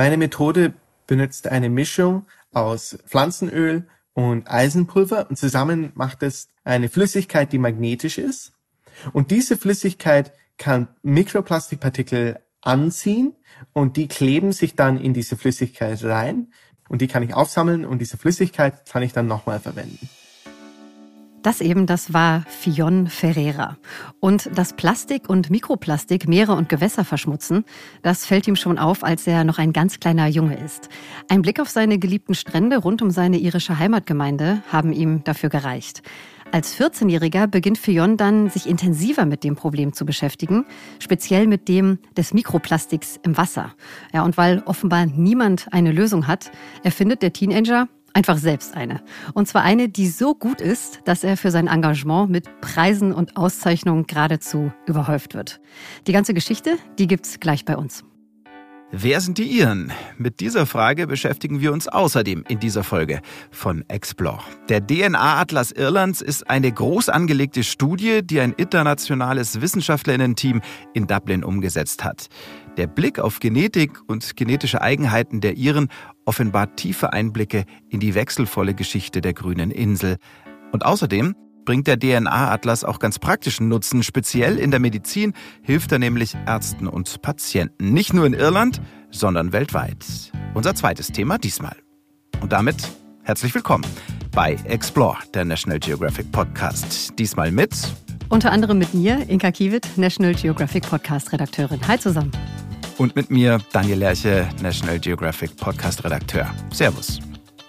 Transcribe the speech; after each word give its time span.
Meine 0.00 0.16
Methode 0.16 0.72
benutzt 1.06 1.46
eine 1.46 1.68
Mischung 1.68 2.24
aus 2.54 2.96
Pflanzenöl 3.06 3.86
und 4.14 4.50
Eisenpulver 4.50 5.28
und 5.28 5.36
zusammen 5.36 5.92
macht 5.92 6.22
es 6.22 6.48
eine 6.64 6.88
Flüssigkeit, 6.88 7.52
die 7.52 7.58
magnetisch 7.58 8.16
ist. 8.16 8.52
Und 9.12 9.30
diese 9.30 9.58
Flüssigkeit 9.58 10.32
kann 10.56 10.88
Mikroplastikpartikel 11.02 12.38
anziehen 12.62 13.34
und 13.74 13.98
die 13.98 14.08
kleben 14.08 14.52
sich 14.52 14.74
dann 14.74 14.96
in 14.96 15.12
diese 15.12 15.36
Flüssigkeit 15.36 16.02
rein 16.02 16.50
und 16.88 17.02
die 17.02 17.06
kann 17.06 17.22
ich 17.22 17.34
aufsammeln 17.34 17.84
und 17.84 17.98
diese 17.98 18.16
Flüssigkeit 18.16 18.88
kann 18.90 19.02
ich 19.02 19.12
dann 19.12 19.26
nochmal 19.26 19.60
verwenden. 19.60 20.08
Das 21.42 21.62
eben, 21.62 21.86
das 21.86 22.12
war 22.12 22.44
Fion 22.48 23.06
Ferreira. 23.06 23.78
Und 24.20 24.50
dass 24.58 24.74
Plastik 24.74 25.30
und 25.30 25.48
Mikroplastik 25.48 26.28
Meere 26.28 26.52
und 26.52 26.68
Gewässer 26.68 27.02
verschmutzen, 27.02 27.64
das 28.02 28.26
fällt 28.26 28.46
ihm 28.46 28.56
schon 28.56 28.78
auf, 28.78 29.02
als 29.02 29.26
er 29.26 29.44
noch 29.44 29.56
ein 29.58 29.72
ganz 29.72 30.00
kleiner 30.00 30.26
Junge 30.26 30.58
ist. 30.62 30.90
Ein 31.28 31.40
Blick 31.40 31.58
auf 31.58 31.70
seine 31.70 31.98
geliebten 31.98 32.34
Strände 32.34 32.76
rund 32.76 33.00
um 33.00 33.10
seine 33.10 33.38
irische 33.38 33.78
Heimatgemeinde 33.78 34.62
haben 34.70 34.92
ihm 34.92 35.24
dafür 35.24 35.48
gereicht. 35.48 36.02
Als 36.52 36.76
14-Jähriger 36.76 37.46
beginnt 37.46 37.78
Fion 37.78 38.16
dann, 38.16 38.50
sich 38.50 38.68
intensiver 38.68 39.24
mit 39.24 39.44
dem 39.44 39.54
Problem 39.54 39.92
zu 39.92 40.04
beschäftigen, 40.04 40.66
speziell 40.98 41.46
mit 41.46 41.68
dem 41.68 42.00
des 42.16 42.34
Mikroplastiks 42.34 43.20
im 43.22 43.36
Wasser. 43.36 43.72
Ja, 44.12 44.24
und 44.24 44.36
weil 44.36 44.60
offenbar 44.66 45.06
niemand 45.06 45.68
eine 45.70 45.92
Lösung 45.92 46.26
hat, 46.26 46.50
erfindet 46.82 47.22
der 47.22 47.32
Teenager 47.32 47.88
Einfach 48.12 48.38
selbst 48.38 48.74
eine. 48.74 49.00
Und 49.34 49.46
zwar 49.46 49.62
eine, 49.62 49.88
die 49.88 50.08
so 50.08 50.34
gut 50.34 50.60
ist, 50.60 51.00
dass 51.04 51.22
er 51.22 51.36
für 51.36 51.50
sein 51.50 51.68
Engagement 51.68 52.30
mit 52.30 52.60
Preisen 52.60 53.12
und 53.12 53.36
Auszeichnungen 53.36 54.06
geradezu 54.06 54.72
überhäuft 54.86 55.34
wird. 55.34 55.60
Die 56.06 56.12
ganze 56.12 56.34
Geschichte, 56.34 56.76
die 56.98 57.06
gibt's 57.06 57.40
gleich 57.40 57.64
bei 57.64 57.76
uns. 57.76 58.04
Wer 58.92 59.20
sind 59.20 59.38
die 59.38 59.44
Iren? 59.44 59.92
Mit 60.18 60.40
dieser 60.40 60.66
Frage 60.66 61.06
beschäftigen 61.06 61.60
wir 61.60 61.72
uns 61.72 61.86
außerdem 61.86 62.42
in 62.48 62.58
dieser 62.58 62.82
Folge 62.82 63.20
von 63.52 63.84
Explore. 63.86 64.42
Der 64.68 64.84
DNA-Atlas 64.84 65.70
Irlands 65.70 66.20
ist 66.20 66.50
eine 66.50 66.72
groß 66.72 67.08
angelegte 67.08 67.62
Studie, 67.62 68.22
die 68.24 68.40
ein 68.40 68.52
internationales 68.52 69.60
Wissenschaftlerinnen-Team 69.60 70.60
in 70.92 71.06
Dublin 71.06 71.44
umgesetzt 71.44 72.02
hat. 72.02 72.26
Der 72.78 72.88
Blick 72.88 73.20
auf 73.20 73.38
Genetik 73.38 74.00
und 74.08 74.36
genetische 74.36 74.82
Eigenheiten 74.82 75.40
der 75.40 75.56
Iren 75.56 75.88
offenbart 76.30 76.76
tiefe 76.76 77.12
Einblicke 77.12 77.64
in 77.88 77.98
die 77.98 78.14
wechselvolle 78.14 78.72
Geschichte 78.72 79.20
der 79.20 79.32
grünen 79.32 79.72
Insel. 79.72 80.16
Und 80.70 80.86
außerdem 80.86 81.34
bringt 81.64 81.88
der 81.88 81.98
DNA-Atlas 81.98 82.84
auch 82.84 83.00
ganz 83.00 83.18
praktischen 83.18 83.66
Nutzen. 83.66 84.04
Speziell 84.04 84.56
in 84.56 84.70
der 84.70 84.78
Medizin 84.78 85.32
hilft 85.60 85.90
er 85.90 85.98
nämlich 85.98 86.36
Ärzten 86.46 86.86
und 86.86 87.20
Patienten. 87.20 87.92
Nicht 87.92 88.12
nur 88.12 88.26
in 88.26 88.34
Irland, 88.34 88.80
sondern 89.10 89.52
weltweit. 89.52 90.06
Unser 90.54 90.76
zweites 90.76 91.08
Thema 91.08 91.36
diesmal. 91.36 91.74
Und 92.40 92.52
damit 92.52 92.76
herzlich 93.24 93.52
willkommen 93.52 93.84
bei 94.30 94.52
Explore, 94.66 95.18
der 95.34 95.44
National 95.44 95.80
Geographic 95.80 96.30
Podcast. 96.30 97.18
Diesmal 97.18 97.50
mit 97.50 97.74
unter 98.28 98.52
anderem 98.52 98.78
mit 98.78 98.94
mir, 98.94 99.28
Inka 99.28 99.50
Kiewit, 99.50 99.98
National 99.98 100.32
Geographic 100.34 100.84
Podcast 100.84 101.32
Redakteurin. 101.32 101.80
Hi 101.88 101.98
zusammen. 101.98 102.30
Und 103.00 103.16
mit 103.16 103.30
mir, 103.30 103.58
Daniel 103.72 103.96
Lerche, 103.96 104.46
National 104.60 104.98
Geographic 104.98 105.56
Podcast 105.56 106.04
Redakteur. 106.04 106.54
Servus. 106.70 107.18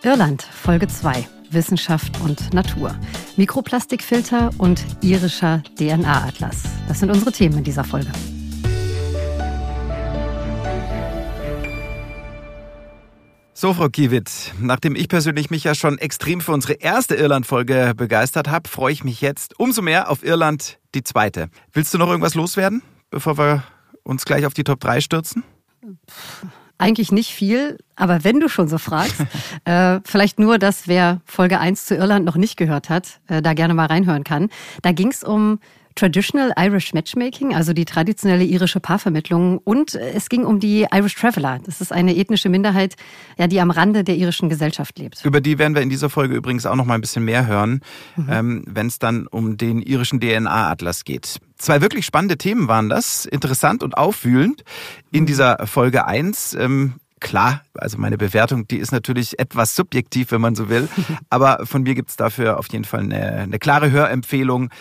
Irland, 0.04 0.42
Folge 0.42 0.90
2. 0.90 1.26
Wissenschaft 1.52 2.20
und 2.20 2.54
Natur. 2.54 2.94
Mikroplastikfilter 3.38 4.50
und 4.58 4.86
irischer 5.00 5.64
DNA-Atlas. 5.78 6.64
Das 6.90 7.00
sind 7.00 7.12
unsere 7.12 7.32
Themen 7.32 7.59
in 7.59 7.64
dieser 7.64 7.86
Folge. 7.86 8.12
So, 13.54 13.74
Frau 13.74 13.88
Kiewit, 13.88 14.53
nachdem 14.59 14.98
ich 14.98 15.08
persönlich 15.08 15.50
mich 15.50 15.63
ja 15.63 15.75
schon 15.75 15.98
extrem 15.98 16.42
für 16.42 16.52
unsere 16.52 16.74
erste 16.74 17.16
Irland-Folge 17.16 17.94
begeistert 17.96 18.50
habe, 18.50 18.68
freue 18.68 18.92
ich 18.92 19.06
mich 19.06 19.22
jetzt 19.22 19.58
umso 19.58 19.81
mehr 19.81 20.09
auf 20.09 20.25
Irland, 20.25 20.78
die 20.94 21.03
zweite. 21.03 21.48
Willst 21.72 21.94
du 21.94 21.98
noch 21.98 22.09
irgendwas 22.09 22.36
loswerden, 22.36 22.81
bevor 23.12 23.38
wir 23.38 23.63
uns 24.03 24.25
gleich 24.25 24.45
auf 24.45 24.53
die 24.53 24.63
Top 24.63 24.79
3 24.79 25.01
stürzen? 25.01 25.44
Eigentlich 26.78 27.12
nicht 27.12 27.31
viel, 27.31 27.78
aber 27.95 28.23
wenn 28.23 28.39
du 28.39 28.50
schon 28.50 28.67
so 28.67 28.78
fragst, 28.78 29.22
äh, 29.66 30.00
vielleicht 30.03 30.39
nur, 30.39 30.57
dass 30.57 30.88
wer 30.88 31.22
Folge 31.25 31.59
1 31.59 31.85
zu 31.85 31.95
Irland 31.95 32.25
noch 32.25 32.38
nicht 32.38 32.57
gehört 32.57 32.89
hat, 32.89 33.19
äh, 33.28 33.41
da 33.41 33.53
gerne 33.53 33.73
mal 33.73 33.85
reinhören 33.85 34.23
kann. 34.23 34.50
Da 34.81 34.91
ging 34.91 35.09
es 35.09 35.23
um 35.23 35.59
Traditional 35.96 36.53
Irish 36.57 36.94
Matchmaking, 36.94 37.53
also 37.53 37.74
die 37.74 37.85
traditionelle 37.85 38.44
irische 38.44 38.79
Paarvermittlung. 38.79 39.57
Und 39.59 39.96
es 39.96 40.29
ging 40.29 40.46
um 40.46 40.59
die 40.59 40.88
Irish 40.91 41.16
Traveller. 41.16 41.59
Das 41.66 41.81
ist 41.81 41.91
eine 41.91 42.16
ethnische 42.16 42.50
Minderheit, 42.50 42.96
ja, 43.38 43.47
die 43.47 43.59
am 43.59 43.72
Rande 43.72 44.03
der 44.03 44.16
irischen 44.16 44.50
Gesellschaft 44.50 44.97
lebt. 44.97 45.24
Über 45.24 45.41
die 45.41 45.59
werden 45.59 45.75
wir 45.75 45.81
in 45.81 45.90
dieser 45.90 46.09
Folge 46.09 46.35
übrigens 46.35 46.66
auch 46.66 46.75
noch 46.75 46.85
mal 46.85 46.96
ein 46.96 47.01
bisschen 47.01 47.25
mehr 47.25 47.47
hören, 47.47 47.81
mhm. 48.16 48.28
ähm, 48.30 48.63
wenn 48.68 48.88
es 48.88 49.00
dann 49.00 49.28
um 49.28 49.57
den 49.57 49.81
irischen 49.81 50.19
DNA-Atlas 50.19 51.03
geht. 51.03 51.40
Zwei 51.57 51.81
wirklich 51.81 52.06
spannende 52.06 52.38
Themen 52.38 52.68
waren 52.68 52.90
das, 52.90 53.25
interessant 53.25 53.84
und 53.84 53.97
aufwühlend. 53.97 54.63
In 55.12 55.25
dieser 55.25 55.68
Folge 55.68 56.07
1 56.07 56.56
ähm, 56.56 56.96
Klar, 57.22 57.62
also 57.75 58.00
meine 58.00 58.18
Bewertung, 58.18 58.68
die 58.68 58.78
ist 58.78 58.91
natürlich 58.91 59.38
etwas 59.38 59.75
subjektiv, 59.75 60.31
wenn 60.31 60.41
man 60.41 60.56
so 60.56 60.69
will. 60.69 60.90
Aber 61.30 61.68
von 61.68 61.84
mir 61.84 61.94
gibt's 61.94 62.16
dafür 62.16 62.57
auf 62.57 62.66
jeden 62.72 62.84
Fall 62.84 63.01
eine, 63.01 63.34
eine 63.34 63.59
klare 63.59 63.91
Hörempfehlung. 63.91 64.72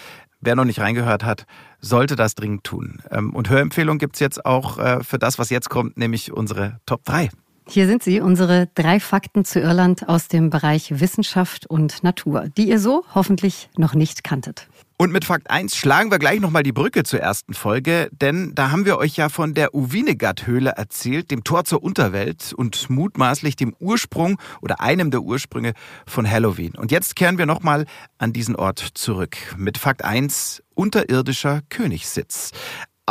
Wer 0.40 0.56
noch 0.56 0.64
nicht 0.64 0.80
reingehört 0.80 1.24
hat, 1.24 1.46
sollte 1.80 2.16
das 2.16 2.34
dringend 2.34 2.64
tun. 2.64 3.02
Ähm, 3.10 3.34
und 3.34 3.50
Hörempfehlung 3.50 3.98
gibt's 3.98 4.20
jetzt 4.20 4.44
auch 4.44 4.78
äh, 4.78 5.04
für 5.04 5.18
das, 5.18 5.38
was 5.38 5.50
jetzt 5.50 5.68
kommt, 5.68 5.98
nämlich 5.98 6.32
unsere 6.32 6.80
Top 6.86 7.04
3. 7.04 7.30
Hier 7.68 7.86
sind 7.86 8.02
sie, 8.02 8.20
unsere 8.20 8.68
drei 8.74 8.98
Fakten 8.98 9.44
zu 9.44 9.60
Irland 9.60 10.08
aus 10.08 10.28
dem 10.28 10.50
Bereich 10.50 10.98
Wissenschaft 10.98 11.66
und 11.66 12.02
Natur, 12.02 12.48
die 12.56 12.68
ihr 12.68 12.80
so 12.80 13.04
hoffentlich 13.14 13.68
noch 13.76 13.94
nicht 13.94 14.24
kanntet. 14.24 14.66
Und 15.00 15.12
mit 15.12 15.24
Fakt 15.24 15.48
1 15.48 15.76
schlagen 15.76 16.10
wir 16.10 16.18
gleich 16.18 16.40
nochmal 16.40 16.62
die 16.62 16.72
Brücke 16.72 17.04
zur 17.04 17.20
ersten 17.20 17.54
Folge, 17.54 18.10
denn 18.12 18.54
da 18.54 18.70
haben 18.70 18.84
wir 18.84 18.98
euch 18.98 19.16
ja 19.16 19.30
von 19.30 19.54
der 19.54 19.74
Uvinegat-Höhle 19.74 20.72
erzählt, 20.76 21.30
dem 21.30 21.42
Tor 21.42 21.64
zur 21.64 21.82
Unterwelt 21.82 22.52
und 22.52 22.90
mutmaßlich 22.90 23.56
dem 23.56 23.74
Ursprung 23.80 24.38
oder 24.60 24.82
einem 24.82 25.10
der 25.10 25.22
Ursprünge 25.22 25.72
von 26.06 26.30
Halloween. 26.30 26.74
Und 26.74 26.92
jetzt 26.92 27.16
kehren 27.16 27.38
wir 27.38 27.46
nochmal 27.46 27.86
an 28.18 28.34
diesen 28.34 28.56
Ort 28.56 28.80
zurück 28.92 29.38
mit 29.56 29.78
Fakt 29.78 30.04
1 30.04 30.62
unterirdischer 30.74 31.62
Königssitz. 31.70 32.50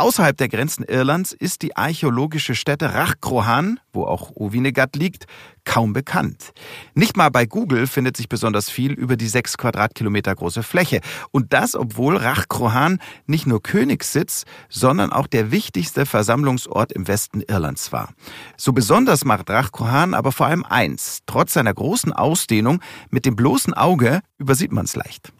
Außerhalb 0.00 0.34
der 0.34 0.48
Grenzen 0.48 0.82
Irlands 0.84 1.34
ist 1.34 1.60
die 1.60 1.76
archäologische 1.76 2.54
Stätte 2.54 2.94
Rachkrohan, 2.94 3.80
wo 3.92 4.04
auch 4.04 4.30
Ovinegat 4.34 4.96
liegt, 4.96 5.26
kaum 5.66 5.92
bekannt. 5.92 6.54
Nicht 6.94 7.18
mal 7.18 7.28
bei 7.28 7.44
Google 7.44 7.86
findet 7.86 8.16
sich 8.16 8.26
besonders 8.26 8.70
viel 8.70 8.92
über 8.92 9.18
die 9.18 9.28
sechs 9.28 9.58
Quadratkilometer 9.58 10.34
große 10.34 10.62
Fläche. 10.62 11.02
Und 11.32 11.52
das, 11.52 11.74
obwohl 11.74 12.16
Rachkrohan 12.16 12.98
nicht 13.26 13.46
nur 13.46 13.62
Königssitz, 13.62 14.46
sondern 14.70 15.12
auch 15.12 15.26
der 15.26 15.50
wichtigste 15.50 16.06
Versammlungsort 16.06 16.92
im 16.92 17.06
Westen 17.06 17.42
Irlands 17.42 17.92
war. 17.92 18.14
So 18.56 18.72
besonders 18.72 19.26
macht 19.26 19.50
Rachkrohan 19.50 20.14
aber 20.14 20.32
vor 20.32 20.46
allem 20.46 20.64
eins. 20.64 21.18
Trotz 21.26 21.52
seiner 21.52 21.74
großen 21.74 22.14
Ausdehnung 22.14 22.80
mit 23.10 23.26
dem 23.26 23.36
bloßen 23.36 23.74
Auge 23.74 24.22
übersieht 24.38 24.72
man 24.72 24.86
es 24.86 24.96
leicht. 24.96 25.30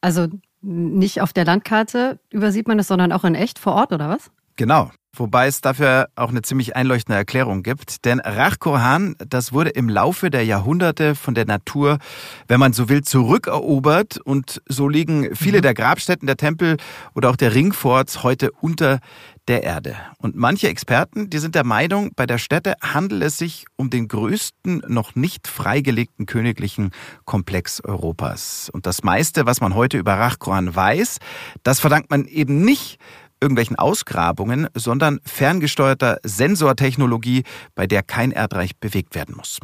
Also 0.00 0.28
nicht 0.62 1.20
auf 1.20 1.32
der 1.32 1.44
Landkarte 1.44 2.18
übersieht 2.30 2.68
man 2.68 2.78
es, 2.78 2.88
sondern 2.88 3.12
auch 3.12 3.24
in 3.24 3.34
echt 3.34 3.58
vor 3.58 3.74
Ort, 3.74 3.92
oder 3.92 4.08
was? 4.08 4.30
Genau. 4.56 4.90
Wobei 5.12 5.48
es 5.48 5.60
dafür 5.60 6.08
auch 6.14 6.30
eine 6.30 6.42
ziemlich 6.42 6.76
einleuchtende 6.76 7.18
Erklärung 7.18 7.62
gibt. 7.64 8.04
Denn 8.04 8.20
Rachkorhan, 8.20 9.16
das 9.18 9.52
wurde 9.52 9.70
im 9.70 9.88
Laufe 9.88 10.30
der 10.30 10.44
Jahrhunderte 10.44 11.16
von 11.16 11.34
der 11.34 11.46
Natur, 11.46 11.98
wenn 12.46 12.60
man 12.60 12.72
so 12.72 12.88
will, 12.88 13.02
zurückerobert. 13.02 14.18
Und 14.18 14.62
so 14.68 14.88
liegen 14.88 15.34
viele 15.34 15.58
mhm. 15.58 15.62
der 15.62 15.74
Grabstätten 15.74 16.26
der 16.26 16.36
Tempel 16.36 16.76
oder 17.14 17.30
auch 17.30 17.36
der 17.36 17.54
Ringforts 17.54 18.22
heute 18.22 18.52
unter 18.60 19.00
der 19.48 19.64
Erde. 19.64 19.96
Und 20.18 20.36
manche 20.36 20.68
Experten, 20.68 21.28
die 21.28 21.38
sind 21.38 21.56
der 21.56 21.64
Meinung, 21.64 22.12
bei 22.14 22.24
der 22.24 22.38
Stätte 22.38 22.74
handelt 22.80 23.24
es 23.24 23.36
sich 23.36 23.64
um 23.74 23.90
den 23.90 24.06
größten 24.06 24.84
noch 24.86 25.16
nicht 25.16 25.48
freigelegten 25.48 26.26
königlichen 26.26 26.92
Komplex 27.24 27.80
Europas. 27.82 28.70
Und 28.72 28.86
das 28.86 29.02
meiste, 29.02 29.46
was 29.46 29.60
man 29.60 29.74
heute 29.74 29.98
über 29.98 30.14
Rachkorhan 30.14 30.74
weiß, 30.74 31.18
das 31.64 31.80
verdankt 31.80 32.10
man 32.10 32.26
eben 32.26 32.64
nicht 32.64 33.00
irgendwelchen 33.40 33.76
Ausgrabungen, 33.76 34.68
sondern 34.74 35.20
ferngesteuerter 35.24 36.18
Sensortechnologie, 36.24 37.44
bei 37.74 37.86
der 37.86 38.02
kein 38.02 38.32
Erdreich 38.32 38.76
bewegt 38.78 39.14
werden 39.14 39.36
muss. 39.36 39.58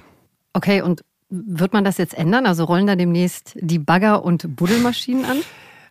Okay, 0.52 0.82
und 0.82 1.02
wird 1.28 1.72
man 1.72 1.84
das 1.84 1.98
jetzt 1.98 2.14
ändern? 2.14 2.46
Also 2.46 2.64
rollen 2.64 2.86
da 2.86 2.96
demnächst 2.96 3.56
die 3.60 3.78
Bagger- 3.78 4.24
und 4.24 4.56
Buddelmaschinen 4.56 5.24
an? 5.24 5.38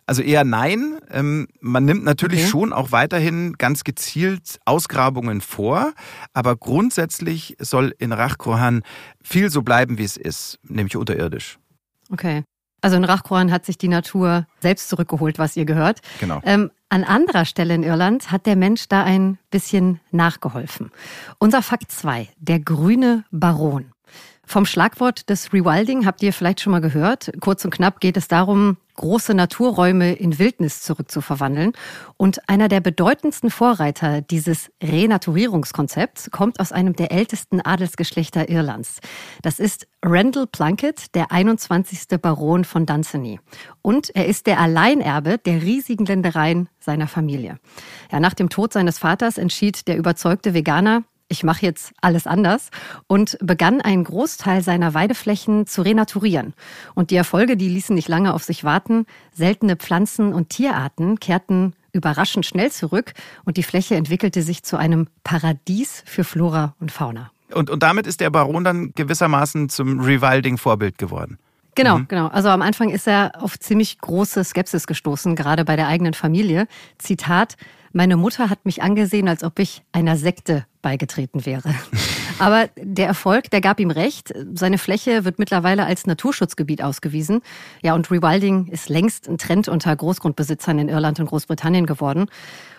Also 0.06 0.22
eher 0.22 0.44
nein. 0.44 0.98
Ähm, 1.10 1.48
man 1.60 1.84
nimmt 1.84 2.04
natürlich 2.04 2.42
okay. 2.42 2.50
schon 2.50 2.72
auch 2.72 2.92
weiterhin 2.92 3.54
ganz 3.54 3.82
gezielt 3.82 4.58
Ausgrabungen 4.64 5.40
vor, 5.40 5.92
aber 6.32 6.56
grundsätzlich 6.56 7.56
soll 7.58 7.92
in 7.98 8.12
Rachkrohan 8.12 8.82
viel 9.22 9.50
so 9.50 9.62
bleiben, 9.62 9.98
wie 9.98 10.04
es 10.04 10.16
ist, 10.16 10.58
nämlich 10.62 10.96
unterirdisch. 10.96 11.58
Okay. 12.10 12.44
Also 12.80 12.96
in 12.96 13.04
Rachkrohan 13.04 13.50
hat 13.50 13.64
sich 13.64 13.78
die 13.78 13.88
Natur 13.88 14.46
selbst 14.60 14.88
zurückgeholt, 14.88 15.38
was 15.38 15.56
ihr 15.56 15.64
gehört. 15.64 16.00
Genau. 16.20 16.40
Ähm, 16.44 16.70
An 16.88 17.02
anderer 17.04 17.44
Stelle 17.44 17.74
in 17.74 17.82
Irland 17.82 18.30
hat 18.30 18.46
der 18.46 18.54
Mensch 18.56 18.86
da 18.88 19.02
ein 19.02 19.38
bisschen 19.50 20.00
nachgeholfen. 20.12 20.92
Unser 21.38 21.62
Fakt 21.62 21.90
2, 21.90 22.28
der 22.38 22.60
grüne 22.60 23.24
Baron. 23.32 23.92
Vom 24.44 24.64
Schlagwort 24.64 25.28
des 25.28 25.52
Rewilding 25.52 26.06
habt 26.06 26.22
ihr 26.22 26.32
vielleicht 26.32 26.60
schon 26.60 26.70
mal 26.70 26.80
gehört. 26.80 27.32
Kurz 27.40 27.64
und 27.64 27.72
knapp 27.72 27.98
geht 27.98 28.16
es 28.16 28.28
darum, 28.28 28.76
große 28.96 29.34
Naturräume 29.34 30.14
in 30.14 30.38
Wildnis 30.38 30.82
zurückzuverwandeln. 30.82 31.72
Und 32.16 32.48
einer 32.48 32.68
der 32.68 32.80
bedeutendsten 32.80 33.50
Vorreiter 33.50 34.20
dieses 34.22 34.70
Renaturierungskonzepts 34.82 36.30
kommt 36.30 36.60
aus 36.60 36.72
einem 36.72 36.94
der 36.96 37.12
ältesten 37.12 37.60
Adelsgeschlechter 37.60 38.48
Irlands. 38.48 39.00
Das 39.42 39.58
ist 39.58 39.86
Randall 40.04 40.46
Plunkett, 40.46 41.14
der 41.14 41.32
21. 41.32 42.20
Baron 42.20 42.64
von 42.64 42.86
Dunsany. 42.86 43.40
Und 43.82 44.14
er 44.14 44.26
ist 44.26 44.46
der 44.46 44.60
Alleinerbe 44.60 45.38
der 45.38 45.62
riesigen 45.62 46.06
Ländereien 46.06 46.68
seiner 46.78 47.08
Familie. 47.08 47.58
Ja, 48.10 48.20
nach 48.20 48.34
dem 48.34 48.48
Tod 48.48 48.72
seines 48.72 48.98
Vaters 48.98 49.38
entschied 49.38 49.88
der 49.88 49.96
überzeugte 49.96 50.54
Veganer, 50.54 51.02
ich 51.28 51.42
mache 51.42 51.64
jetzt 51.66 51.92
alles 52.00 52.26
anders 52.26 52.70
und 53.06 53.36
begann 53.40 53.80
einen 53.80 54.04
Großteil 54.04 54.62
seiner 54.62 54.94
Weideflächen 54.94 55.66
zu 55.66 55.82
renaturieren. 55.82 56.54
Und 56.94 57.10
die 57.10 57.16
Erfolge, 57.16 57.56
die 57.56 57.68
ließen 57.68 57.94
nicht 57.94 58.08
lange 58.08 58.32
auf 58.32 58.44
sich 58.44 58.64
warten. 58.64 59.06
Seltene 59.32 59.76
Pflanzen 59.76 60.32
und 60.32 60.50
Tierarten 60.50 61.18
kehrten 61.18 61.74
überraschend 61.92 62.46
schnell 62.46 62.70
zurück 62.70 63.14
und 63.44 63.56
die 63.56 63.62
Fläche 63.62 63.96
entwickelte 63.96 64.42
sich 64.42 64.62
zu 64.62 64.76
einem 64.76 65.08
Paradies 65.24 66.02
für 66.06 66.24
Flora 66.24 66.74
und 66.78 66.92
Fauna. 66.92 67.30
Und, 67.52 67.70
und 67.70 67.82
damit 67.82 68.06
ist 68.06 68.20
der 68.20 68.30
Baron 68.30 68.64
dann 68.64 68.92
gewissermaßen 68.94 69.68
zum 69.68 70.00
Rewilding-Vorbild 70.00 70.98
geworden. 70.98 71.38
Genau, 71.76 71.98
mhm. 71.98 72.08
genau. 72.08 72.26
Also 72.28 72.48
am 72.48 72.62
Anfang 72.62 72.88
ist 72.88 73.06
er 73.06 73.32
auf 73.40 73.58
ziemlich 73.60 73.98
große 74.00 74.42
Skepsis 74.42 74.86
gestoßen, 74.86 75.36
gerade 75.36 75.64
bei 75.64 75.76
der 75.76 75.86
eigenen 75.86 76.14
Familie. 76.14 76.66
Zitat, 76.98 77.56
meine 77.92 78.16
Mutter 78.16 78.50
hat 78.50 78.64
mich 78.66 78.82
angesehen, 78.82 79.28
als 79.28 79.44
ob 79.44 79.58
ich 79.58 79.82
einer 79.92 80.16
Sekte 80.16 80.66
beigetreten 80.82 81.46
wäre. 81.46 81.74
Aber 82.38 82.68
der 82.76 83.06
Erfolg, 83.06 83.50
der 83.50 83.60
gab 83.60 83.80
ihm 83.80 83.90
recht. 83.90 84.34
Seine 84.54 84.76
Fläche 84.76 85.24
wird 85.24 85.38
mittlerweile 85.38 85.86
als 85.86 86.06
Naturschutzgebiet 86.06 86.82
ausgewiesen. 86.82 87.40
Ja, 87.82 87.94
und 87.94 88.10
Rewilding 88.10 88.66
ist 88.66 88.88
längst 88.90 89.28
ein 89.28 89.38
Trend 89.38 89.68
unter 89.68 89.96
Großgrundbesitzern 89.96 90.78
in 90.78 90.88
Irland 90.88 91.20
und 91.20 91.26
Großbritannien 91.26 91.86
geworden. 91.86 92.26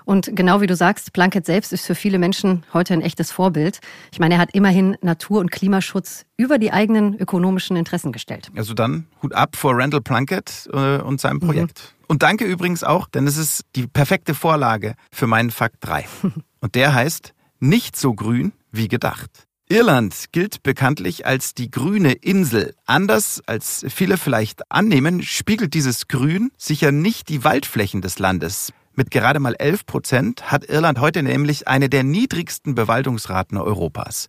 Und 0.08 0.38
genau 0.38 0.62
wie 0.62 0.68
du 0.68 0.76
sagst, 0.76 1.12
Plunkett 1.12 1.46
selbst 1.46 1.74
ist 1.74 1.86
für 1.86 1.94
viele 1.94 2.18
Menschen 2.18 2.64
heute 2.72 2.94
ein 2.94 3.02
echtes 3.02 3.30
Vorbild. 3.30 3.82
Ich 4.14 4.20
meine, 4.20 4.36
er 4.36 4.40
hat 4.40 4.54
immerhin 4.54 4.96
Natur- 5.02 5.42
und 5.42 5.52
Klimaschutz 5.52 6.24
über 6.38 6.60
die 6.60 6.72
eigenen 6.72 7.20
ökonomischen 7.20 7.76
Interessen 7.76 8.14
gestellt. 8.14 8.50
Also 8.56 8.74
dann 8.74 9.08
Hut 9.22 9.34
ab 9.34 9.58
vor 9.58 9.78
Randall 9.78 10.00
Plunkett 10.00 10.70
äh, 10.72 11.00
und 11.00 11.20
seinem 11.20 11.42
Projekt. 11.42 11.94
Mhm. 12.00 12.06
Und 12.08 12.24
danke 12.24 12.46
übrigens 12.46 12.86
auch, 12.86 13.10
denn 13.10 13.28
es 13.28 13.36
ist 13.36 13.64
die 13.76 13.86
perfekte 13.86 14.34
Vorlage 14.34 14.96
für 15.12 15.28
meinen 15.28 15.52
Fakt 15.52 15.76
3. 15.82 16.06
Und 16.62 16.76
der 16.76 16.94
heißt, 16.94 17.34
nicht 17.60 17.98
so 17.98 18.14
grün 18.14 18.54
wie 18.72 18.88
gedacht. 18.88 19.30
Irland 19.68 20.28
gilt 20.32 20.64
bekanntlich 20.64 21.26
als 21.26 21.54
die 21.54 21.70
grüne 21.70 22.14
Insel. 22.14 22.74
Anders 22.86 23.42
als 23.46 23.86
viele 23.90 24.16
vielleicht 24.16 24.62
annehmen, 24.72 25.22
spiegelt 25.22 25.74
dieses 25.74 26.08
Grün 26.08 26.52
sicher 26.58 26.94
nicht 26.94 27.28
die 27.28 27.44
Waldflächen 27.44 28.02
des 28.02 28.20
Landes. 28.20 28.72
Mit 28.98 29.12
gerade 29.12 29.40
mal 29.40 29.54
11 29.54 29.86
Prozent 29.86 30.52
hat 30.52 30.66
Irland 30.66 31.00
heute 31.00 31.22
nämlich 31.22 31.68
eine 31.68 31.88
der 31.88 32.04
niedrigsten 32.04 32.74
Bewaldungsraten 32.74 33.60
Europas. 33.60 34.26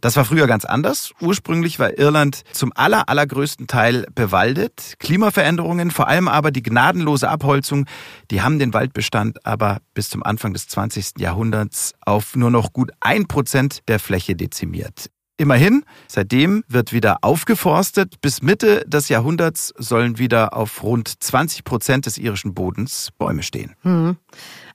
Das 0.00 0.14
war 0.14 0.24
früher 0.24 0.46
ganz 0.46 0.64
anders. 0.64 1.10
Ursprünglich 1.20 1.80
war 1.80 1.98
Irland 1.98 2.42
zum 2.52 2.72
aller, 2.76 3.08
allergrößten 3.08 3.66
Teil 3.66 4.06
bewaldet. 4.14 4.94
Klimaveränderungen, 5.00 5.90
vor 5.90 6.06
allem 6.06 6.28
aber 6.28 6.52
die 6.52 6.62
gnadenlose 6.62 7.28
Abholzung, 7.28 7.86
die 8.30 8.40
haben 8.40 8.60
den 8.60 8.72
Waldbestand 8.72 9.44
aber 9.44 9.78
bis 9.94 10.10
zum 10.10 10.22
Anfang 10.22 10.52
des 10.52 10.68
20. 10.68 11.14
Jahrhunderts 11.18 11.94
auf 12.00 12.36
nur 12.36 12.52
noch 12.52 12.72
gut 12.72 12.92
ein 13.00 13.26
Prozent 13.26 13.80
der 13.88 13.98
Fläche 13.98 14.36
dezimiert. 14.36 15.10
Immerhin, 15.36 15.84
seitdem 16.06 16.62
wird 16.68 16.92
wieder 16.92 17.18
aufgeforstet. 17.22 18.20
Bis 18.20 18.40
Mitte 18.40 18.84
des 18.86 19.08
Jahrhunderts 19.08 19.74
sollen 19.76 20.18
wieder 20.18 20.56
auf 20.56 20.82
rund 20.82 21.08
20 21.22 21.64
Prozent 21.64 22.06
des 22.06 22.18
irischen 22.18 22.54
Bodens 22.54 23.10
Bäume 23.18 23.42
stehen. 23.42 23.74
Hm. 23.82 24.16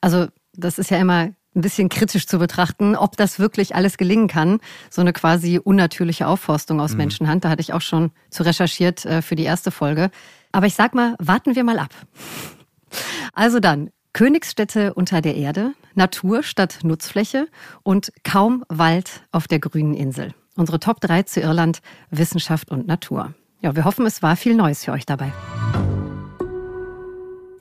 Also 0.02 0.28
das 0.54 0.78
ist 0.78 0.92
ja 0.92 0.98
immer 0.98 1.30
ein 1.56 1.62
bisschen 1.62 1.90
kritisch 1.90 2.28
zu 2.28 2.40
betrachten, 2.40 2.96
ob 2.96 3.18
das 3.18 3.40
wirklich 3.40 3.74
alles 3.74 3.98
gelingen 3.98 4.28
kann. 4.28 4.60
So 4.90 5.02
eine 5.02 5.14
quasi 5.14 5.60
unnatürliche 5.64 6.28
Aufforstung 6.28 6.80
aus 6.80 6.92
mhm. 6.92 6.98
Menschenhand. 6.98 7.46
Da 7.46 7.50
hatte 7.50 7.62
ich 7.62 7.74
auch 7.74 7.82
schon 7.82 8.12
zu 8.30 8.44
recherchiert 8.44 9.06
äh, 9.06 9.22
für 9.22 9.36
die 9.36 9.44
erste 9.44 9.72
Folge. 9.72 10.12
Aber 10.52 10.68
ich 10.68 10.76
sag 10.76 10.94
mal, 10.94 11.16
warten 11.20 11.56
wir 11.56 11.64
mal 11.64 11.80
ab. 11.80 11.94
Also 13.34 13.60
dann, 13.60 13.92
Königsstädte 14.14 14.94
unter 14.94 15.22
der 15.22 15.36
Erde, 15.36 15.74
Natur 15.96 16.44
statt 16.44 16.80
Nutzfläche 16.84 17.48
und 17.84 18.12
kaum 18.24 18.64
Wald 18.68 19.22
auf 19.32 19.48
der 19.48 19.60
grünen 19.60 19.94
Insel. 19.94 20.34
Unsere 20.60 20.78
Top 20.78 21.00
3 21.00 21.24
zu 21.24 21.40
Irland, 21.40 21.80
Wissenschaft 22.12 22.70
und 22.70 22.86
Natur. 22.86 23.34
Ja, 23.62 23.78
wir 23.78 23.86
hoffen, 23.86 24.06
es 24.06 24.22
war 24.22 24.36
viel 24.36 24.56
Neues 24.56 24.84
für 24.84 24.92
euch 24.92 25.06
dabei. 25.06 25.32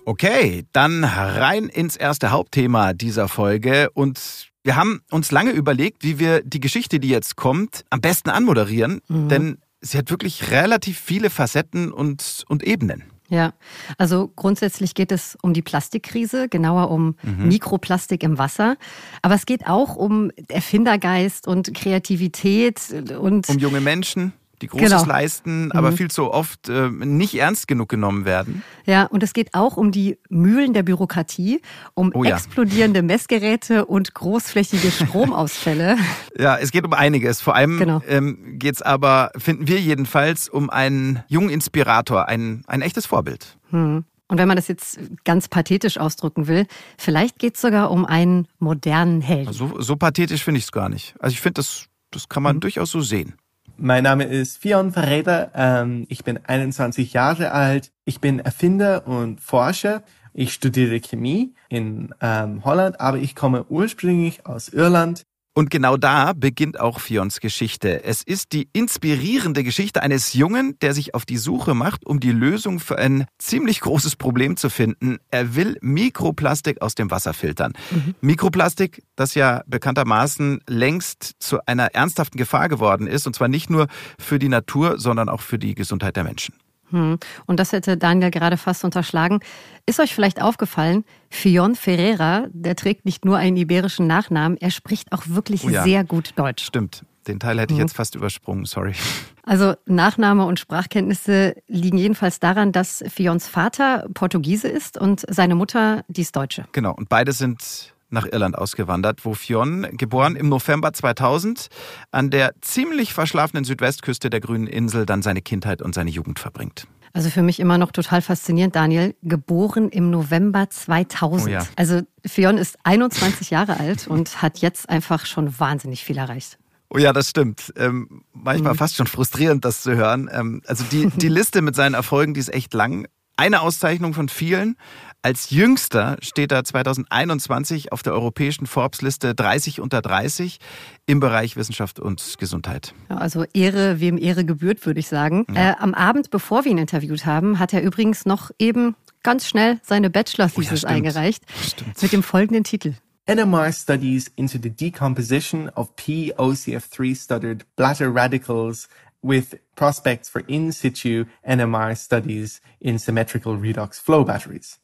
Okay, 0.04 0.64
dann 0.72 1.04
rein 1.04 1.68
ins 1.68 1.94
erste 1.94 2.32
Hauptthema 2.32 2.94
dieser 2.94 3.28
Folge 3.28 3.88
und 3.94 4.48
wir 4.64 4.74
haben 4.74 5.00
uns 5.12 5.30
lange 5.30 5.52
überlegt, 5.52 6.02
wie 6.02 6.18
wir 6.18 6.42
die 6.42 6.58
Geschichte, 6.58 6.98
die 6.98 7.08
jetzt 7.08 7.36
kommt, 7.36 7.84
am 7.90 8.00
besten 8.00 8.30
anmoderieren, 8.30 9.00
mhm. 9.06 9.28
denn 9.28 9.58
sie 9.80 9.96
hat 9.96 10.10
wirklich 10.10 10.50
relativ 10.50 10.98
viele 10.98 11.30
Facetten 11.30 11.92
und, 11.92 12.42
und 12.48 12.64
Ebenen. 12.64 13.04
Ja, 13.30 13.52
also 13.98 14.30
grundsätzlich 14.34 14.94
geht 14.94 15.12
es 15.12 15.36
um 15.42 15.52
die 15.52 15.60
Plastikkrise, 15.60 16.48
genauer 16.48 16.90
um 16.90 17.14
mhm. 17.22 17.48
Mikroplastik 17.48 18.22
im 18.22 18.38
Wasser. 18.38 18.76
Aber 19.20 19.34
es 19.34 19.44
geht 19.44 19.66
auch 19.66 19.96
um 19.96 20.30
Erfindergeist 20.48 21.46
und 21.46 21.74
Kreativität 21.74 22.80
und. 23.20 23.48
Um 23.48 23.58
junge 23.58 23.80
Menschen 23.80 24.32
die 24.62 24.66
Großes 24.66 24.90
genau. 24.90 25.04
leisten, 25.04 25.72
aber 25.72 25.90
mhm. 25.90 25.96
viel 25.96 26.10
zu 26.10 26.30
oft 26.32 26.68
äh, 26.68 26.88
nicht 26.90 27.34
ernst 27.34 27.68
genug 27.68 27.88
genommen 27.88 28.24
werden. 28.24 28.62
Ja, 28.86 29.04
und 29.04 29.22
es 29.22 29.32
geht 29.32 29.54
auch 29.54 29.76
um 29.76 29.92
die 29.92 30.18
Mühlen 30.28 30.72
der 30.72 30.82
Bürokratie, 30.82 31.60
um 31.94 32.12
oh 32.14 32.24
ja. 32.24 32.36
explodierende 32.36 33.02
Messgeräte 33.02 33.86
und 33.86 34.14
großflächige 34.14 34.90
Stromausfälle. 34.90 35.96
ja, 36.38 36.56
es 36.56 36.70
geht 36.70 36.84
um 36.84 36.92
einiges. 36.92 37.40
Vor 37.40 37.54
allem 37.54 37.78
genau. 37.78 38.02
ähm, 38.06 38.58
geht 38.58 38.76
es 38.76 38.82
aber, 38.82 39.30
finden 39.36 39.68
wir 39.68 39.80
jedenfalls, 39.80 40.48
um 40.48 40.70
einen 40.70 41.22
jungen 41.28 41.50
Inspirator, 41.50 42.28
ein, 42.28 42.62
ein 42.66 42.82
echtes 42.82 43.06
Vorbild. 43.06 43.58
Mhm. 43.70 44.04
Und 44.28 44.36
wenn 44.36 44.46
man 44.46 44.56
das 44.56 44.68
jetzt 44.68 45.00
ganz 45.24 45.48
pathetisch 45.48 45.96
ausdrücken 45.96 46.46
will, 46.46 46.66
vielleicht 46.98 47.38
geht 47.38 47.54
es 47.54 47.62
sogar 47.62 47.90
um 47.90 48.04
einen 48.04 48.46
modernen 48.58 49.22
Helden. 49.22 49.52
So, 49.54 49.80
so 49.80 49.96
pathetisch 49.96 50.44
finde 50.44 50.58
ich 50.58 50.64
es 50.64 50.72
gar 50.72 50.90
nicht. 50.90 51.14
Also 51.18 51.32
ich 51.32 51.40
finde, 51.40 51.54
das, 51.54 51.86
das 52.10 52.28
kann 52.28 52.42
man 52.42 52.56
mhm. 52.56 52.60
durchaus 52.60 52.90
so 52.90 53.00
sehen. 53.00 53.36
Mein 53.80 54.02
Name 54.02 54.24
ist 54.24 54.58
Fion 54.58 54.90
Verräter. 54.90 55.52
Ähm, 55.54 56.04
ich 56.08 56.24
bin 56.24 56.40
21 56.44 57.12
Jahre 57.12 57.52
alt. 57.52 57.92
Ich 58.04 58.20
bin 58.20 58.40
Erfinder 58.40 59.06
und 59.06 59.40
Forscher. 59.40 60.02
Ich 60.34 60.52
studiere 60.52 60.98
Chemie 60.98 61.54
in 61.68 62.12
ähm, 62.20 62.64
Holland, 62.64 63.00
aber 63.00 63.18
ich 63.18 63.36
komme 63.36 63.66
ursprünglich 63.68 64.44
aus 64.46 64.68
Irland. 64.68 65.26
Und 65.54 65.70
genau 65.70 65.96
da 65.96 66.34
beginnt 66.34 66.78
auch 66.78 67.00
Fions 67.00 67.40
Geschichte. 67.40 68.04
Es 68.04 68.22
ist 68.22 68.52
die 68.52 68.68
inspirierende 68.72 69.64
Geschichte 69.64 70.02
eines 70.02 70.32
Jungen, 70.32 70.78
der 70.80 70.94
sich 70.94 71.14
auf 71.14 71.26
die 71.26 71.36
Suche 71.36 71.74
macht, 71.74 72.06
um 72.06 72.20
die 72.20 72.30
Lösung 72.30 72.78
für 72.78 72.96
ein 72.96 73.26
ziemlich 73.38 73.80
großes 73.80 74.14
Problem 74.14 74.56
zu 74.56 74.70
finden. 74.70 75.18
Er 75.32 75.56
will 75.56 75.76
Mikroplastik 75.80 76.80
aus 76.80 76.94
dem 76.94 77.10
Wasser 77.10 77.34
filtern. 77.34 77.72
Mhm. 77.90 78.14
Mikroplastik, 78.20 79.02
das 79.16 79.34
ja 79.34 79.64
bekanntermaßen 79.66 80.60
längst 80.68 81.32
zu 81.40 81.58
einer 81.66 81.86
ernsthaften 81.94 82.38
Gefahr 82.38 82.68
geworden 82.68 83.08
ist, 83.08 83.26
und 83.26 83.34
zwar 83.34 83.48
nicht 83.48 83.68
nur 83.68 83.88
für 84.20 84.38
die 84.38 84.48
Natur, 84.48 85.00
sondern 85.00 85.28
auch 85.28 85.40
für 85.40 85.58
die 85.58 85.74
Gesundheit 85.74 86.14
der 86.14 86.22
Menschen. 86.22 86.54
Hm. 86.90 87.18
Und 87.46 87.60
das 87.60 87.72
hätte 87.72 87.96
Daniel 87.96 88.30
gerade 88.30 88.56
fast 88.56 88.84
unterschlagen. 88.84 89.40
Ist 89.86 90.00
euch 90.00 90.14
vielleicht 90.14 90.42
aufgefallen, 90.42 91.04
Fion 91.30 91.74
Ferreira, 91.74 92.46
der 92.50 92.76
trägt 92.76 93.04
nicht 93.04 93.24
nur 93.24 93.36
einen 93.36 93.56
iberischen 93.56 94.06
Nachnamen, 94.06 94.58
er 94.58 94.70
spricht 94.70 95.12
auch 95.12 95.22
wirklich 95.26 95.64
oh 95.64 95.70
ja. 95.70 95.82
sehr 95.82 96.04
gut 96.04 96.32
Deutsch. 96.36 96.64
Stimmt. 96.64 97.04
Den 97.26 97.38
Teil 97.38 97.60
hätte 97.60 97.74
ich 97.74 97.78
mhm. 97.78 97.84
jetzt 97.84 97.96
fast 97.96 98.14
übersprungen, 98.14 98.64
sorry. 98.64 98.92
Also 99.44 99.76
Nachname 99.86 100.44
und 100.44 100.60
Sprachkenntnisse 100.60 101.54
liegen 101.68 101.96
jedenfalls 101.96 102.38
daran, 102.38 102.70
dass 102.70 103.02
Fions 103.08 103.48
Vater 103.48 104.06
Portugiese 104.12 104.68
ist 104.68 104.98
und 104.98 105.24
seine 105.26 105.54
Mutter 105.54 106.04
dies 106.08 106.32
Deutsche. 106.32 106.66
Genau, 106.72 106.92
und 106.92 107.08
beide 107.08 107.32
sind 107.32 107.94
nach 108.10 108.26
Irland 108.26 108.56
ausgewandert, 108.56 109.24
wo 109.24 109.34
Fionn, 109.34 109.86
geboren 109.92 110.36
im 110.36 110.48
November 110.48 110.92
2000, 110.92 111.68
an 112.10 112.30
der 112.30 112.52
ziemlich 112.60 113.12
verschlafenen 113.12 113.64
Südwestküste 113.64 114.30
der 114.30 114.40
grünen 114.40 114.66
Insel 114.66 115.06
dann 115.06 115.22
seine 115.22 115.42
Kindheit 115.42 115.82
und 115.82 115.94
seine 115.94 116.10
Jugend 116.10 116.38
verbringt. 116.38 116.86
Also 117.12 117.30
für 117.30 117.42
mich 117.42 117.58
immer 117.58 117.78
noch 117.78 117.90
total 117.90 118.22
faszinierend, 118.22 118.76
Daniel. 118.76 119.14
Geboren 119.22 119.88
im 119.88 120.10
November 120.10 120.68
2000. 120.68 121.48
Oh 121.48 121.50
ja. 121.50 121.66
Also 121.76 122.02
Fionn 122.24 122.58
ist 122.58 122.78
21 122.84 123.50
Jahre 123.50 123.80
alt 123.80 124.06
und 124.06 124.42
hat 124.42 124.58
jetzt 124.58 124.88
einfach 124.88 125.26
schon 125.26 125.58
wahnsinnig 125.58 126.04
viel 126.04 126.18
erreicht. 126.18 126.58
Oh 126.90 126.98
ja, 126.98 127.12
das 127.12 127.28
stimmt. 127.28 127.72
Ähm, 127.76 128.22
manchmal 128.32 128.72
mhm. 128.72 128.78
fast 128.78 128.96
schon 128.96 129.06
frustrierend, 129.06 129.64
das 129.64 129.82
zu 129.82 129.94
hören. 129.94 130.30
Ähm, 130.32 130.62
also 130.66 130.84
die, 130.90 131.08
die 131.08 131.28
Liste 131.28 131.60
mit 131.60 131.76
seinen 131.76 131.94
Erfolgen, 131.94 132.34
die 132.34 132.40
ist 132.40 132.52
echt 132.52 132.72
lang. 132.72 133.06
Eine 133.38 133.62
Auszeichnung 133.62 134.12
von 134.14 134.28
vielen. 134.28 134.76
Als 135.22 135.50
jüngster 135.50 136.16
steht 136.20 136.52
er 136.52 136.62
2021 136.62 137.92
auf 137.92 138.02
der 138.02 138.12
europäischen 138.12 138.66
Forbes-Liste 138.66 139.34
30 139.34 139.80
unter 139.80 140.00
30 140.00 140.58
im 141.06 141.20
Bereich 141.20 141.56
Wissenschaft 141.56 141.98
und 141.98 142.36
Gesundheit. 142.38 142.94
also 143.08 143.44
Ehre, 143.52 144.00
wem 144.00 144.16
Ehre 144.16 144.44
gebührt, 144.44 144.84
würde 144.86 145.00
ich 145.00 145.08
sagen. 145.08 145.44
Ja. 145.52 145.72
Äh, 145.72 145.74
am 145.78 145.94
Abend, 145.94 146.30
bevor 146.30 146.64
wir 146.64 146.72
ihn 146.72 146.78
interviewt 146.78 147.26
haben, 147.26 147.58
hat 147.58 147.72
er 147.72 147.82
übrigens 147.82 148.26
noch 148.26 148.50
eben 148.58 148.94
ganz 149.22 149.48
schnell 149.48 149.80
seine 149.82 150.10
Bachelor-Thesis 150.10 150.84
oh 150.84 150.88
ja, 150.88 150.94
eingereicht 150.94 151.42
stimmt. 151.64 152.00
mit 152.00 152.12
dem 152.12 152.22
folgenden 152.22 152.64
Titel. 152.64 152.94
NMR 153.28 153.72
studies 153.72 154.30
into 154.36 154.58
the 154.62 154.70
decomposition 154.70 155.68
of 155.74 155.94
POCF3 155.96 157.14
studded 157.14 157.66
bladder 157.76 158.08
radicals 158.14 158.88
with 159.22 159.58
prospects 159.74 160.28
for 160.28 160.42
in 160.46 160.72
situ 160.72 161.24
NMR 161.46 161.96
studies 161.96 162.60
in 162.80 162.98
symmetrical 162.98 163.56
redox 163.56 164.00
flow 164.00 164.24
batteries. 164.24 164.78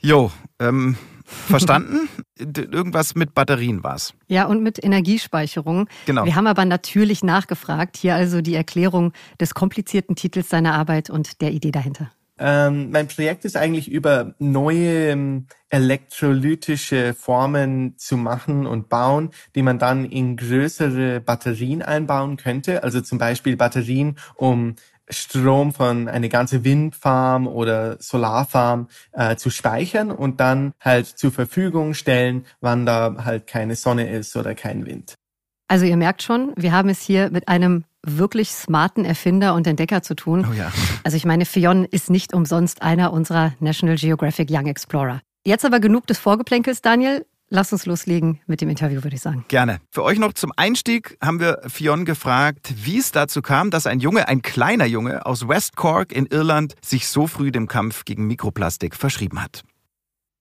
Jo, 0.00 0.32
ähm, 0.58 0.96
verstanden? 1.24 2.08
Irgendwas 2.36 3.14
mit 3.14 3.34
Batterien 3.34 3.84
war's. 3.84 4.14
Ja, 4.26 4.46
und 4.46 4.62
mit 4.62 4.82
Energiespeicherung. 4.82 5.88
Genau. 6.06 6.24
Wir 6.24 6.34
haben 6.34 6.48
aber 6.48 6.64
natürlich 6.64 7.22
nachgefragt. 7.22 7.96
Hier 7.96 8.14
also 8.14 8.40
die 8.40 8.54
Erklärung 8.54 9.12
des 9.40 9.54
komplizierten 9.54 10.16
Titels 10.16 10.48
seiner 10.48 10.74
Arbeit 10.74 11.08
und 11.08 11.40
der 11.40 11.52
Idee 11.52 11.70
dahinter. 11.70 12.10
Ähm, 12.38 12.90
mein 12.90 13.08
Projekt 13.08 13.44
ist 13.44 13.56
eigentlich 13.56 13.90
über 13.90 14.34
neue 14.38 15.10
ähm, 15.10 15.46
elektrolytische 15.68 17.14
Formen 17.14 17.96
zu 17.98 18.16
machen 18.16 18.66
und 18.66 18.88
bauen, 18.88 19.30
die 19.54 19.62
man 19.62 19.78
dann 19.78 20.04
in 20.04 20.36
größere 20.36 21.20
Batterien 21.20 21.82
einbauen 21.82 22.36
könnte. 22.36 22.82
Also 22.82 23.00
zum 23.00 23.18
Beispiel 23.18 23.56
Batterien, 23.56 24.16
um 24.34 24.76
Strom 25.08 25.72
von 25.72 26.08
eine 26.08 26.28
ganze 26.28 26.64
Windfarm 26.64 27.46
oder 27.46 28.00
Solarfarm 28.00 28.88
äh, 29.12 29.36
zu 29.36 29.50
speichern 29.50 30.10
und 30.10 30.40
dann 30.40 30.72
halt 30.80 31.06
zur 31.06 31.32
Verfügung 31.32 31.94
stellen, 31.94 32.46
wann 32.60 32.86
da 32.86 33.24
halt 33.24 33.46
keine 33.46 33.76
Sonne 33.76 34.10
ist 34.10 34.36
oder 34.36 34.54
kein 34.54 34.86
Wind. 34.86 35.14
Also 35.68 35.86
ihr 35.86 35.96
merkt 35.96 36.22
schon, 36.22 36.52
wir 36.56 36.72
haben 36.72 36.88
es 36.88 37.00
hier 37.00 37.30
mit 37.30 37.48
einem 37.48 37.84
wirklich 38.04 38.50
smarten 38.50 39.04
Erfinder 39.04 39.54
und 39.54 39.66
Entdecker 39.66 40.02
zu 40.02 40.14
tun. 40.14 40.46
Oh 40.50 40.54
ja. 40.54 40.72
Also 41.04 41.16
ich 41.16 41.24
meine, 41.24 41.46
Fionn 41.46 41.84
ist 41.84 42.10
nicht 42.10 42.34
umsonst 42.34 42.82
einer 42.82 43.12
unserer 43.12 43.54
National 43.60 43.96
Geographic 43.96 44.48
Young 44.50 44.66
Explorer. 44.66 45.20
Jetzt 45.44 45.64
aber 45.64 45.80
genug 45.80 46.06
des 46.06 46.18
Vorgeplänkels, 46.18 46.82
Daniel. 46.82 47.26
Lass 47.54 47.70
uns 47.70 47.84
loslegen 47.84 48.40
mit 48.46 48.62
dem 48.62 48.70
Interview, 48.70 49.04
würde 49.04 49.14
ich 49.14 49.20
sagen. 49.20 49.44
Gerne. 49.48 49.78
Für 49.90 50.04
euch 50.04 50.18
noch 50.18 50.32
zum 50.32 50.52
Einstieg 50.56 51.18
haben 51.22 51.38
wir 51.38 51.60
Fionn 51.66 52.06
gefragt, 52.06 52.72
wie 52.76 52.96
es 52.96 53.12
dazu 53.12 53.42
kam, 53.42 53.70
dass 53.70 53.86
ein 53.86 54.00
Junge, 54.00 54.26
ein 54.26 54.40
kleiner 54.40 54.86
Junge 54.86 55.26
aus 55.26 55.46
West 55.46 55.76
Cork 55.76 56.12
in 56.12 56.24
Irland 56.24 56.76
sich 56.82 57.08
so 57.08 57.26
früh 57.26 57.52
dem 57.52 57.68
Kampf 57.68 58.06
gegen 58.06 58.26
Mikroplastik 58.26 58.96
verschrieben 58.96 59.42
hat. 59.42 59.64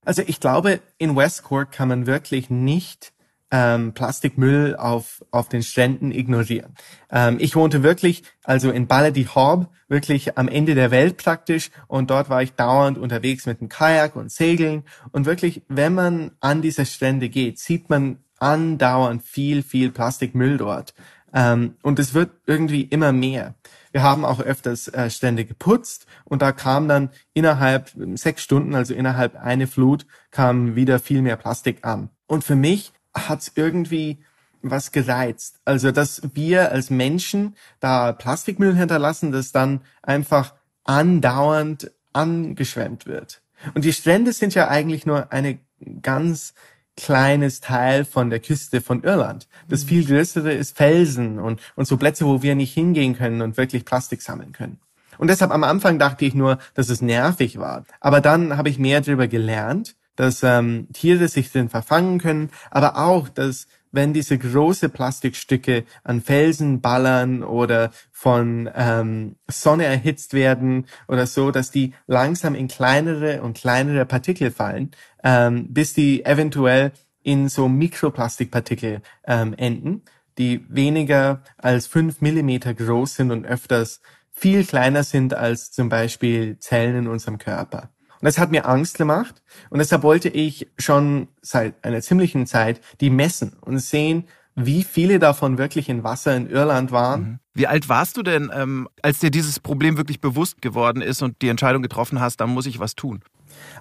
Also 0.06 0.24
ich 0.26 0.40
glaube, 0.40 0.80
in 0.98 1.16
West 1.18 1.44
Cork 1.44 1.74
kann 1.74 1.90
man 1.90 2.08
wirklich 2.08 2.50
nicht 2.50 3.12
ähm, 3.52 3.94
Plastikmüll 3.94 4.76
auf, 4.76 5.24
auf 5.30 5.50
den 5.50 5.62
Stränden 5.62 6.12
ignorieren. 6.12 6.74
Ähm, 7.12 7.38
ich 7.40 7.56
wohnte 7.56 7.84
wirklich, 7.84 8.24
also 8.44 8.72
in 8.72 8.88
Ballady 8.88 9.26
Hob, 9.26 9.70
wirklich 9.90 10.38
am 10.38 10.48
Ende 10.48 10.74
der 10.74 10.90
Welt 10.90 11.18
praktisch 11.18 11.70
und 11.88 12.10
dort 12.10 12.30
war 12.30 12.42
ich 12.42 12.54
dauernd 12.54 12.98
unterwegs 12.98 13.46
mit 13.46 13.60
dem 13.60 13.70
Kajak 13.70 14.16
und 14.16 14.32
Segeln 14.32 14.84
und 15.12 15.26
wirklich, 15.26 15.62
wenn 15.68 15.94
man 15.94 16.32
an 16.40 16.62
diese 16.62 16.86
Strände 16.86 17.30
geht, 17.30 17.60
sieht 17.60 17.90
man 17.90 18.20
andauernd 18.40 19.22
viel, 19.22 19.62
viel 19.62 19.92
Plastikmüll 19.92 20.58
dort. 20.58 20.94
Ähm, 21.34 21.76
und 21.84 22.00
es 22.00 22.14
wird 22.14 22.32
irgendwie 22.46 22.84
immer 22.84 23.12
mehr. 23.12 23.56
Wir 23.92 24.04
haben 24.04 24.24
auch 24.24 24.40
öfters 24.40 24.88
äh, 24.88 25.10
Strände 25.10 25.46
geputzt 25.46 26.06
und 26.24 26.42
da 26.42 26.54
kam 26.54 26.88
dann 26.88 27.10
innerhalb 27.34 27.92
sechs 28.16 28.42
Stunden, 28.42 28.76
also 28.76 28.94
innerhalb 28.94 29.36
eine 29.36 29.68
Flut, 29.68 30.06
kam 30.32 30.76
wieder 30.76 31.00
viel 31.00 31.22
mehr 31.22 31.36
Plastik 31.36 31.86
an. 31.86 32.10
Und 32.28 32.44
für 32.46 32.56
mich 32.56 32.94
hat's 33.14 33.52
irgendwie 33.56 34.20
was 34.62 34.92
gereizt. 34.92 35.60
Also, 35.66 35.92
dass 35.92 36.22
wir 36.34 36.72
als 36.72 36.90
Menschen 36.90 37.56
da 37.80 38.12
Plastikmüll 38.14 38.76
hinterlassen, 38.76 39.32
das 39.32 39.52
dann 39.52 39.82
einfach 40.04 40.54
andauernd 40.84 41.92
angeschwemmt 42.14 43.06
wird. 43.06 43.42
Und 43.74 43.86
die 43.86 43.94
Strände 43.94 44.34
sind 44.34 44.54
ja 44.54 44.68
eigentlich 44.68 45.06
nur 45.06 45.32
eine 45.32 45.60
ganz 46.02 46.54
kleines 46.98 47.62
Teil 47.62 48.06
von 48.06 48.30
der 48.30 48.40
Küste 48.40 48.82
von 48.82 49.04
Irland. 49.04 49.48
Das 49.70 49.84
mhm. 49.84 49.88
viel 49.88 50.06
größere 50.06 50.52
ist 50.52 50.78
Felsen 50.78 51.40
und, 51.40 51.62
und 51.76 51.88
so 51.88 51.98
Plätze, 51.98 52.26
wo 52.26 52.42
wir 52.42 52.56
nicht 52.56 52.74
hingehen 52.74 53.16
können 53.16 53.42
und 53.42 53.58
wirklich 53.58 53.86
Plastik 53.86 54.22
sammeln 54.22 54.52
können. 54.52 54.80
Und 55.18 55.30
deshalb 55.30 55.52
am 55.52 55.64
Anfang 55.64 56.00
dachte 56.00 56.26
ich 56.26 56.34
nur, 56.34 56.58
dass 56.74 56.90
es 56.90 57.02
nervig 57.02 57.60
war. 57.60 57.86
Aber 58.00 58.22
dann 58.22 58.58
habe 58.58 58.70
ich 58.70 58.80
mehr 58.80 59.02
darüber 59.02 59.28
gelernt 59.28 59.96
dass 60.22 60.44
ähm, 60.44 60.88
Tiere 60.94 61.28
sich 61.28 61.52
drin 61.52 61.68
verfangen 61.68 62.20
können, 62.20 62.52
aber 62.70 62.96
auch, 62.98 63.28
dass 63.28 63.66
wenn 63.92 64.14
diese 64.14 64.38
große 64.38 64.90
Plastikstücke 64.90 65.84
an 66.04 66.22
Felsen 66.22 66.80
ballern 66.80 67.42
oder 67.42 67.90
von 68.12 68.70
ähm, 68.76 69.38
Sonne 69.48 69.86
erhitzt 69.86 70.36
werden 70.36 70.86
oder 71.08 71.26
so, 71.26 71.50
dass 71.50 71.72
die 71.72 71.96
langsam 72.06 72.54
in 72.54 72.68
kleinere 72.68 73.42
und 73.42 73.58
kleinere 73.58 74.06
Partikel 74.06 74.52
fallen, 74.52 74.92
ähm, 75.24 75.74
bis 75.74 75.94
die 75.94 76.24
eventuell 76.24 76.92
in 77.24 77.50
so 77.50 77.68
Mikroplastikpartikel 77.68 79.02
ähm, 79.26 79.56
enden, 79.56 80.04
die 80.38 80.64
weniger 80.70 81.42
als 81.58 81.88
fünf 81.88 82.22
Millimeter 82.22 82.76
groß 82.76 83.16
sind 83.16 83.32
und 83.32 83.48
öfters 83.48 84.02
viel 84.30 84.66
kleiner 84.66 85.04
sind 85.04 85.34
als 85.34 85.72
zum 85.72 85.90
Beispiel 85.90 86.60
Zellen 86.60 86.96
in 86.96 87.08
unserem 87.08 87.40
Körper. 87.40 87.90
Und 88.22 88.26
das 88.26 88.38
hat 88.38 88.52
mir 88.52 88.68
Angst 88.68 88.98
gemacht. 88.98 89.42
Und 89.72 89.80
deshalb 89.80 90.04
wollte 90.04 90.30
ich 90.30 90.68
schon 90.78 91.28
seit 91.42 91.84
einer 91.84 92.02
ziemlichen 92.02 92.46
Zeit 92.46 92.80
die 93.02 93.10
messen 93.10 93.54
und 93.62 93.80
sehen, 93.80 94.26
wie 94.56 94.84
viele 94.84 95.18
davon 95.18 95.58
wirklich 95.58 95.90
in 95.90 96.04
Wasser 96.04 96.36
in 96.36 96.48
Irland 96.48 96.92
waren. 96.92 97.22
Mhm. 97.22 97.40
Wie 97.54 97.68
alt 97.68 97.90
warst 97.90 98.18
du 98.18 98.22
denn, 98.22 98.52
ähm, 98.54 98.88
als 99.02 99.20
dir 99.20 99.32
dieses 99.32 99.60
Problem 99.60 99.98
wirklich 99.98 100.22
bewusst 100.22 100.62
geworden 100.62 101.02
ist 101.02 101.22
und 101.22 101.42
die 101.42 101.48
Entscheidung 101.48 101.82
getroffen 101.82 102.20
hast, 102.20 102.38
da 102.38 102.48
muss 102.48 102.68
ich 102.68 102.80
was 102.80 102.96
tun? 102.96 103.22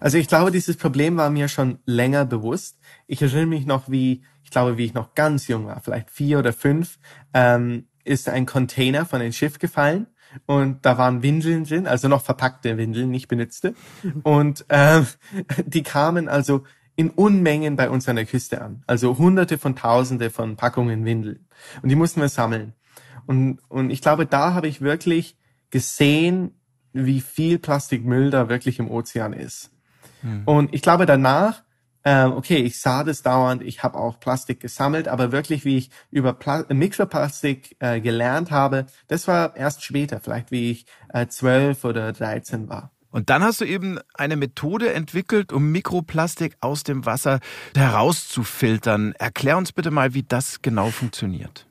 Also 0.01 0.17
ich 0.17 0.27
glaube, 0.27 0.51
dieses 0.51 0.77
Problem 0.77 1.17
war 1.17 1.29
mir 1.29 1.49
schon 1.49 1.79
länger 1.85 2.25
bewusst. 2.25 2.79
Ich 3.07 3.21
erinnere 3.21 3.47
mich 3.47 3.67
noch, 3.67 3.91
wie, 3.91 4.23
ich 4.43 4.51
glaube, 4.51 4.79
wie 4.79 4.87
ich 4.87 4.95
noch 4.95 5.15
ganz 5.15 5.49
jung 5.49 5.67
war, 5.67 5.81
vielleicht 5.81 6.11
vier 6.11 6.39
oder 6.39 6.53
fünf, 6.53 6.99
ähm, 7.35 7.87
ist 8.05 8.29
ein 8.29 8.47
Container 8.47 9.05
von 9.05 9.21
einem 9.21 9.33
Schiff 9.33 9.59
gefallen 9.59 10.07
und 10.47 10.85
da 10.85 10.99
waren 10.99 11.23
Windeln 11.23 11.65
drin, 11.65 11.87
also 11.87 12.09
noch 12.09 12.23
verpackte 12.23 12.77
Windeln, 12.77 13.11
nicht 13.11 13.29
benutzte. 13.29 13.75
Und 14.23 14.65
äh, 14.69 15.03
die 15.67 15.83
kamen 15.83 16.29
also 16.29 16.65
in 16.97 17.11
Unmengen 17.11 17.77
bei 17.77 17.89
uns 17.89 18.09
an 18.09 18.17
der 18.17 18.27
Küste 18.27 18.61
an. 18.61 18.83
Also 18.87 19.17
hunderte 19.19 19.59
von 19.59 19.77
tausende 19.77 20.31
von 20.31 20.57
Packungen 20.57 21.05
Windeln. 21.05 21.47
Und 21.83 21.89
die 21.89 21.97
mussten 21.97 22.21
wir 22.21 22.29
sammeln. 22.29 22.75
Und, 23.27 23.59
und 23.69 23.91
ich 23.91 24.03
glaube, 24.03 24.27
da 24.27 24.55
habe 24.55 24.69
ich 24.69 24.81
wirklich 24.81 25.37
gesehen, 25.71 26.53
wie 26.93 27.21
viel 27.21 27.59
Plastikmüll 27.59 28.31
da 28.31 28.49
wirklich 28.49 28.79
im 28.79 28.91
Ozean 28.91 29.33
ist. 29.33 29.71
Hm. 30.23 30.43
Und 30.45 30.75
ich 30.75 30.83
glaube, 30.83 31.07
danach 31.07 31.63
ähm, 32.05 32.33
okay, 32.33 32.57
ich 32.57 32.81
sah 32.81 33.05
das 33.05 33.23
dauernd, 33.23 33.63
ich 33.63 33.83
habe 33.83 33.99
auch 33.99 34.19
Plastik 34.21 34.61
gesammelt, 34.61 35.09
aber 35.09 35.33
wirklich, 35.33 35.65
wie 35.65 35.77
ich 35.77 35.91
über 36.11 36.33
Pla 36.33 36.65
Mikroplastik 36.69 37.77
äh, 37.81 38.01
gelernt 38.01 38.51
habe, 38.51 38.87
das 39.09 39.29
war 39.29 39.57
erst 39.57 39.85
später, 39.85 40.21
vielleicht 40.21 40.51
wie 40.51 40.71
ich 40.71 40.87
äh, 41.13 41.27
zwölf 41.27 41.85
äh, 41.85 41.89
oder 41.89 42.13
dreizehn 42.13 42.69
war. 42.69 42.91
Und 43.11 43.29
dann 43.29 43.43
hast 43.43 43.61
du 43.61 43.65
eben 43.65 43.99
eine 44.15 44.37
Methode 44.37 44.95
entwickelt, 44.95 45.53
um 45.53 45.73
Mikroplastik 45.73 46.57
aus 46.61 46.85
dem 46.85 47.07
Wasser 47.07 47.41
herauszufiltern. 47.77 49.15
Erklär 49.19 49.57
uns 49.57 49.73
bitte 49.73 49.91
mal, 49.91 50.15
wie 50.15 50.23
das 50.23 50.63
genau 50.63 50.91
funktioniert. 50.91 51.67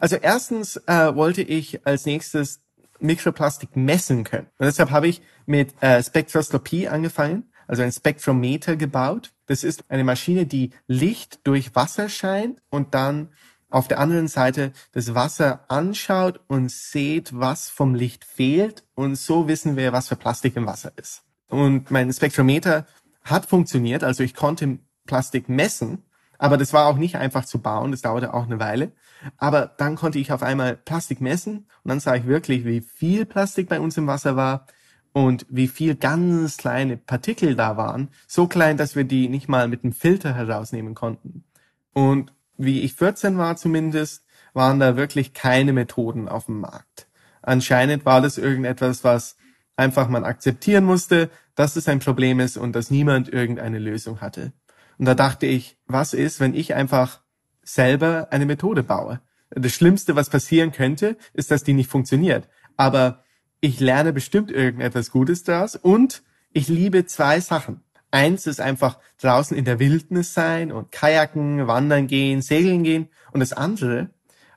Also 0.00 0.16
erstens 0.16 0.76
äh, 0.86 1.14
wollte 1.14 1.42
ich 1.42 1.86
als 1.86 2.06
nächstes 2.06 2.60
Mikroplastik 3.00 3.76
messen 3.76 4.24
können. 4.24 4.46
Und 4.58 4.66
deshalb 4.66 4.90
habe 4.90 5.08
ich 5.08 5.22
mit 5.46 5.74
äh, 5.82 6.02
Spektroskopie 6.02 6.88
angefangen 6.88 7.44
also 7.68 7.82
ein 7.82 7.92
Spektrometer 7.92 8.74
gebaut. 8.74 9.32
Das 9.46 9.62
ist 9.62 9.84
eine 9.88 10.02
Maschine, 10.02 10.46
die 10.46 10.70
Licht 10.88 11.40
durch 11.44 11.76
Wasser 11.76 12.08
scheint 12.08 12.60
und 12.70 12.94
dann 12.94 13.28
auf 13.70 13.86
der 13.86 14.00
anderen 14.00 14.28
Seite 14.28 14.72
das 14.92 15.14
Wasser 15.14 15.64
anschaut 15.68 16.40
und 16.48 16.70
sieht, 16.70 17.38
was 17.38 17.68
vom 17.68 17.94
Licht 17.94 18.24
fehlt. 18.24 18.84
Und 18.94 19.16
so 19.16 19.46
wissen 19.46 19.76
wir, 19.76 19.92
was 19.92 20.08
für 20.08 20.16
Plastik 20.16 20.56
im 20.56 20.66
Wasser 20.66 20.92
ist. 20.96 21.22
Und 21.48 21.90
mein 21.90 22.12
Spektrometer 22.12 22.86
hat 23.22 23.46
funktioniert. 23.46 24.02
Also 24.02 24.22
ich 24.22 24.34
konnte 24.34 24.78
Plastik 25.06 25.48
messen, 25.48 26.02
aber 26.38 26.56
das 26.56 26.72
war 26.72 26.86
auch 26.86 26.96
nicht 26.96 27.16
einfach 27.16 27.44
zu 27.44 27.60
bauen. 27.60 27.90
Das 27.90 28.00
dauerte 28.00 28.32
auch 28.32 28.44
eine 28.44 28.58
Weile. 28.58 28.92
Aber 29.36 29.66
dann 29.66 29.96
konnte 29.96 30.18
ich 30.18 30.32
auf 30.32 30.42
einmal 30.42 30.76
Plastik 30.76 31.20
messen 31.20 31.66
und 31.84 31.88
dann 31.88 32.00
sah 32.00 32.14
ich 32.14 32.26
wirklich, 32.26 32.64
wie 32.64 32.80
viel 32.80 33.26
Plastik 33.26 33.68
bei 33.68 33.80
uns 33.80 33.96
im 33.98 34.06
Wasser 34.06 34.36
war, 34.36 34.66
und 35.12 35.46
wie 35.48 35.68
viel 35.68 35.94
ganz 35.94 36.56
kleine 36.56 36.96
Partikel 36.96 37.54
da 37.54 37.76
waren, 37.76 38.08
so 38.26 38.46
klein, 38.46 38.76
dass 38.76 38.96
wir 38.96 39.04
die 39.04 39.28
nicht 39.28 39.48
mal 39.48 39.68
mit 39.68 39.84
einem 39.84 39.92
Filter 39.92 40.34
herausnehmen 40.34 40.94
konnten. 40.94 41.44
Und 41.92 42.32
wie 42.56 42.80
ich 42.80 42.94
14 42.94 43.38
war 43.38 43.56
zumindest, 43.56 44.24
waren 44.52 44.80
da 44.80 44.96
wirklich 44.96 45.34
keine 45.34 45.72
Methoden 45.72 46.28
auf 46.28 46.46
dem 46.46 46.60
Markt. 46.60 47.08
Anscheinend 47.42 48.04
war 48.04 48.20
das 48.20 48.38
irgendetwas, 48.38 49.04
was 49.04 49.36
einfach 49.76 50.08
man 50.08 50.24
akzeptieren 50.24 50.84
musste, 50.84 51.30
dass 51.54 51.76
es 51.76 51.88
ein 51.88 52.00
Problem 52.00 52.40
ist 52.40 52.56
und 52.56 52.74
dass 52.74 52.90
niemand 52.90 53.28
irgendeine 53.32 53.78
Lösung 53.78 54.20
hatte. 54.20 54.52
Und 54.98 55.06
da 55.06 55.14
dachte 55.14 55.46
ich, 55.46 55.78
was 55.86 56.12
ist, 56.12 56.40
wenn 56.40 56.54
ich 56.54 56.74
einfach 56.74 57.20
selber 57.62 58.28
eine 58.30 58.46
Methode 58.46 58.82
baue? 58.82 59.20
Das 59.50 59.72
Schlimmste, 59.72 60.16
was 60.16 60.30
passieren 60.30 60.72
könnte, 60.72 61.16
ist, 61.32 61.50
dass 61.50 61.64
die 61.64 61.72
nicht 61.72 61.90
funktioniert. 61.90 62.48
Aber 62.76 63.22
ich 63.60 63.80
lerne 63.80 64.12
bestimmt 64.12 64.50
irgendetwas 64.50 65.10
Gutes 65.10 65.44
daraus 65.44 65.76
und 65.76 66.22
ich 66.52 66.68
liebe 66.68 67.06
zwei 67.06 67.40
Sachen. 67.40 67.82
Eins 68.10 68.46
ist 68.46 68.60
einfach 68.60 68.98
draußen 69.20 69.56
in 69.56 69.64
der 69.64 69.78
Wildnis 69.78 70.32
sein 70.32 70.72
und 70.72 70.90
kajaken, 70.90 71.66
wandern 71.66 72.06
gehen, 72.06 72.40
segeln 72.40 72.82
gehen. 72.82 73.08
Und 73.32 73.40
das 73.40 73.52
andere 73.52 74.08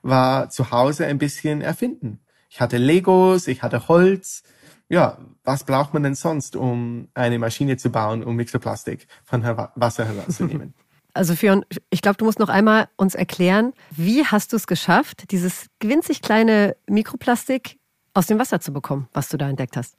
war 0.02 0.48
zu 0.48 0.70
Hause 0.70 1.06
ein 1.06 1.18
bisschen 1.18 1.60
erfinden. 1.60 2.20
Ich 2.48 2.60
hatte 2.60 2.78
Legos, 2.78 3.46
ich 3.48 3.62
hatte 3.62 3.88
Holz. 3.88 4.42
Ja, 4.88 5.18
was 5.44 5.64
braucht 5.64 5.92
man 5.92 6.02
denn 6.02 6.14
sonst, 6.14 6.56
um 6.56 7.08
eine 7.14 7.38
Maschine 7.38 7.76
zu 7.76 7.90
bauen, 7.90 8.24
um 8.24 8.36
Mikroplastik 8.36 9.06
von 9.24 9.42
Wasser 9.42 10.06
herauszunehmen? 10.06 10.74
Also 11.14 11.34
Fion, 11.34 11.62
ich 11.90 12.00
glaube, 12.00 12.16
du 12.16 12.24
musst 12.24 12.38
noch 12.38 12.48
einmal 12.48 12.88
uns 12.96 13.14
erklären, 13.14 13.74
wie 13.90 14.24
hast 14.24 14.50
du 14.54 14.56
es 14.56 14.66
geschafft, 14.66 15.30
dieses 15.30 15.66
winzig 15.82 16.22
kleine 16.22 16.74
Mikroplastik 16.88 17.78
aus 18.14 18.26
dem 18.26 18.38
Wasser 18.38 18.60
zu 18.60 18.72
bekommen, 18.72 19.08
was 19.12 19.28
du 19.28 19.36
da 19.36 19.48
entdeckt 19.48 19.76
hast? 19.76 19.96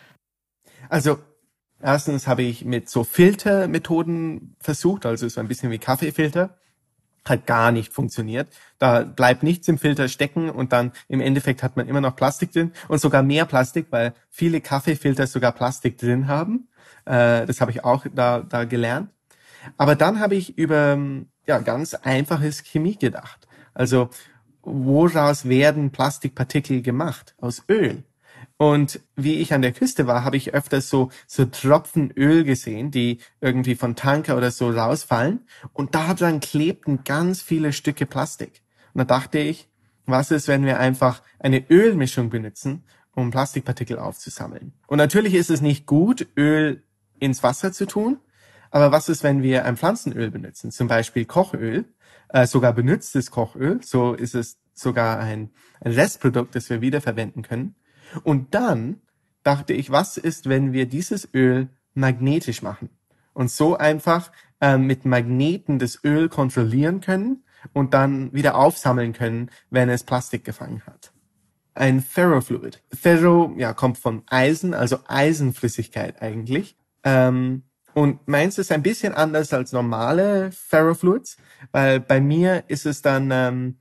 Also 0.89 1.19
erstens 1.81 2.27
habe 2.27 2.43
ich 2.43 2.65
mit 2.65 2.89
so 2.89 3.03
Filtermethoden 3.03 4.55
versucht, 4.59 5.05
also 5.05 5.27
so 5.27 5.39
ein 5.39 5.47
bisschen 5.47 5.71
wie 5.71 5.79
Kaffeefilter 5.79 6.57
hat 7.25 7.45
gar 7.45 7.71
nicht 7.71 7.93
funktioniert. 7.93 8.49
Da 8.79 9.03
bleibt 9.03 9.43
nichts 9.43 9.67
im 9.67 9.77
Filter 9.77 10.07
stecken 10.07 10.49
und 10.49 10.73
dann 10.73 10.91
im 11.07 11.21
Endeffekt 11.21 11.63
hat 11.63 11.77
man 11.77 11.87
immer 11.87 12.01
noch 12.01 12.15
Plastik 12.15 12.51
drin 12.51 12.73
und 12.87 12.99
sogar 12.99 13.23
mehr 13.23 13.45
Plastik, 13.45 13.87
weil 13.91 14.13
viele 14.29 14.61
Kaffeefilter 14.61 15.27
sogar 15.27 15.53
Plastik 15.53 15.97
drin 15.97 16.27
haben. 16.27 16.67
Äh, 17.05 17.45
das 17.45 17.61
habe 17.61 17.71
ich 17.71 17.83
auch 17.83 18.05
da, 18.13 18.41
da 18.41 18.65
gelernt. 18.65 19.09
Aber 19.77 19.95
dann 19.95 20.19
habe 20.19 20.35
ich 20.35 20.57
über 20.57 20.97
ja, 21.47 21.59
ganz 21.59 21.93
einfaches 21.93 22.63
Chemie 22.63 22.97
gedacht. 22.97 23.47
Also 23.73 24.09
woraus 24.63 25.47
werden 25.47 25.91
Plastikpartikel 25.91 26.81
gemacht? 26.81 27.35
Aus 27.39 27.63
Öl. 27.69 28.03
Und 28.57 28.99
wie 29.15 29.35
ich 29.35 29.53
an 29.53 29.61
der 29.61 29.73
Küste 29.73 30.07
war, 30.07 30.23
habe 30.23 30.37
ich 30.37 30.53
öfters 30.53 30.89
so, 30.89 31.09
so 31.27 31.45
Tropfen 31.45 32.11
Öl 32.11 32.43
gesehen, 32.43 32.91
die 32.91 33.19
irgendwie 33.41 33.75
von 33.75 33.95
Tanker 33.95 34.37
oder 34.37 34.51
so 34.51 34.69
rausfallen. 34.69 35.41
Und 35.73 35.95
da 35.95 36.13
dran 36.13 36.39
klebten 36.39 37.03
ganz 37.03 37.41
viele 37.41 37.73
Stücke 37.73 38.05
Plastik. 38.05 38.61
Und 38.93 38.99
da 38.99 39.05
dachte 39.05 39.39
ich, 39.39 39.69
was 40.05 40.31
ist, 40.31 40.47
wenn 40.47 40.65
wir 40.65 40.79
einfach 40.79 41.21
eine 41.39 41.69
Ölmischung 41.69 42.29
benutzen, 42.29 42.83
um 43.15 43.31
Plastikpartikel 43.31 43.97
aufzusammeln? 43.97 44.73
Und 44.87 44.97
natürlich 44.97 45.33
ist 45.33 45.49
es 45.49 45.61
nicht 45.61 45.85
gut, 45.85 46.27
Öl 46.37 46.83
ins 47.19 47.43
Wasser 47.43 47.71
zu 47.71 47.85
tun. 47.85 48.17
Aber 48.69 48.91
was 48.91 49.07
ist, 49.07 49.23
wenn 49.23 49.43
wir 49.43 49.65
ein 49.65 49.77
Pflanzenöl 49.77 50.31
benutzen? 50.31 50.71
Zum 50.71 50.87
Beispiel 50.87 51.25
Kochöl, 51.25 51.85
äh, 52.33 52.45
sogar 52.45 52.73
benutztes 52.73 53.31
Kochöl. 53.31 53.79
So 53.81 54.13
ist 54.13 54.35
es 54.35 54.59
sogar 54.73 55.19
ein, 55.19 55.51
Restprodukt, 55.85 56.55
das 56.55 56.69
wir 56.69 56.81
wiederverwenden 56.81 57.43
können. 57.43 57.75
Und 58.23 58.53
dann 58.53 59.01
dachte 59.43 59.73
ich, 59.73 59.91
was 59.91 60.17
ist, 60.17 60.47
wenn 60.47 60.73
wir 60.73 60.85
dieses 60.85 61.27
Öl 61.33 61.69
magnetisch 61.93 62.61
machen 62.61 62.89
und 63.33 63.51
so 63.51 63.77
einfach 63.77 64.31
äh, 64.61 64.77
mit 64.77 65.05
Magneten 65.05 65.79
das 65.79 66.03
Öl 66.03 66.29
kontrollieren 66.29 67.01
können 67.01 67.43
und 67.73 67.93
dann 67.93 68.31
wieder 68.33 68.55
aufsammeln 68.55 69.13
können, 69.13 69.49
wenn 69.69 69.89
es 69.89 70.03
Plastik 70.03 70.45
gefangen 70.45 70.83
hat. 70.85 71.11
Ein 71.75 72.01
Ferrofluid. 72.01 72.81
Ferro 72.93 73.53
ja, 73.57 73.73
kommt 73.73 73.97
von 73.97 74.23
Eisen, 74.27 74.73
also 74.73 74.99
Eisenflüssigkeit 75.07 76.21
eigentlich. 76.21 76.77
Ähm, 77.03 77.63
und 77.93 78.27
meins 78.27 78.57
ist 78.57 78.71
ein 78.71 78.83
bisschen 78.83 79.13
anders 79.13 79.53
als 79.53 79.71
normale 79.71 80.51
Ferrofluids, 80.51 81.37
weil 81.71 81.99
bei 81.99 82.19
mir 82.21 82.63
ist 82.67 82.85
es 82.85 83.01
dann 83.01 83.29
ähm, 83.31 83.77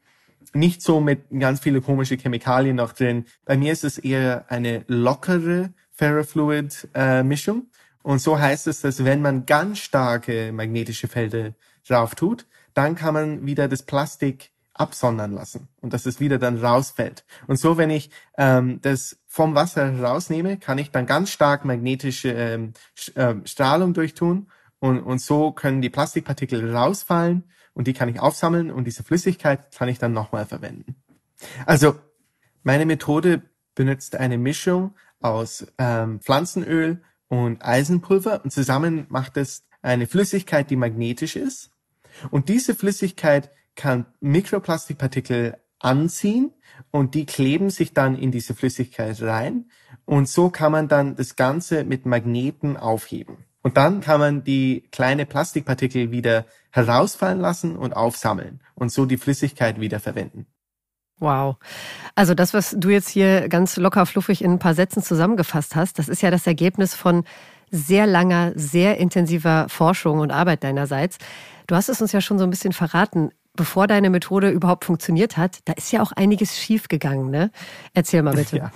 nicht 0.54 0.82
so 0.82 1.00
mit 1.00 1.22
ganz 1.38 1.60
viele 1.60 1.80
komische 1.80 2.16
Chemikalien 2.16 2.76
noch 2.76 2.92
drin. 2.92 3.24
Bei 3.44 3.56
mir 3.56 3.72
ist 3.72 3.84
es 3.84 3.98
eher 3.98 4.44
eine 4.48 4.84
lockere 4.86 5.72
Ferrofluid-Mischung. 5.92 7.58
Äh, 7.58 7.78
und 8.02 8.20
so 8.20 8.38
heißt 8.38 8.66
es, 8.66 8.80
dass 8.80 9.04
wenn 9.04 9.22
man 9.22 9.46
ganz 9.46 9.78
starke 9.78 10.52
magnetische 10.52 11.08
Felder 11.08 11.54
drauf 11.86 12.14
tut, 12.14 12.46
dann 12.74 12.94
kann 12.94 13.14
man 13.14 13.46
wieder 13.46 13.68
das 13.68 13.82
Plastik 13.82 14.50
absondern 14.74 15.32
lassen 15.32 15.68
und 15.80 15.92
dass 15.92 16.06
es 16.06 16.18
wieder 16.18 16.38
dann 16.38 16.58
rausfällt. 16.58 17.24
Und 17.46 17.56
so, 17.56 17.76
wenn 17.76 17.90
ich 17.90 18.10
ähm, 18.38 18.80
das 18.82 19.18
vom 19.32 19.54
Wasser 19.54 19.98
rausnehme, 19.98 20.58
kann 20.58 20.76
ich 20.76 20.90
dann 20.90 21.06
ganz 21.06 21.30
stark 21.30 21.64
magnetische 21.64 22.32
ähm, 22.32 22.74
äh, 23.14 23.36
Strahlung 23.46 23.94
durchtun 23.94 24.50
und, 24.78 25.00
und 25.00 25.22
so 25.22 25.52
können 25.52 25.80
die 25.80 25.88
Plastikpartikel 25.88 26.76
rausfallen 26.76 27.44
und 27.72 27.86
die 27.86 27.94
kann 27.94 28.10
ich 28.10 28.20
aufsammeln 28.20 28.70
und 28.70 28.84
diese 28.84 29.02
Flüssigkeit 29.02 29.74
kann 29.74 29.88
ich 29.88 29.98
dann 29.98 30.12
nochmal 30.12 30.44
verwenden. 30.44 30.96
Also 31.64 31.94
meine 32.62 32.84
Methode 32.84 33.40
benutzt 33.74 34.16
eine 34.16 34.36
Mischung 34.36 34.94
aus 35.22 35.66
ähm, 35.78 36.20
Pflanzenöl 36.20 37.00
und 37.28 37.64
Eisenpulver 37.64 38.44
und 38.44 38.50
zusammen 38.50 39.06
macht 39.08 39.38
es 39.38 39.64
eine 39.80 40.06
Flüssigkeit, 40.06 40.68
die 40.68 40.76
magnetisch 40.76 41.36
ist. 41.36 41.70
Und 42.30 42.50
diese 42.50 42.74
Flüssigkeit 42.74 43.50
kann 43.76 44.04
Mikroplastikpartikel 44.20 45.56
anziehen 45.82 46.52
und 46.90 47.14
die 47.14 47.26
kleben 47.26 47.70
sich 47.70 47.92
dann 47.92 48.16
in 48.16 48.30
diese 48.30 48.54
Flüssigkeit 48.54 49.20
rein 49.22 49.66
und 50.04 50.28
so 50.28 50.50
kann 50.50 50.72
man 50.72 50.88
dann 50.88 51.16
das 51.16 51.36
Ganze 51.36 51.84
mit 51.84 52.06
Magneten 52.06 52.76
aufheben. 52.76 53.44
Und 53.62 53.76
dann 53.76 54.00
kann 54.00 54.18
man 54.18 54.44
die 54.44 54.88
kleine 54.90 55.24
Plastikpartikel 55.24 56.10
wieder 56.10 56.46
herausfallen 56.70 57.40
lassen 57.40 57.76
und 57.76 57.92
aufsammeln 57.92 58.60
und 58.74 58.90
so 58.90 59.06
die 59.06 59.18
Flüssigkeit 59.18 59.80
wieder 59.80 60.00
verwenden. 60.00 60.46
Wow. 61.20 61.56
Also 62.16 62.34
das, 62.34 62.52
was 62.52 62.74
du 62.76 62.88
jetzt 62.88 63.08
hier 63.08 63.48
ganz 63.48 63.76
locker 63.76 64.06
fluffig 64.06 64.42
in 64.42 64.52
ein 64.52 64.58
paar 64.58 64.74
Sätzen 64.74 65.04
zusammengefasst 65.04 65.76
hast, 65.76 66.00
das 66.00 66.08
ist 66.08 66.20
ja 66.20 66.32
das 66.32 66.48
Ergebnis 66.48 66.94
von 66.94 67.24
sehr 67.70 68.06
langer, 68.06 68.52
sehr 68.56 68.98
intensiver 68.98 69.68
Forschung 69.68 70.18
und 70.18 70.32
Arbeit 70.32 70.64
deinerseits. 70.64 71.18
Du 71.68 71.76
hast 71.76 71.88
es 71.88 72.02
uns 72.02 72.10
ja 72.10 72.20
schon 72.20 72.38
so 72.38 72.44
ein 72.44 72.50
bisschen 72.50 72.72
verraten. 72.72 73.30
Bevor 73.54 73.86
deine 73.86 74.08
Methode 74.08 74.50
überhaupt 74.50 74.84
funktioniert 74.84 75.36
hat, 75.36 75.60
da 75.66 75.74
ist 75.74 75.92
ja 75.92 76.02
auch 76.02 76.12
einiges 76.12 76.58
schiefgegangen, 76.58 77.30
ne? 77.30 77.50
Erzähl 77.94 78.22
mal 78.22 78.34
bitte. 78.34 78.56
Ja. 78.62 78.70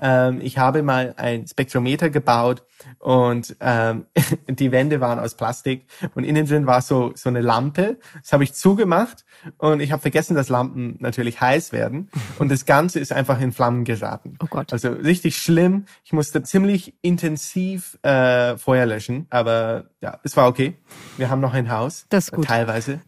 Ähm, 0.00 0.40
ich 0.40 0.58
habe 0.58 0.82
mal 0.82 1.14
ein 1.16 1.46
Spektrometer 1.46 2.10
gebaut 2.10 2.62
und 2.98 3.56
ähm, 3.60 4.06
die 4.48 4.70
Wände 4.70 5.00
waren 5.00 5.18
aus 5.18 5.34
Plastik 5.34 5.86
und 6.14 6.24
innen 6.24 6.46
drin 6.46 6.66
war 6.66 6.82
so 6.82 7.12
so 7.14 7.28
eine 7.28 7.40
Lampe. 7.40 7.98
Das 8.22 8.32
habe 8.32 8.44
ich 8.44 8.54
zugemacht 8.54 9.24
und 9.56 9.80
ich 9.80 9.90
habe 9.90 10.00
vergessen, 10.00 10.36
dass 10.36 10.48
Lampen 10.48 10.96
natürlich 11.00 11.40
heiß 11.40 11.72
werden 11.72 12.10
und 12.38 12.50
das 12.50 12.64
Ganze 12.64 13.00
ist 13.00 13.12
einfach 13.12 13.40
in 13.40 13.52
Flammen 13.52 13.84
geraten. 13.84 14.36
Oh 14.40 14.46
Gott. 14.48 14.72
Also 14.72 14.90
richtig 14.90 15.36
schlimm. 15.36 15.86
Ich 16.04 16.12
musste 16.12 16.42
ziemlich 16.42 16.94
intensiv 17.02 17.98
äh, 18.02 18.56
Feuer 18.56 18.86
löschen, 18.86 19.26
aber 19.30 19.86
ja, 20.00 20.20
es 20.22 20.36
war 20.36 20.48
okay. 20.48 20.76
Wir 21.16 21.28
haben 21.28 21.40
noch 21.40 21.54
ein 21.54 21.70
Haus. 21.70 22.06
Das 22.08 22.26
ist 22.26 22.32
gut. 22.32 22.44
Teilweise. 22.44 23.00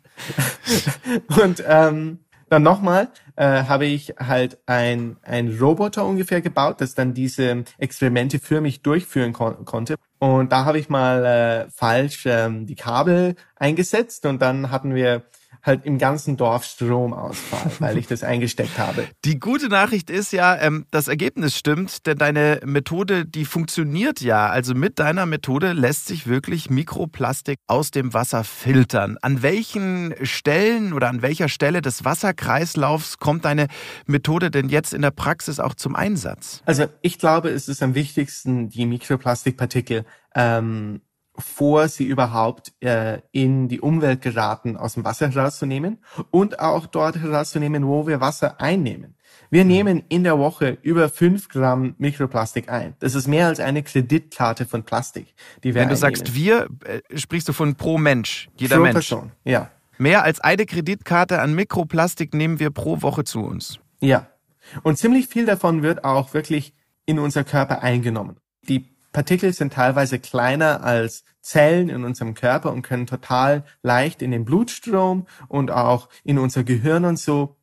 und 1.42 1.62
ähm, 1.66 2.20
dann 2.50 2.64
nochmal 2.64 3.08
äh, 3.36 3.64
habe 3.64 3.86
ich 3.86 4.14
halt 4.18 4.58
ein, 4.66 5.16
ein 5.22 5.56
Roboter 5.56 6.04
ungefähr 6.04 6.40
gebaut, 6.40 6.80
das 6.80 6.94
dann 6.94 7.14
diese 7.14 7.64
Experimente 7.78 8.40
für 8.40 8.60
mich 8.60 8.82
durchführen 8.82 9.32
kon 9.32 9.64
konnte. 9.64 9.94
Und 10.18 10.50
da 10.50 10.64
habe 10.64 10.78
ich 10.78 10.88
mal 10.88 11.24
äh, 11.24 11.70
falsch 11.70 12.24
ähm, 12.26 12.66
die 12.66 12.74
Kabel 12.74 13.36
eingesetzt 13.54 14.26
und 14.26 14.42
dann 14.42 14.70
hatten 14.70 14.94
wir 14.94 15.22
halt 15.62 15.84
im 15.84 15.98
ganzen 15.98 16.36
Dorf 16.36 16.64
Stromausfall, 16.64 17.70
weil 17.78 17.98
ich 17.98 18.06
das 18.06 18.22
eingesteckt 18.22 18.78
habe. 18.78 19.06
Die 19.24 19.38
gute 19.38 19.68
Nachricht 19.68 20.10
ist 20.10 20.32
ja, 20.32 20.56
ähm, 20.56 20.86
das 20.90 21.08
Ergebnis 21.08 21.56
stimmt, 21.56 22.06
denn 22.06 22.18
deine 22.18 22.60
Methode, 22.64 23.26
die 23.26 23.44
funktioniert 23.44 24.20
ja. 24.20 24.48
Also 24.48 24.74
mit 24.74 24.98
deiner 24.98 25.26
Methode 25.26 25.72
lässt 25.72 26.06
sich 26.06 26.26
wirklich 26.26 26.70
Mikroplastik 26.70 27.58
aus 27.66 27.90
dem 27.90 28.14
Wasser 28.14 28.44
filtern. 28.44 29.18
An 29.22 29.42
welchen 29.42 30.14
Stellen 30.22 30.92
oder 30.92 31.08
an 31.08 31.22
welcher 31.22 31.48
Stelle 31.48 31.82
des 31.82 32.04
Wasserkreislaufs 32.04 33.18
kommt 33.18 33.44
deine 33.44 33.68
Methode 34.06 34.50
denn 34.50 34.68
jetzt 34.68 34.94
in 34.94 35.02
der 35.02 35.10
Praxis 35.10 35.60
auch 35.60 35.74
zum 35.74 35.94
Einsatz? 35.94 36.62
Also 36.64 36.86
ich 37.02 37.18
glaube, 37.18 37.50
es 37.50 37.68
ist 37.68 37.82
am 37.82 37.94
wichtigsten, 37.94 38.68
die 38.68 38.86
Mikroplastikpartikel 38.86 40.04
ähm, 40.34 41.00
vor 41.40 41.88
sie 41.88 42.04
überhaupt 42.04 42.72
äh, 42.80 43.20
in 43.32 43.68
die 43.68 43.80
Umwelt 43.80 44.22
geraten, 44.22 44.76
aus 44.76 44.94
dem 44.94 45.04
Wasser 45.04 45.30
herauszunehmen 45.30 45.98
und 46.30 46.60
auch 46.60 46.86
dort 46.86 47.16
herauszunehmen, 47.16 47.86
wo 47.86 48.06
wir 48.06 48.20
Wasser 48.20 48.60
einnehmen. 48.60 49.16
Wir 49.50 49.64
mhm. 49.64 49.70
nehmen 49.70 50.02
in 50.08 50.24
der 50.24 50.38
Woche 50.38 50.78
über 50.82 51.08
fünf 51.08 51.48
Gramm 51.48 51.94
Mikroplastik 51.98 52.68
ein. 52.68 52.94
Das 53.00 53.14
ist 53.14 53.26
mehr 53.26 53.48
als 53.48 53.60
eine 53.60 53.82
Kreditkarte 53.82 54.66
von 54.66 54.84
Plastik, 54.84 55.34
die 55.62 55.74
wir 55.74 55.82
Wenn 55.82 55.88
du 55.88 55.94
einnehmen. 55.94 55.96
sagst 55.96 56.34
wir, 56.34 56.68
äh, 56.84 57.00
sprichst 57.18 57.48
du 57.48 57.52
von 57.52 57.74
pro 57.74 57.98
Mensch, 57.98 58.48
jeder 58.56 58.76
pro 58.76 58.82
Mensch. 58.82 58.94
Person, 58.94 59.32
ja. 59.44 59.70
Mehr 59.98 60.24
als 60.24 60.40
eine 60.40 60.64
Kreditkarte 60.64 61.40
an 61.40 61.54
Mikroplastik 61.54 62.32
nehmen 62.32 62.58
wir 62.58 62.70
pro 62.70 63.02
Woche 63.02 63.24
zu 63.24 63.40
uns. 63.40 63.80
Ja. 64.00 64.28
Und 64.82 64.96
ziemlich 64.96 65.26
viel 65.26 65.46
davon 65.46 65.82
wird 65.82 66.04
auch 66.04 66.32
wirklich 66.32 66.72
in 67.04 67.18
unser 67.18 67.44
Körper 67.44 67.82
eingenommen. 67.82 68.36
Die 68.68 68.88
Partikel 69.12 69.52
sind 69.52 69.72
teilweise 69.72 70.18
kleiner 70.18 70.84
als 70.84 71.24
Zellen 71.40 71.88
in 71.88 72.04
unserem 72.04 72.34
Körper 72.34 72.72
und 72.72 72.82
können 72.82 73.06
total 73.06 73.64
leicht 73.82 74.22
in 74.22 74.30
den 74.30 74.44
Blutstrom 74.44 75.26
und 75.48 75.70
auch 75.70 76.08
in 76.24 76.38
unser 76.38 76.64
Gehirn 76.64 77.04
und 77.04 77.18
so. 77.18 77.56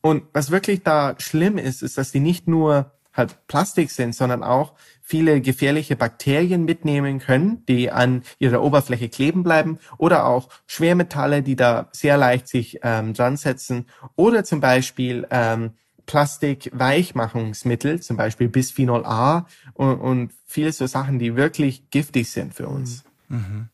Und 0.00 0.24
was 0.32 0.50
wirklich 0.50 0.82
da 0.82 1.14
schlimm 1.18 1.58
ist, 1.58 1.82
ist, 1.82 1.96
dass 1.96 2.10
die 2.10 2.20
nicht 2.20 2.48
nur 2.48 2.92
halt 3.14 3.46
Plastik 3.46 3.90
sind, 3.90 4.14
sondern 4.14 4.42
auch 4.42 4.74
viele 5.00 5.40
gefährliche 5.40 5.96
Bakterien 5.96 6.64
mitnehmen 6.64 7.18
können, 7.18 7.64
die 7.66 7.90
an 7.90 8.22
ihrer 8.38 8.62
Oberfläche 8.62 9.08
kleben 9.08 9.42
bleiben 9.42 9.78
oder 9.98 10.26
auch 10.26 10.48
Schwermetalle, 10.66 11.42
die 11.42 11.56
da 11.56 11.88
sehr 11.92 12.16
leicht 12.16 12.48
sich 12.48 12.80
ähm, 12.82 13.12
dran 13.12 13.36
setzen 13.36 13.86
oder 14.16 14.44
zum 14.44 14.60
Beispiel 14.60 15.26
ähm, 15.30 15.72
Plastik-Weichmachungsmittel, 16.06 18.00
zum 18.00 18.16
Beispiel 18.16 18.48
Bisphenol 18.48 19.04
A 19.04 19.46
und, 19.74 19.96
und 19.96 20.32
viele 20.46 20.72
so 20.72 20.86
Sachen, 20.86 21.18
die 21.18 21.36
wirklich 21.36 21.90
giftig 21.90 22.30
sind 22.30 22.54
für 22.54 22.68
uns. 22.68 23.04
Mhm. 23.28 23.68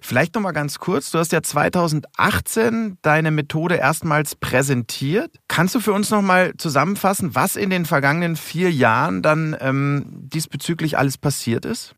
Vielleicht 0.00 0.34
noch 0.34 0.42
mal 0.42 0.52
ganz 0.52 0.78
kurz. 0.78 1.10
Du 1.10 1.18
hast 1.18 1.32
ja 1.32 1.42
2018 1.42 2.98
deine 3.02 3.30
Methode 3.30 3.76
erstmals 3.76 4.34
präsentiert. 4.34 5.36
Kannst 5.48 5.74
du 5.74 5.80
für 5.80 5.92
uns 5.92 6.10
noch 6.10 6.22
mal 6.22 6.54
zusammenfassen, 6.56 7.34
was 7.34 7.56
in 7.56 7.70
den 7.70 7.84
vergangenen 7.84 8.36
vier 8.36 8.70
Jahren 8.72 9.22
dann 9.22 9.56
ähm, 9.60 10.06
diesbezüglich 10.08 10.98
alles 10.98 11.18
passiert 11.18 11.64
ist? 11.64 11.94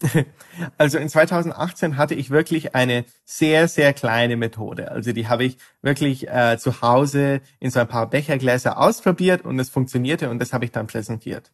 Also 0.78 0.98
in 0.98 1.08
2018 1.08 1.96
hatte 1.96 2.14
ich 2.14 2.30
wirklich 2.30 2.74
eine 2.74 3.04
sehr, 3.24 3.68
sehr 3.68 3.92
kleine 3.92 4.36
Methode. 4.36 4.90
Also 4.90 5.12
die 5.12 5.28
habe 5.28 5.44
ich 5.44 5.58
wirklich 5.82 6.28
äh, 6.28 6.56
zu 6.58 6.80
Hause 6.80 7.40
in 7.60 7.70
so 7.70 7.80
ein 7.80 7.88
paar 7.88 8.08
Bechergläser 8.08 8.78
ausprobiert 8.78 9.44
und 9.44 9.58
es 9.58 9.68
funktionierte 9.68 10.30
und 10.30 10.38
das 10.38 10.52
habe 10.52 10.64
ich 10.64 10.72
dann 10.72 10.86
präsentiert. 10.86 11.52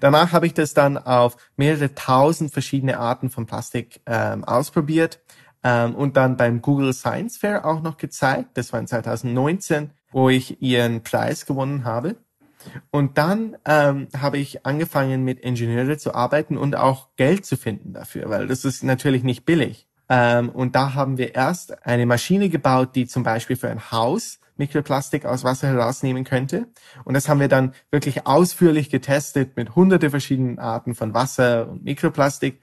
Danach 0.00 0.32
habe 0.32 0.46
ich 0.46 0.54
das 0.54 0.74
dann 0.74 0.96
auf 0.96 1.36
mehrere 1.56 1.94
tausend 1.94 2.52
verschiedene 2.52 2.98
Arten 2.98 3.30
von 3.30 3.46
Plastik 3.46 4.00
ähm, 4.06 4.44
ausprobiert 4.44 5.20
ähm, 5.64 5.94
und 5.94 6.16
dann 6.16 6.36
beim 6.36 6.62
Google 6.62 6.92
Science 6.92 7.38
Fair 7.38 7.64
auch 7.64 7.82
noch 7.82 7.96
gezeigt. 7.96 8.50
Das 8.54 8.72
war 8.72 8.80
in 8.80 8.86
2019, 8.86 9.90
wo 10.10 10.28
ich 10.28 10.62
ihren 10.62 11.02
Preis 11.02 11.46
gewonnen 11.46 11.84
habe. 11.84 12.16
Und 12.90 13.18
dann 13.18 13.56
ähm, 13.64 14.08
habe 14.16 14.38
ich 14.38 14.64
angefangen 14.66 15.24
mit 15.24 15.40
Ingenieure 15.40 15.98
zu 15.98 16.14
arbeiten 16.14 16.56
und 16.56 16.76
auch 16.76 17.08
Geld 17.16 17.46
zu 17.46 17.56
finden 17.56 17.92
dafür, 17.92 18.28
weil 18.28 18.46
das 18.46 18.64
ist 18.64 18.82
natürlich 18.82 19.22
nicht 19.22 19.44
billig. 19.44 19.86
Ähm, 20.08 20.48
und 20.50 20.74
da 20.74 20.94
haben 20.94 21.18
wir 21.18 21.34
erst 21.34 21.86
eine 21.86 22.06
Maschine 22.06 22.48
gebaut, 22.48 22.94
die 22.94 23.06
zum 23.06 23.22
Beispiel 23.22 23.56
für 23.56 23.70
ein 23.70 23.90
Haus 23.90 24.40
Mikroplastik 24.56 25.24
aus 25.24 25.44
Wasser 25.44 25.68
herausnehmen 25.68 26.24
könnte. 26.24 26.68
Und 27.04 27.14
das 27.14 27.28
haben 27.28 27.40
wir 27.40 27.48
dann 27.48 27.74
wirklich 27.90 28.26
ausführlich 28.26 28.90
getestet 28.90 29.56
mit 29.56 29.74
hunderte 29.74 30.10
verschiedenen 30.10 30.58
Arten 30.58 30.94
von 30.94 31.14
Wasser 31.14 31.68
und 31.68 31.84
Mikroplastik. 31.84 32.60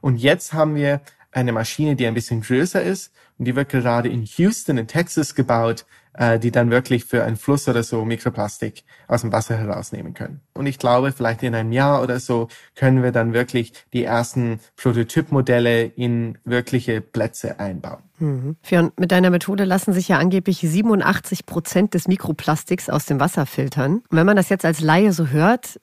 Und 0.00 0.16
jetzt 0.16 0.52
haben 0.52 0.74
wir 0.74 1.00
eine 1.30 1.52
Maschine, 1.52 1.96
die 1.96 2.06
ein 2.06 2.14
bisschen 2.14 2.42
größer 2.42 2.82
ist 2.82 3.12
und 3.38 3.46
die 3.46 3.56
wird 3.56 3.70
gerade 3.70 4.08
in 4.08 4.22
Houston 4.22 4.78
in 4.78 4.86
Texas 4.86 5.34
gebaut, 5.34 5.86
äh, 6.14 6.38
die 6.38 6.50
dann 6.50 6.70
wirklich 6.70 7.04
für 7.04 7.24
einen 7.24 7.36
Fluss 7.36 7.68
oder 7.68 7.82
so 7.82 8.04
Mikroplastik 8.04 8.84
aus 9.08 9.22
dem 9.22 9.32
Wasser 9.32 9.56
herausnehmen 9.56 10.14
können. 10.14 10.40
Und 10.54 10.66
ich 10.66 10.78
glaube, 10.78 11.12
vielleicht 11.12 11.42
in 11.42 11.54
einem 11.54 11.72
Jahr 11.72 12.02
oder 12.02 12.20
so 12.20 12.48
können 12.74 13.02
wir 13.02 13.12
dann 13.12 13.32
wirklich 13.32 13.72
die 13.92 14.04
ersten 14.04 14.60
Prototypmodelle 14.76 15.84
in 15.84 16.38
wirkliche 16.44 17.00
Plätze 17.00 17.58
einbauen. 17.58 18.02
Mhm. 18.18 18.56
Fionn, 18.62 18.92
mit 18.98 19.10
deiner 19.10 19.30
Methode 19.30 19.64
lassen 19.64 19.92
sich 19.92 20.08
ja 20.08 20.18
angeblich 20.18 20.58
87 20.58 21.46
Prozent 21.46 21.94
des 21.94 22.08
Mikroplastiks 22.08 22.88
aus 22.88 23.06
dem 23.06 23.18
Wasser 23.18 23.46
filtern. 23.46 24.02
Und 24.08 24.16
wenn 24.16 24.26
man 24.26 24.36
das 24.36 24.48
jetzt 24.48 24.64
als 24.64 24.80
Laie 24.80 25.12
so 25.12 25.28
hört, 25.28 25.80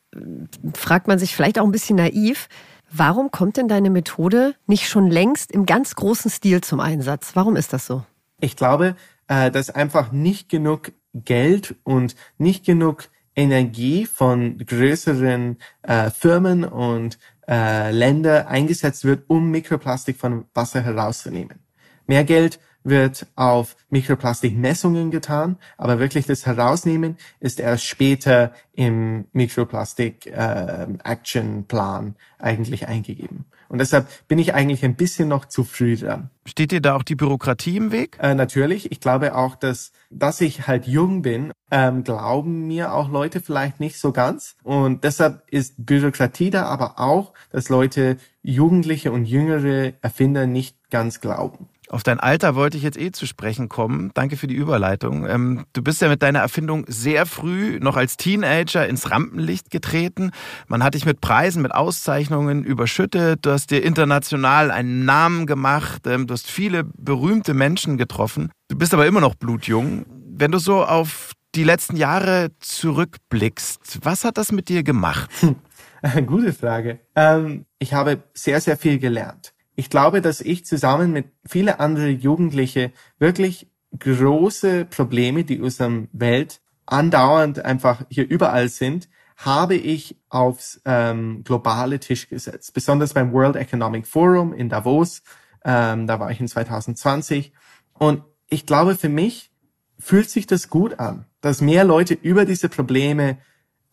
fragt 0.73 1.07
man 1.07 1.19
sich 1.19 1.35
vielleicht 1.35 1.59
auch 1.59 1.65
ein 1.65 1.71
bisschen 1.71 1.97
naiv, 1.97 2.47
Warum 2.91 3.29
kommt 3.29 3.57
denn 3.57 3.67
deine 3.67 3.89
Methode 3.89 4.55
nicht 4.65 4.89
schon 4.89 5.11
längst 5.11 5.51
im 5.51 5.65
ganz 5.65 5.95
großen 5.95 6.31
Stil 6.31 6.61
zum 6.61 6.79
Einsatz? 6.79 7.35
Warum 7.35 7.55
ist 7.55 7.71
das 7.71 7.85
so? 7.85 8.03
Ich 8.41 8.55
glaube, 8.55 8.95
äh, 9.29 9.49
dass 9.49 9.69
einfach 9.69 10.11
nicht 10.11 10.49
genug 10.49 10.91
Geld 11.13 11.75
und 11.83 12.15
nicht 12.37 12.65
genug 12.65 13.09
Energie 13.35 14.05
von 14.05 14.57
größeren 14.57 15.57
äh, 15.83 16.09
Firmen 16.09 16.65
und 16.65 17.17
äh, 17.47 17.91
Länder 17.91 18.49
eingesetzt 18.49 19.05
wird, 19.05 19.23
um 19.27 19.49
Mikroplastik 19.49 20.17
von 20.17 20.45
Wasser 20.53 20.81
herauszunehmen. 20.81 21.59
Mehr 22.05 22.25
Geld 22.25 22.59
wird 22.89 23.27
auf 23.35 23.75
Mikroplastikmessungen 23.89 25.11
getan, 25.11 25.57
aber 25.77 25.99
wirklich 25.99 26.25
das 26.25 26.45
Herausnehmen 26.45 27.17
ist 27.39 27.59
erst 27.59 27.85
später 27.85 28.53
im 28.73 29.25
Mikroplastik 29.33 30.27
äh, 30.27 30.87
Action 31.03 31.65
Plan 31.65 32.15
eigentlich 32.37 32.87
eingegeben. 32.87 33.45
Und 33.69 33.77
deshalb 33.77 34.07
bin 34.27 34.39
ich 34.39 34.55
eigentlich 34.55 34.83
ein 34.83 34.95
bisschen 34.95 35.27
noch 35.27 35.45
zu 35.45 35.63
früh 35.63 35.95
dran. 35.95 36.31
Steht 36.45 36.71
dir 36.71 36.81
da 36.81 36.95
auch 36.95 37.03
die 37.03 37.15
Bürokratie 37.15 37.77
im 37.77 37.91
Weg? 37.91 38.17
Äh, 38.19 38.33
natürlich. 38.33 38.91
Ich 38.91 38.99
glaube 38.99 39.35
auch, 39.35 39.55
dass, 39.55 39.91
dass 40.09 40.41
ich 40.41 40.65
halt 40.65 40.87
jung 40.87 41.21
bin, 41.21 41.51
ähm, 41.69 42.03
glauben 42.03 42.67
mir 42.67 42.93
auch 42.93 43.09
Leute 43.09 43.41
vielleicht 43.41 43.79
nicht 43.79 43.99
so 43.99 44.11
ganz. 44.11 44.55
Und 44.63 45.03
deshalb 45.03 45.43
ist 45.51 45.85
Bürokratie 45.85 46.49
da 46.49 46.65
aber 46.65 46.99
auch, 46.99 47.33
dass 47.51 47.69
Leute, 47.69 48.17
Jugendliche 48.41 49.11
und 49.11 49.25
jüngere 49.25 49.93
Erfinder 50.01 50.47
nicht 50.47 50.89
ganz 50.89 51.21
glauben. 51.21 51.69
Auf 51.91 52.03
dein 52.03 52.19
Alter 52.19 52.53
wollte 52.53 52.77
ich 52.77 52.83
jetzt 52.83 52.99
eh 52.99 53.11
zu 53.11 53.25
sprechen 53.25 53.67
kommen. 53.67 54.11
Danke 54.13 54.37
für 54.37 54.45
die 54.45 54.53
Überleitung. 54.53 55.25
Ähm, 55.25 55.65
du 55.73 55.81
bist 55.81 56.03
ja 56.03 56.07
mit 56.07 56.21
deiner 56.21 56.37
Erfindung 56.37 56.85
sehr 56.87 57.25
früh, 57.25 57.79
noch 57.79 57.97
als 57.97 58.15
Teenager, 58.15 58.87
ins 58.87 59.09
Rampenlicht 59.09 59.71
getreten. 59.71 60.29
Man 60.67 60.83
hat 60.83 60.93
dich 60.93 61.07
mit 61.07 61.19
Preisen, 61.19 61.63
mit 61.63 61.73
Auszeichnungen 61.73 62.63
überschüttet. 62.63 63.43
Du 63.43 63.49
hast 63.49 63.71
dir 63.71 63.83
international 63.83 64.69
einen 64.69 65.05
Namen 65.05 65.47
gemacht. 65.47 66.05
Ähm, 66.05 66.27
du 66.27 66.33
hast 66.35 66.49
viele 66.49 66.83
berühmte 66.83 67.55
Menschen 67.55 67.97
getroffen. 67.97 68.51
Du 68.67 68.77
bist 68.77 68.93
aber 68.93 69.07
immer 69.07 69.21
noch 69.21 69.33
blutjung. 69.33 70.05
Wenn 70.27 70.51
du 70.51 70.59
so 70.59 70.85
auf 70.85 71.31
die 71.55 71.63
letzten 71.63 71.95
Jahre 71.95 72.51
zurückblickst, 72.59 74.05
was 74.05 74.23
hat 74.25 74.37
das 74.37 74.51
mit 74.51 74.69
dir 74.69 74.83
gemacht? 74.83 75.31
Gute 76.27 76.53
Frage. 76.53 76.99
Ähm, 77.15 77.65
ich 77.79 77.93
habe 77.93 78.21
sehr, 78.35 78.61
sehr 78.61 78.77
viel 78.77 78.99
gelernt. 78.99 79.53
Ich 79.79 79.89
glaube, 79.89 80.19
dass 80.19 80.41
ich 80.41 80.65
zusammen 80.65 81.13
mit 81.13 81.27
viele 81.45 81.79
andere 81.79 82.09
Jugendliche 82.09 82.91
wirklich 83.17 83.71
große 83.97 84.83
Probleme, 84.83 85.45
die 85.45 85.61
unserer 85.61 86.03
Welt 86.11 86.59
andauernd 86.85 87.63
einfach 87.63 88.03
hier 88.09 88.29
überall 88.29 88.67
sind, 88.67 89.07
habe 89.37 89.75
ich 89.75 90.17
aufs 90.27 90.81
ähm, 90.83 91.45
globale 91.45 92.01
Tisch 92.01 92.27
gesetzt. 92.27 92.73
Besonders 92.73 93.13
beim 93.13 93.31
World 93.31 93.55
Economic 93.55 94.05
Forum 94.05 94.51
in 94.51 94.67
Davos. 94.67 95.21
Ähm, 95.63 96.07
da 96.07 96.19
war 96.19 96.29
ich 96.29 96.41
in 96.41 96.49
2020. 96.49 97.53
Und 97.93 98.23
ich 98.49 98.65
glaube, 98.65 98.97
für 98.97 99.07
mich 99.07 99.49
fühlt 99.97 100.29
sich 100.29 100.45
das 100.45 100.69
gut 100.69 100.99
an, 100.99 101.25
dass 101.39 101.61
mehr 101.61 101.85
Leute 101.85 102.15
über 102.15 102.43
diese 102.43 102.67
Probleme 102.67 103.37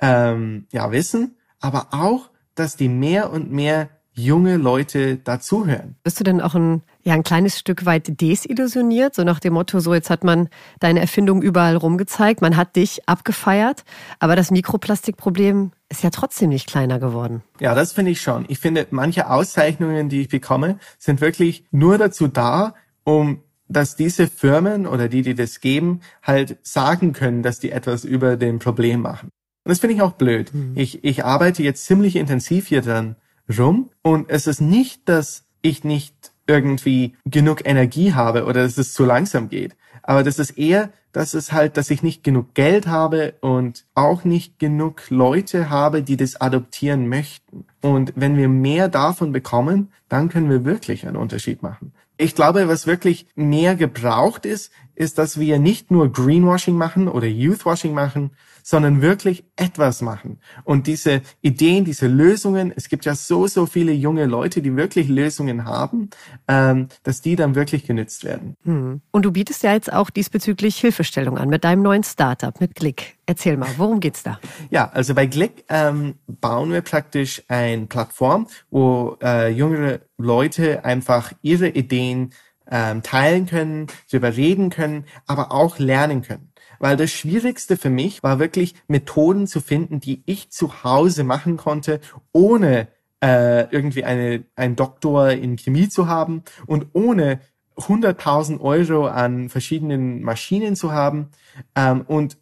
ähm, 0.00 0.66
ja 0.72 0.90
wissen, 0.90 1.36
aber 1.60 1.90
auch, 1.92 2.30
dass 2.56 2.74
die 2.74 2.88
mehr 2.88 3.30
und 3.30 3.52
mehr 3.52 3.88
junge 4.16 4.56
Leute 4.56 5.16
dazuhören. 5.16 5.96
Bist 6.02 6.18
du 6.18 6.24
denn 6.24 6.40
auch 6.40 6.54
ein, 6.54 6.82
ja, 7.04 7.14
ein 7.14 7.22
kleines 7.22 7.58
Stück 7.58 7.84
weit 7.84 8.20
desillusioniert? 8.20 9.14
So 9.14 9.24
nach 9.24 9.40
dem 9.40 9.52
Motto, 9.54 9.78
so 9.80 9.94
jetzt 9.94 10.10
hat 10.10 10.24
man 10.24 10.48
deine 10.80 11.00
Erfindung 11.00 11.42
überall 11.42 11.76
rumgezeigt, 11.76 12.40
man 12.40 12.56
hat 12.56 12.76
dich 12.76 13.08
abgefeiert, 13.08 13.84
aber 14.18 14.34
das 14.34 14.50
Mikroplastikproblem 14.50 15.72
ist 15.88 16.02
ja 16.02 16.10
trotzdem 16.10 16.48
nicht 16.48 16.66
kleiner 16.66 16.98
geworden. 16.98 17.42
Ja, 17.60 17.74
das 17.74 17.92
finde 17.92 18.10
ich 18.10 18.20
schon. 18.20 18.46
Ich 18.48 18.58
finde, 18.58 18.86
manche 18.90 19.30
Auszeichnungen, 19.30 20.08
die 20.08 20.22
ich 20.22 20.28
bekomme, 20.28 20.78
sind 20.98 21.20
wirklich 21.20 21.64
nur 21.70 21.98
dazu 21.98 22.26
da, 22.26 22.74
um 23.04 23.42
dass 23.68 23.96
diese 23.96 24.28
Firmen 24.28 24.86
oder 24.86 25.08
die, 25.08 25.22
die 25.22 25.34
das 25.34 25.60
geben, 25.60 26.00
halt 26.22 26.56
sagen 26.62 27.12
können, 27.12 27.42
dass 27.42 27.58
die 27.58 27.72
etwas 27.72 28.04
über 28.04 28.36
dem 28.36 28.60
Problem 28.60 29.00
machen. 29.00 29.30
Und 29.64 29.70
das 29.70 29.80
finde 29.80 29.96
ich 29.96 30.02
auch 30.02 30.12
blöd. 30.12 30.54
Mhm. 30.54 30.72
Ich, 30.76 31.02
ich 31.02 31.24
arbeite 31.24 31.64
jetzt 31.64 31.84
ziemlich 31.84 32.14
intensiv 32.14 32.68
hier 32.68 32.82
dran 32.82 33.16
rum. 33.58 33.90
Und 34.02 34.30
es 34.30 34.46
ist 34.46 34.60
nicht, 34.60 35.08
dass 35.08 35.44
ich 35.62 35.84
nicht 35.84 36.32
irgendwie 36.46 37.14
genug 37.24 37.66
Energie 37.66 38.14
habe 38.14 38.44
oder 38.44 38.62
dass 38.62 38.78
es 38.78 38.94
zu 38.94 39.04
langsam 39.04 39.48
geht. 39.48 39.76
Aber 40.02 40.22
das 40.22 40.38
ist 40.38 40.50
eher, 40.50 40.90
dass 41.12 41.34
es 41.34 41.52
halt, 41.52 41.76
dass 41.76 41.90
ich 41.90 42.02
nicht 42.02 42.22
genug 42.22 42.54
Geld 42.54 42.86
habe 42.86 43.34
und 43.40 43.86
auch 43.94 44.24
nicht 44.24 44.58
genug 44.58 45.10
Leute 45.10 45.70
habe, 45.70 46.02
die 46.02 46.16
das 46.16 46.40
adoptieren 46.40 47.08
möchten. 47.08 47.64
Und 47.80 48.12
wenn 48.14 48.36
wir 48.36 48.48
mehr 48.48 48.88
davon 48.88 49.32
bekommen, 49.32 49.90
dann 50.08 50.28
können 50.28 50.50
wir 50.50 50.64
wirklich 50.64 51.06
einen 51.06 51.16
Unterschied 51.16 51.62
machen. 51.62 51.92
Ich 52.18 52.34
glaube, 52.34 52.68
was 52.68 52.86
wirklich 52.86 53.26
mehr 53.34 53.74
gebraucht 53.74 54.46
ist, 54.46 54.72
ist, 54.94 55.18
dass 55.18 55.40
wir 55.40 55.58
nicht 55.58 55.90
nur 55.90 56.12
Greenwashing 56.12 56.76
machen 56.76 57.08
oder 57.08 57.26
Youthwashing 57.26 57.92
machen, 57.92 58.30
sondern 58.66 59.00
wirklich 59.00 59.44
etwas 59.54 60.02
machen. 60.02 60.40
Und 60.64 60.88
diese 60.88 61.22
Ideen, 61.40 61.84
diese 61.84 62.08
Lösungen, 62.08 62.72
es 62.74 62.88
gibt 62.88 63.04
ja 63.04 63.14
so, 63.14 63.46
so 63.46 63.64
viele 63.64 63.92
junge 63.92 64.26
Leute, 64.26 64.60
die 64.60 64.74
wirklich 64.74 65.08
Lösungen 65.08 65.66
haben, 65.66 66.10
ähm, 66.48 66.88
dass 67.04 67.20
die 67.20 67.36
dann 67.36 67.54
wirklich 67.54 67.86
genützt 67.86 68.24
werden. 68.24 68.56
Hm. 68.64 69.02
Und 69.12 69.24
du 69.24 69.30
bietest 69.30 69.62
ja 69.62 69.72
jetzt 69.72 69.92
auch 69.92 70.10
diesbezüglich 70.10 70.78
Hilfestellung 70.78 71.38
an 71.38 71.48
mit 71.48 71.62
deinem 71.62 71.82
neuen 71.82 72.02
Startup, 72.02 72.60
mit 72.60 72.74
Glick. 72.74 73.16
Erzähl 73.24 73.56
mal, 73.56 73.68
worum 73.76 74.00
geht's 74.00 74.24
da? 74.24 74.40
Ja, 74.70 74.90
also 74.90 75.14
bei 75.14 75.26
Glick 75.26 75.64
ähm, 75.68 76.16
bauen 76.26 76.72
wir 76.72 76.80
praktisch 76.80 77.44
eine 77.46 77.86
Plattform, 77.86 78.48
wo 78.70 79.16
äh, 79.22 79.48
jüngere 79.48 80.00
Leute 80.18 80.84
einfach 80.84 81.32
ihre 81.40 81.68
Ideen 81.68 82.32
ähm, 82.68 83.04
teilen 83.04 83.46
können, 83.46 83.86
darüber 84.10 84.36
reden 84.36 84.70
können, 84.70 85.04
aber 85.28 85.52
auch 85.52 85.78
lernen 85.78 86.22
können. 86.22 86.50
Weil 86.78 86.96
das 86.96 87.10
Schwierigste 87.10 87.76
für 87.76 87.90
mich 87.90 88.22
war 88.22 88.38
wirklich 88.38 88.74
Methoden 88.88 89.46
zu 89.46 89.60
finden, 89.60 90.00
die 90.00 90.22
ich 90.26 90.50
zu 90.50 90.84
Hause 90.84 91.24
machen 91.24 91.56
konnte, 91.56 92.00
ohne 92.32 92.88
äh, 93.22 93.70
irgendwie 93.70 94.04
eine, 94.04 94.44
ein 94.56 94.76
Doktor 94.76 95.30
in 95.30 95.56
Chemie 95.56 95.88
zu 95.88 96.06
haben 96.06 96.42
und 96.66 96.88
ohne 96.92 97.40
100.000 97.76 98.60
Euro 98.60 99.06
an 99.06 99.48
verschiedenen 99.48 100.22
Maschinen 100.22 100.76
zu 100.76 100.92
haben. 100.92 101.28
Ähm, 101.74 102.02
und 102.02 102.38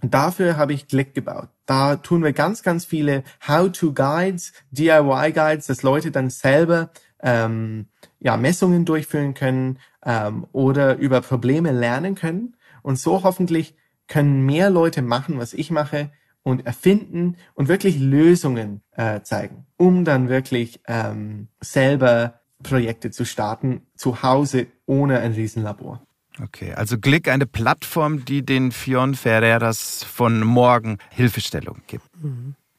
dafür 0.00 0.56
habe 0.56 0.72
ich 0.72 0.88
Glick 0.88 1.14
gebaut. 1.14 1.48
Da 1.66 1.96
tun 1.96 2.22
wir 2.24 2.32
ganz, 2.32 2.62
ganz 2.62 2.84
viele 2.84 3.22
How-to-Guides, 3.46 4.52
DIY-Guides, 4.72 5.66
dass 5.66 5.82
Leute 5.82 6.10
dann 6.10 6.30
selber 6.30 6.90
ähm, 7.22 7.86
ja, 8.18 8.36
Messungen 8.36 8.84
durchführen 8.84 9.34
können 9.34 9.78
ähm, 10.04 10.46
oder 10.52 10.96
über 10.96 11.20
Probleme 11.20 11.72
lernen 11.72 12.14
können. 12.14 12.56
Und 12.82 12.98
so 12.98 13.22
hoffentlich 13.22 13.74
können 14.06 14.44
mehr 14.44 14.70
Leute 14.70 15.02
machen, 15.02 15.38
was 15.38 15.54
ich 15.54 15.70
mache 15.70 16.10
und 16.42 16.66
erfinden 16.66 17.36
und 17.54 17.68
wirklich 17.68 17.98
Lösungen 17.98 18.82
äh, 18.92 19.20
zeigen, 19.22 19.66
um 19.76 20.04
dann 20.04 20.28
wirklich 20.28 20.80
ähm, 20.86 21.48
selber 21.60 22.40
Projekte 22.62 23.10
zu 23.10 23.24
starten, 23.24 23.82
zu 23.94 24.22
Hause 24.22 24.66
ohne 24.86 25.20
ein 25.20 25.32
Riesenlabor. 25.32 26.02
Okay, 26.42 26.72
also 26.72 26.98
Glick, 26.98 27.28
eine 27.28 27.46
Plattform, 27.46 28.24
die 28.24 28.44
den 28.44 28.72
Fion 28.72 29.14
Ferreras 29.14 30.04
von 30.04 30.40
morgen 30.40 30.98
Hilfestellung 31.10 31.82
gibt. 31.86 32.04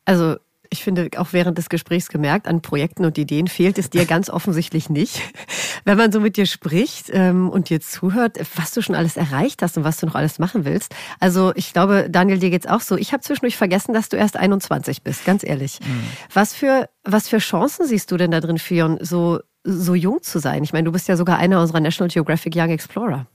Also 0.06 0.38
ich 0.72 0.84
finde, 0.86 1.10
auch 1.18 1.34
während 1.34 1.58
des 1.58 1.68
Gesprächs 1.68 2.08
gemerkt, 2.08 2.48
an 2.48 2.62
Projekten 2.62 3.04
und 3.04 3.18
Ideen 3.18 3.48
fehlt 3.48 3.78
es 3.78 3.90
dir 3.90 4.06
ganz 4.06 4.30
offensichtlich 4.30 4.90
nicht. 4.90 5.22
Wenn 5.84 5.98
man 5.98 6.14
so 6.14 6.22
mit 6.22 6.38
dir 6.38 6.46
spricht 6.46 7.10
ähm, 7.12 7.50
und 7.50 7.70
dir 7.70 7.82
zuhört, 7.82 8.40
was 8.56 8.72
du 8.72 8.82
schon 8.82 8.96
alles 8.96 9.18
erreicht 9.18 9.62
hast 9.62 9.78
und 9.78 9.84
was 9.84 9.98
du 9.98 10.06
noch 10.06 10.16
alles 10.16 10.40
machen 10.40 10.64
willst. 10.64 10.96
Also 11.20 11.52
ich 11.56 11.74
glaube, 11.74 12.08
Daniel, 12.10 12.40
dir 12.40 12.50
geht's 12.50 12.68
auch 12.68 12.80
so. 12.80 12.96
Ich 12.96 13.12
habe 13.12 13.22
zwischendurch 13.22 13.58
vergessen, 13.58 13.94
dass 13.94 14.08
du 14.08 14.16
erst 14.16 14.38
21 14.38 15.04
bist, 15.04 15.26
ganz 15.26 15.44
ehrlich. 15.44 15.80
Mhm. 15.82 16.04
Was 16.34 16.54
für 16.54 16.90
was 17.04 17.28
für 17.28 17.40
Chancen 17.40 17.86
siehst 17.86 18.10
du 18.12 18.18
denn 18.18 18.32
da 18.32 18.40
drin, 18.40 18.58
Fion, 18.58 18.98
so 19.02 19.40
so 19.66 19.94
jung 19.94 20.22
zu 20.22 20.40
sein? 20.40 20.64
Ich 20.64 20.72
meine, 20.72 20.86
du 20.86 20.94
bist 20.94 21.10
ja 21.10 21.18
sogar 21.18 21.38
einer 21.38 21.60
unserer 21.60 21.82
National 21.82 22.10
Geographic 22.10 22.56
Young 22.56 22.70
Explorer. 22.70 23.28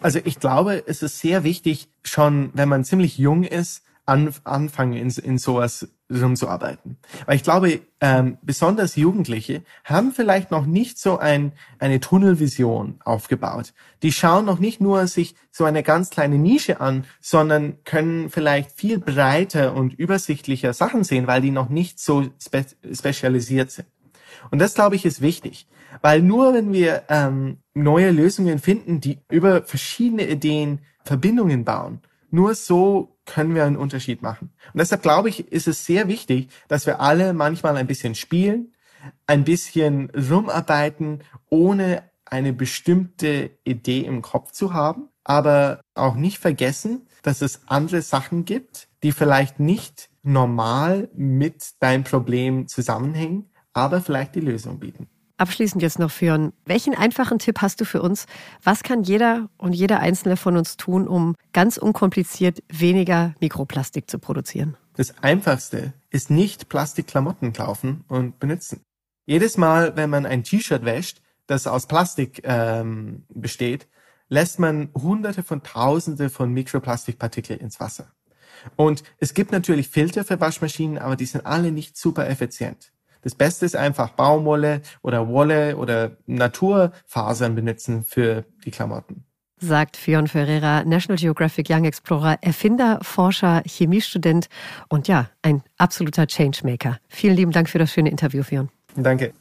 Also 0.00 0.20
ich 0.24 0.38
glaube, 0.38 0.84
es 0.86 1.02
ist 1.02 1.18
sehr 1.18 1.42
wichtig, 1.42 1.88
schon 2.04 2.50
wenn 2.54 2.68
man 2.68 2.84
ziemlich 2.84 3.18
jung 3.18 3.42
ist, 3.42 3.82
an, 4.06 4.32
anfangen, 4.44 4.92
in, 4.94 5.10
in 5.10 5.36
sowas 5.36 5.88
rumzuarbeiten. 6.10 6.98
Weil 7.26 7.36
ich 7.36 7.42
glaube, 7.42 7.80
ähm, 8.00 8.38
besonders 8.42 8.96
Jugendliche 8.96 9.62
haben 9.84 10.12
vielleicht 10.12 10.50
noch 10.50 10.66
nicht 10.66 10.98
so 10.98 11.18
ein, 11.18 11.52
eine 11.78 12.00
Tunnelvision 12.00 13.00
aufgebaut. 13.04 13.72
Die 14.02 14.12
schauen 14.12 14.44
noch 14.44 14.58
nicht 14.58 14.80
nur 14.80 15.06
sich 15.06 15.34
so 15.50 15.64
eine 15.64 15.82
ganz 15.82 16.10
kleine 16.10 16.38
Nische 16.38 16.80
an, 16.80 17.04
sondern 17.20 17.82
können 17.84 18.30
vielleicht 18.30 18.72
viel 18.72 18.98
breiter 18.98 19.74
und 19.74 19.94
übersichtlicher 19.94 20.72
Sachen 20.72 21.04
sehen, 21.04 21.26
weil 21.26 21.40
die 21.40 21.50
noch 21.50 21.68
nicht 21.68 21.98
so 21.98 22.24
spe 22.40 22.64
spezialisiert 22.92 23.70
sind. 23.70 23.88
Und 24.50 24.60
das, 24.60 24.74
glaube 24.74 24.96
ich, 24.96 25.04
ist 25.04 25.20
wichtig. 25.20 25.66
Weil 26.02 26.22
nur 26.22 26.52
wenn 26.52 26.72
wir 26.72 27.04
ähm, 27.08 27.58
neue 27.74 28.10
Lösungen 28.10 28.58
finden, 28.58 29.00
die 29.00 29.18
über 29.30 29.62
verschiedene 29.62 30.28
Ideen 30.28 30.80
Verbindungen 31.04 31.64
bauen, 31.64 32.00
nur 32.30 32.54
so 32.54 33.18
können 33.24 33.54
wir 33.54 33.64
einen 33.64 33.76
Unterschied 33.76 34.22
machen. 34.22 34.52
Und 34.72 34.78
deshalb 34.78 35.02
glaube 35.02 35.28
ich, 35.28 35.52
ist 35.52 35.68
es 35.68 35.84
sehr 35.84 36.08
wichtig, 36.08 36.48
dass 36.68 36.86
wir 36.86 37.00
alle 37.00 37.32
manchmal 37.32 37.76
ein 37.76 37.86
bisschen 37.86 38.14
spielen, 38.14 38.72
ein 39.26 39.44
bisschen 39.44 40.10
rumarbeiten, 40.10 41.22
ohne 41.48 42.02
eine 42.24 42.52
bestimmte 42.52 43.50
Idee 43.64 44.00
im 44.00 44.22
Kopf 44.22 44.52
zu 44.52 44.72
haben, 44.72 45.08
aber 45.24 45.80
auch 45.94 46.14
nicht 46.14 46.38
vergessen, 46.38 47.06
dass 47.22 47.42
es 47.42 47.62
andere 47.66 48.02
Sachen 48.02 48.44
gibt, 48.44 48.88
die 49.02 49.12
vielleicht 49.12 49.60
nicht 49.60 50.10
normal 50.22 51.08
mit 51.14 51.80
deinem 51.80 52.04
Problem 52.04 52.66
zusammenhängen, 52.68 53.50
aber 53.72 54.00
vielleicht 54.00 54.34
die 54.34 54.40
Lösung 54.40 54.80
bieten. 54.80 55.08
Abschließend 55.38 55.82
jetzt 55.82 55.98
noch, 55.98 56.10
Fionn, 56.10 56.54
welchen 56.64 56.94
einfachen 56.94 57.38
Tipp 57.38 57.60
hast 57.60 57.80
du 57.80 57.84
für 57.84 58.00
uns? 58.00 58.26
Was 58.62 58.82
kann 58.82 59.02
jeder 59.02 59.50
und 59.58 59.74
jeder 59.74 60.00
Einzelne 60.00 60.38
von 60.38 60.56
uns 60.56 60.78
tun, 60.78 61.06
um 61.06 61.34
ganz 61.52 61.76
unkompliziert 61.76 62.62
weniger 62.68 63.34
Mikroplastik 63.40 64.08
zu 64.08 64.18
produzieren? 64.18 64.76
Das 64.94 65.22
Einfachste 65.22 65.92
ist 66.08 66.30
nicht 66.30 66.70
Plastikklamotten 66.70 67.52
kaufen 67.52 68.04
und 68.08 68.38
benutzen. 68.38 68.80
Jedes 69.26 69.58
Mal, 69.58 69.94
wenn 69.96 70.08
man 70.08 70.24
ein 70.24 70.42
T-Shirt 70.42 70.86
wäscht, 70.86 71.20
das 71.46 71.66
aus 71.66 71.86
Plastik 71.86 72.40
ähm, 72.44 73.24
besteht, 73.28 73.88
lässt 74.28 74.58
man 74.58 74.88
Hunderte 74.94 75.42
von 75.42 75.62
Tausende 75.62 76.30
von 76.30 76.50
Mikroplastikpartikeln 76.52 77.60
ins 77.60 77.78
Wasser. 77.78 78.10
Und 78.74 79.02
es 79.18 79.34
gibt 79.34 79.52
natürlich 79.52 79.88
Filter 79.88 80.24
für 80.24 80.40
Waschmaschinen, 80.40 80.96
aber 80.96 81.16
die 81.16 81.26
sind 81.26 81.44
alle 81.44 81.72
nicht 81.72 81.96
super 81.98 82.26
effizient. 82.26 82.92
Das 83.26 83.34
Beste 83.34 83.66
ist 83.66 83.74
einfach 83.74 84.10
Baumwolle 84.10 84.82
oder 85.02 85.26
Wolle 85.26 85.76
oder 85.78 86.12
Naturfasern 86.26 87.56
benutzen 87.56 88.04
für 88.04 88.44
die 88.64 88.70
Klamotten. 88.70 89.24
Sagt 89.58 89.96
Fion 89.96 90.28
Ferreira, 90.28 90.84
National 90.84 91.18
Geographic 91.18 91.68
Young 91.68 91.86
Explorer, 91.86 92.38
Erfinder, 92.40 93.00
Forscher, 93.02 93.64
Chemiestudent 93.66 94.46
und 94.88 95.08
ja, 95.08 95.28
ein 95.42 95.64
absoluter 95.76 96.28
Changemaker. 96.28 97.00
Vielen 97.08 97.34
lieben 97.34 97.50
Dank 97.50 97.68
für 97.68 97.80
das 97.80 97.90
schöne 97.90 98.10
Interview, 98.10 98.44
Fion. 98.44 98.68
Danke. 98.94 99.32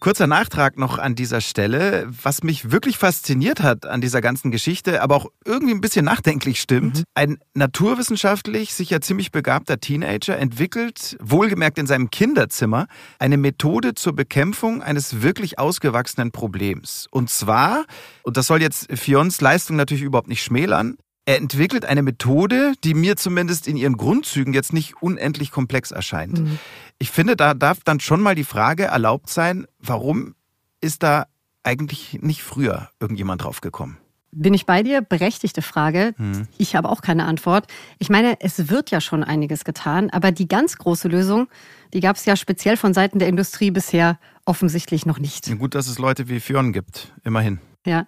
Kurzer 0.00 0.28
Nachtrag 0.28 0.78
noch 0.78 0.98
an 0.98 1.16
dieser 1.16 1.40
Stelle. 1.40 2.06
Was 2.08 2.44
mich 2.44 2.70
wirklich 2.70 2.98
fasziniert 2.98 3.62
hat 3.62 3.84
an 3.84 4.00
dieser 4.00 4.20
ganzen 4.20 4.52
Geschichte, 4.52 5.02
aber 5.02 5.16
auch 5.16 5.26
irgendwie 5.44 5.74
ein 5.74 5.80
bisschen 5.80 6.04
nachdenklich 6.04 6.60
stimmt. 6.60 6.98
Mhm. 6.98 7.04
Ein 7.14 7.38
naturwissenschaftlich 7.54 8.74
sicher 8.74 9.00
ziemlich 9.00 9.32
begabter 9.32 9.80
Teenager 9.80 10.38
entwickelt, 10.38 11.16
wohlgemerkt 11.20 11.78
in 11.78 11.88
seinem 11.88 12.10
Kinderzimmer, 12.10 12.86
eine 13.18 13.38
Methode 13.38 13.94
zur 13.94 14.14
Bekämpfung 14.14 14.82
eines 14.82 15.22
wirklich 15.22 15.58
ausgewachsenen 15.58 16.30
Problems. 16.30 17.08
Und 17.10 17.28
zwar, 17.28 17.84
und 18.22 18.36
das 18.36 18.46
soll 18.46 18.62
jetzt 18.62 18.86
Fions 18.96 19.40
Leistung 19.40 19.74
natürlich 19.74 20.04
überhaupt 20.04 20.28
nicht 20.28 20.44
schmälern, 20.44 20.96
er 21.28 21.36
entwickelt 21.36 21.84
eine 21.84 22.00
Methode, 22.00 22.72
die 22.84 22.94
mir 22.94 23.16
zumindest 23.16 23.68
in 23.68 23.76
ihren 23.76 23.98
Grundzügen 23.98 24.54
jetzt 24.54 24.72
nicht 24.72 25.02
unendlich 25.02 25.50
komplex 25.50 25.90
erscheint. 25.90 26.40
Mhm. 26.40 26.58
Ich 26.98 27.10
finde, 27.10 27.36
da 27.36 27.52
darf 27.52 27.80
dann 27.84 28.00
schon 28.00 28.22
mal 28.22 28.34
die 28.34 28.44
Frage 28.44 28.84
erlaubt 28.84 29.28
sein, 29.28 29.66
warum 29.78 30.34
ist 30.80 31.02
da 31.02 31.26
eigentlich 31.62 32.20
nicht 32.22 32.42
früher 32.42 32.88
irgendjemand 32.98 33.44
drauf 33.44 33.60
gekommen? 33.60 33.98
Bin 34.30 34.54
ich 34.54 34.64
bei 34.64 34.82
dir? 34.82 35.02
Berechtigte 35.02 35.60
Frage. 35.60 36.14
Hm. 36.16 36.48
Ich 36.56 36.74
habe 36.76 36.88
auch 36.88 37.02
keine 37.02 37.26
Antwort. 37.26 37.66
Ich 37.98 38.08
meine, 38.08 38.40
es 38.40 38.70
wird 38.70 38.90
ja 38.90 39.00
schon 39.00 39.22
einiges 39.22 39.64
getan, 39.64 40.08
aber 40.10 40.32
die 40.32 40.48
ganz 40.48 40.76
große 40.76 41.08
Lösung, 41.08 41.48
die 41.92 42.00
gab 42.00 42.16
es 42.16 42.24
ja 42.24 42.36
speziell 42.36 42.78
von 42.78 42.94
Seiten 42.94 43.18
der 43.18 43.28
Industrie 43.28 43.70
bisher 43.70 44.18
offensichtlich 44.46 45.04
noch 45.04 45.18
nicht. 45.18 45.58
Gut, 45.58 45.74
dass 45.74 45.88
es 45.88 45.98
Leute 45.98 46.28
wie 46.28 46.40
Fionn 46.40 46.72
gibt, 46.72 47.12
immerhin. 47.22 47.60
Ja, 47.86 48.06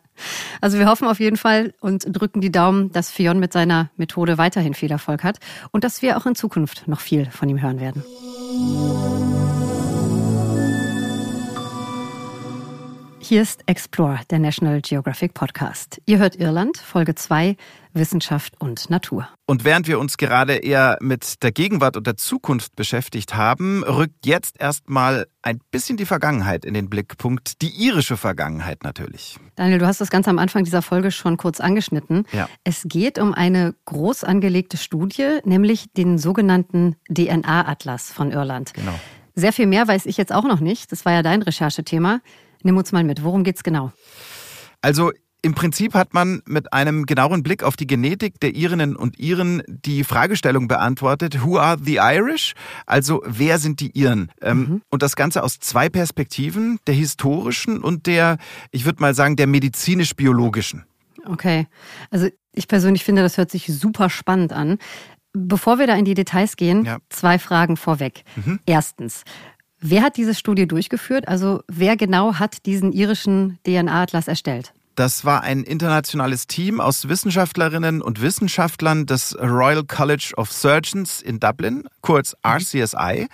also 0.61 0.79
wir 0.79 0.87
hoffen 0.87 1.09
auf 1.09 1.21
jeden 1.21 1.37
Fall 1.37 1.73
und 1.81 2.05
drücken 2.09 2.41
die 2.41 2.53
Daumen, 2.53 2.93
dass 2.93 3.11
Fionn 3.11 3.39
mit 3.39 3.53
seiner 3.53 3.91
Methode 3.97 4.37
weiterhin 4.37 4.75
viel 4.75 4.91
Erfolg 4.91 5.25
hat 5.25 5.39
und 5.71 5.85
dass 5.85 6.03
wir 6.03 6.17
auch 6.17 6.27
in 6.27 6.35
Zukunft 6.35 6.87
noch 6.87 7.01
viel 7.01 7.31
von 7.31 7.49
ihm 7.49 7.63
hören 7.63 7.81
werden. 7.81 9.40
Hier 13.31 13.43
ist 13.43 13.63
Explore, 13.67 14.19
der 14.29 14.41
National 14.41 14.81
Geographic 14.81 15.35
Podcast. 15.35 16.03
Ihr 16.05 16.19
hört 16.19 16.35
Irland, 16.35 16.79
Folge 16.79 17.15
2, 17.15 17.57
Wissenschaft 17.93 18.61
und 18.61 18.91
Natur. 18.91 19.29
Und 19.47 19.63
während 19.63 19.87
wir 19.87 20.01
uns 20.01 20.17
gerade 20.17 20.55
eher 20.55 20.99
mit 21.01 21.41
der 21.45 21.53
Gegenwart 21.53 21.97
und 21.97 22.09
der 22.09 22.17
Zukunft 22.17 22.75
beschäftigt 22.75 23.37
haben, 23.37 23.85
rückt 23.85 24.27
jetzt 24.27 24.61
erstmal 24.61 25.29
ein 25.43 25.61
bisschen 25.71 25.97
die 25.97 26.07
Vergangenheit 26.07 26.65
in 26.65 26.75
den 26.75 26.91
Blickpunkt. 26.91 27.63
Die 27.63 27.69
irische 27.69 28.17
Vergangenheit 28.17 28.83
natürlich. 28.83 29.39
Daniel, 29.55 29.79
du 29.79 29.87
hast 29.87 30.01
das 30.01 30.11
ganz 30.11 30.27
am 30.27 30.41
Anfang 30.41 30.65
dieser 30.65 30.83
Folge 30.83 31.13
schon 31.13 31.37
kurz 31.37 31.61
angeschnitten. 31.61 32.27
Ja. 32.33 32.49
Es 32.65 32.83
geht 32.85 33.21
um 33.21 33.33
eine 33.33 33.77
groß 33.85 34.25
angelegte 34.25 34.77
Studie, 34.77 35.39
nämlich 35.45 35.93
den 35.93 36.19
sogenannten 36.19 36.97
DNA-Atlas 37.09 38.11
von 38.11 38.33
Irland. 38.33 38.75
Genau. 38.75 38.99
Sehr 39.37 39.53
viel 39.53 39.67
mehr 39.67 39.87
weiß 39.87 40.07
ich 40.07 40.17
jetzt 40.17 40.33
auch 40.33 40.43
noch 40.43 40.59
nicht. 40.59 40.91
Das 40.91 41.05
war 41.05 41.13
ja 41.13 41.23
dein 41.23 41.43
Recherchethema. 41.43 42.19
Nimm 42.63 42.77
uns 42.77 42.93
mal 42.93 43.05
mit. 43.05 43.25
Worum 43.25 43.45
geht's 43.45 43.63
genau? 43.63 43.93
Also 44.83 45.13
im 45.43 45.55
Prinzip 45.55 45.95
hat 45.95 46.13
man 46.13 46.43
mit 46.45 46.73
einem 46.73 47.07
genaueren 47.07 47.43
Blick 47.43 47.63
auf 47.63 47.77
die 47.77 47.87
Genetik 47.87 48.41
der 48.41 48.55
Irinnen 48.55 48.95
und 48.95 49.19
Iren 49.19 49.63
die 49.67 50.05
Fragestellung 50.05 50.69
beantwortet, 50.69 51.43
who 51.43 51.59
are 51.59 51.79
the 51.83 51.97
Irish? 51.97 52.53
Also 52.87 53.23
wer 53.25 53.59
sind 53.59 53.81
die 53.81 53.99
Iren? 53.99 54.31
Ähm, 54.43 54.59
mhm. 54.59 54.83
Und 54.91 55.03
das 55.03 55.17
Ganze 55.17 55.43
aus 55.43 55.59
zwei 55.59 55.89
Perspektiven, 55.89 56.79
der 56.87 56.95
historischen 56.95 57.83
und 57.83 58.07
der, 58.07 58.37
ich 58.71 58.85
würde 58.85 59.01
mal 59.01 59.15
sagen, 59.15 59.37
der 59.37 59.47
medizinisch-biologischen. 59.47 60.85
Okay, 61.27 61.67
also 62.11 62.29
ich 62.53 62.69
persönlich 62.69 63.05
finde, 63.05 63.23
das 63.23 63.39
hört 63.39 63.51
sich 63.51 63.67
super 63.67 64.11
spannend 64.11 64.53
an. 64.53 64.79
Bevor 65.33 65.79
wir 65.79 65.87
da 65.87 65.95
in 65.95 66.05
die 66.05 66.15
Details 66.15 66.57
gehen, 66.57 66.85
ja. 66.85 66.99
zwei 67.09 67.39
Fragen 67.39 67.77
vorweg. 67.77 68.25
Mhm. 68.35 68.59
Erstens, 68.67 69.23
wer 69.81 70.03
hat 70.03 70.17
diese 70.17 70.35
Studie 70.35 70.67
durchgeführt? 70.67 71.29
Also 71.29 71.63
wer 71.69 71.97
genau 71.97 72.35
hat 72.35 72.67
diesen 72.67 72.93
irischen 72.93 73.59
DNA-Atlas 73.65 74.29
erstellt? 74.29 74.73
Das 74.95 75.25
war 75.25 75.43
ein 75.43 75.63
internationales 75.63 76.47
Team 76.47 76.81
aus 76.81 77.09
Wissenschaftlerinnen 77.09 78.03
und 78.03 78.21
Wissenschaftlern 78.21 79.07
des 79.07 79.37
Royal 79.41 79.85
College 79.85 80.35
of 80.37 80.53
Surgeons 80.53 81.23
in 81.23 81.41
Dublin, 81.41 81.85
kurz 82.03 82.35
mhm. 82.45 82.51
RCSI. 82.51 83.29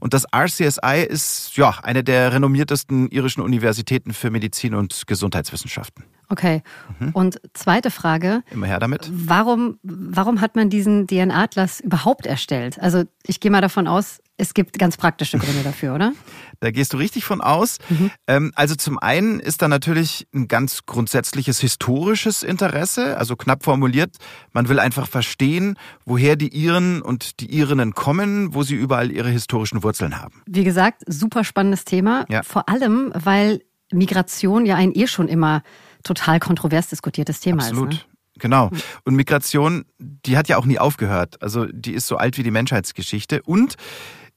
Und 0.00 0.14
das 0.14 0.24
RCSI 0.34 1.06
ist 1.08 1.56
ja 1.56 1.78
eine 1.84 2.02
der 2.02 2.32
renommiertesten 2.32 3.08
irischen 3.10 3.40
Universitäten 3.40 4.14
für 4.14 4.30
Medizin 4.30 4.74
und 4.74 5.06
Gesundheitswissenschaften. 5.06 6.04
Okay. 6.32 6.62
Mhm. 6.98 7.10
Und 7.10 7.40
zweite 7.52 7.90
Frage. 7.90 8.42
Immer 8.50 8.66
her 8.66 8.78
damit. 8.78 9.10
Warum, 9.12 9.78
warum 9.82 10.40
hat 10.40 10.56
man 10.56 10.70
diesen 10.70 11.06
DNA-Atlas 11.06 11.80
überhaupt 11.80 12.24
erstellt? 12.24 12.80
Also 12.80 13.04
ich 13.26 13.38
gehe 13.38 13.50
mal 13.50 13.60
davon 13.60 13.86
aus, 13.86 14.22
es 14.38 14.54
gibt 14.54 14.78
ganz 14.78 14.96
praktische 14.96 15.36
Gründe 15.36 15.60
dafür, 15.64 15.94
oder? 15.94 16.14
Da 16.60 16.70
gehst 16.70 16.94
du 16.94 16.96
richtig 16.96 17.26
von 17.26 17.42
aus. 17.42 17.76
Mhm. 17.90 18.10
Ähm, 18.26 18.52
also 18.54 18.74
zum 18.74 18.98
einen 18.98 19.40
ist 19.40 19.60
da 19.60 19.68
natürlich 19.68 20.26
ein 20.34 20.48
ganz 20.48 20.86
grundsätzliches 20.86 21.60
historisches 21.60 22.42
Interesse, 22.42 23.18
also 23.18 23.36
knapp 23.36 23.62
formuliert, 23.62 24.16
man 24.52 24.70
will 24.70 24.78
einfach 24.78 25.08
verstehen, 25.08 25.76
woher 26.06 26.36
die 26.36 26.48
Iren 26.48 27.02
und 27.02 27.40
die 27.40 27.54
Irinnen 27.54 27.92
kommen, 27.92 28.54
wo 28.54 28.62
sie 28.62 28.74
überall 28.74 29.12
ihre 29.12 29.28
historischen 29.28 29.82
Wurzeln 29.82 30.18
haben. 30.18 30.40
Wie 30.46 30.64
gesagt, 30.64 31.02
super 31.06 31.44
spannendes 31.44 31.84
Thema. 31.84 32.24
Ja. 32.30 32.42
Vor 32.42 32.70
allem, 32.70 33.12
weil 33.14 33.60
Migration 33.92 34.66
ja 34.66 34.76
ein 34.76 34.92
eh 34.94 35.06
schon 35.06 35.28
immer 35.28 35.62
total 36.02 36.40
kontrovers 36.40 36.88
diskutiertes 36.88 37.40
Thema 37.40 37.62
Absolut. 37.62 37.94
ist. 37.94 38.00
Ne? 38.00 38.12
Genau. 38.38 38.70
Und 39.04 39.14
Migration, 39.14 39.84
die 39.98 40.36
hat 40.36 40.48
ja 40.48 40.56
auch 40.56 40.64
nie 40.64 40.78
aufgehört. 40.78 41.42
Also 41.42 41.66
die 41.66 41.92
ist 41.92 42.06
so 42.06 42.16
alt 42.16 42.38
wie 42.38 42.42
die 42.42 42.50
Menschheitsgeschichte. 42.50 43.42
Und 43.42 43.76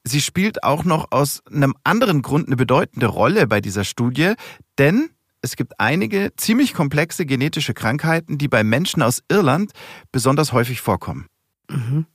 sie 0.04 0.20
spielt 0.20 0.62
auch 0.62 0.84
noch 0.84 1.08
aus 1.10 1.42
einem 1.50 1.74
anderen 1.82 2.22
Grund 2.22 2.46
eine 2.46 2.56
bedeutende 2.56 3.06
Rolle 3.06 3.46
bei 3.46 3.60
dieser 3.60 3.84
Studie, 3.84 4.34
denn 4.78 5.10
es 5.42 5.56
gibt 5.56 5.78
einige 5.78 6.32
ziemlich 6.36 6.74
komplexe 6.74 7.24
genetische 7.24 7.72
Krankheiten, 7.74 8.38
die 8.38 8.48
bei 8.48 8.64
Menschen 8.64 9.02
aus 9.02 9.22
Irland 9.28 9.72
besonders 10.12 10.52
häufig 10.52 10.80
vorkommen. 10.80 11.26
Mhm. 11.70 12.06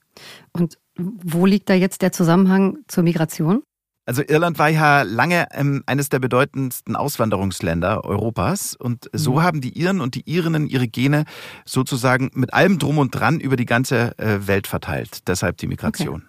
Und 0.51 0.77
wo 0.97 1.45
liegt 1.45 1.69
da 1.69 1.73
jetzt 1.73 2.01
der 2.01 2.11
Zusammenhang 2.11 2.79
zur 2.87 3.03
Migration? 3.03 3.63
Also 4.11 4.23
Irland 4.27 4.59
war 4.59 4.67
ja 4.67 5.03
lange 5.03 5.47
ähm, 5.53 5.83
eines 5.85 6.09
der 6.09 6.19
bedeutendsten 6.19 6.97
Auswanderungsländer 6.97 8.03
Europas 8.03 8.75
und 8.75 9.09
so 9.13 9.35
mhm. 9.35 9.43
haben 9.43 9.61
die 9.61 9.79
Iren 9.79 10.01
und 10.01 10.15
die 10.15 10.29
Irinnen 10.29 10.67
ihre 10.67 10.89
Gene 10.89 11.23
sozusagen 11.63 12.29
mit 12.33 12.53
allem 12.53 12.77
drum 12.77 12.97
und 12.97 13.11
dran 13.11 13.39
über 13.39 13.55
die 13.55 13.65
ganze 13.65 14.19
äh, 14.19 14.45
Welt 14.47 14.67
verteilt. 14.67 15.29
Deshalb 15.29 15.55
die 15.59 15.67
Migration. 15.67 16.23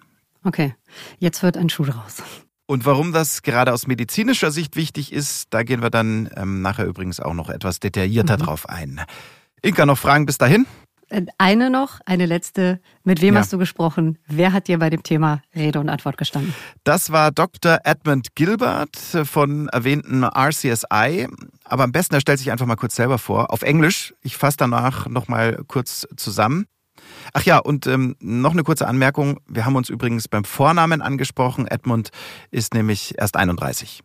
Okay. 0.45 0.67
okay, 0.67 0.75
jetzt 1.19 1.43
wird 1.43 1.57
ein 1.57 1.67
Schuh 1.67 1.83
draus. 1.83 2.23
Und 2.67 2.85
warum 2.85 3.11
das 3.11 3.41
gerade 3.41 3.73
aus 3.73 3.85
medizinischer 3.85 4.51
Sicht 4.51 4.77
wichtig 4.77 5.11
ist, 5.11 5.47
da 5.49 5.63
gehen 5.63 5.81
wir 5.81 5.89
dann 5.89 6.29
ähm, 6.37 6.61
nachher 6.61 6.85
übrigens 6.85 7.19
auch 7.19 7.33
noch 7.33 7.49
etwas 7.49 7.81
detaillierter 7.81 8.37
mhm. 8.37 8.43
drauf 8.43 8.69
ein. 8.69 9.01
Inka, 9.61 9.85
noch 9.85 9.97
Fragen 9.97 10.25
bis 10.25 10.37
dahin? 10.37 10.67
Äh, 11.09 11.23
eine 11.37 11.69
noch, 11.69 11.99
eine 12.05 12.25
letzte. 12.25 12.79
Mit 13.03 13.21
wem 13.21 13.33
ja. 13.33 13.41
hast 13.41 13.53
du 13.53 13.57
gesprochen? 13.57 14.17
Wer 14.27 14.53
hat 14.53 14.67
dir 14.67 14.79
bei 14.79 14.89
dem 14.89 15.03
Thema 15.03 15.41
Rede 15.55 15.79
und 15.79 15.89
Antwort 15.89 16.17
gestanden? 16.17 16.53
Das 16.83 17.11
war 17.11 17.31
Dr. 17.31 17.79
Edmund 17.83 18.35
Gilbert 18.35 18.95
von 18.97 19.67
erwähnten 19.69 20.23
RCSI. 20.23 21.27
Aber 21.65 21.83
am 21.83 21.91
besten, 21.91 22.15
er 22.15 22.21
stellt 22.21 22.39
sich 22.39 22.51
einfach 22.51 22.65
mal 22.65 22.75
kurz 22.75 22.95
selber 22.95 23.17
vor. 23.17 23.51
Auf 23.51 23.61
Englisch. 23.61 24.13
Ich 24.21 24.37
fasse 24.37 24.57
danach 24.57 25.07
nochmal 25.07 25.63
kurz 25.67 26.07
zusammen. 26.15 26.65
Ach 27.33 27.43
ja, 27.43 27.57
und 27.57 27.87
ähm, 27.87 28.15
noch 28.19 28.51
eine 28.51 28.63
kurze 28.63 28.87
Anmerkung. 28.87 29.39
Wir 29.47 29.65
haben 29.65 29.75
uns 29.75 29.89
übrigens 29.89 30.27
beim 30.27 30.43
Vornamen 30.43 31.01
angesprochen. 31.01 31.67
Edmund 31.67 32.09
ist 32.51 32.73
nämlich 32.73 33.15
erst 33.17 33.37
31. 33.37 34.03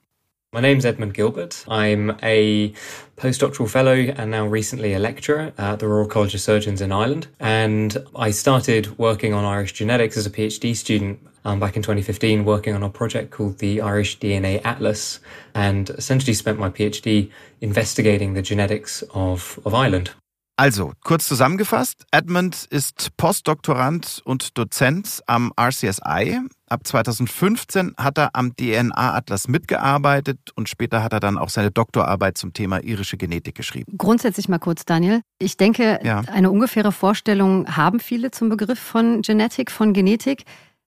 My 0.55 0.63
name's 0.63 0.87
Edmund 0.87 1.13
Gilbert. 1.13 1.63
I'm 1.69 2.17
a 2.23 2.73
postdoctoral 3.19 3.69
fellow 3.69 3.93
and 3.93 4.31
now 4.31 4.47
recently 4.47 4.95
a 4.95 4.99
lecturer 4.99 5.53
at 5.59 5.79
the 5.79 5.87
Royal 5.87 6.09
College 6.09 6.35
of 6.35 6.41
Surgeons 6.41 6.81
in 6.81 6.91
Ireland. 6.91 7.27
And 7.39 7.95
I 8.17 8.31
started 8.31 8.99
working 8.99 9.35
on 9.35 9.45
Irish 9.45 9.75
genetics 9.75 10.17
as 10.17 10.25
a 10.25 10.31
PhD 10.31 10.75
student 10.75 11.21
um, 11.45 11.61
back 11.61 11.77
in 11.77 11.83
2015, 11.83 12.47
working 12.47 12.75
on 12.75 12.83
a 12.83 12.89
project 12.89 13.31
called 13.31 13.59
the 13.59 13.83
Irish 13.83 14.21
DNA 14.21 14.65
Atlas, 14.65 15.21
and 15.55 15.91
essentially 15.91 16.33
spent 16.33 16.59
my 16.59 16.71
PhD 16.71 17.31
investigating 17.61 18.33
the 18.33 18.41
genetics 18.41 19.05
of, 19.13 19.61
of 19.67 19.75
Ireland. 19.75 20.13
Also, 20.57 20.93
kurz 21.05 21.29
zusammengefasst, 21.29 22.07
Edmund 22.11 22.67
ist 22.71 23.17
Postdoktorand 23.19 24.23
und 24.25 24.57
Dozent 24.57 25.23
am 25.27 25.53
RCSI. 25.57 26.49
Ab 26.69 26.87
2015 26.87 27.95
hat 27.97 28.19
er 28.19 28.31
am 28.35 28.55
DNA-Atlas 28.55 29.49
mitgearbeitet 29.49 30.39
und 30.55 30.69
später 30.69 31.03
hat 31.03 31.13
er 31.13 31.21
dann 31.21 31.39
auch 31.39 31.49
seine 31.49 31.71
Doktorarbeit 31.71 32.37
zum 32.37 32.53
Thema 32.53 32.83
irische 32.83 33.17
Genetik 33.17 33.55
geschrieben. 33.55 33.95
Grundsätzlich 33.97 34.49
mal 34.49 34.59
kurz, 34.59 34.85
Daniel. 34.85 35.23
Ich 35.39 35.57
denke, 35.57 36.01
ja. 36.03 36.23
eine 36.33 36.51
ungefähre 36.51 36.93
Vorstellung 36.93 37.77
haben 37.77 38.01
viele 38.01 38.31
zum 38.31 38.49
Begriff 38.49 38.79
von 38.79 39.23
Genetik, 39.23 39.71
von 39.71 39.93
Genetik. 39.93 40.45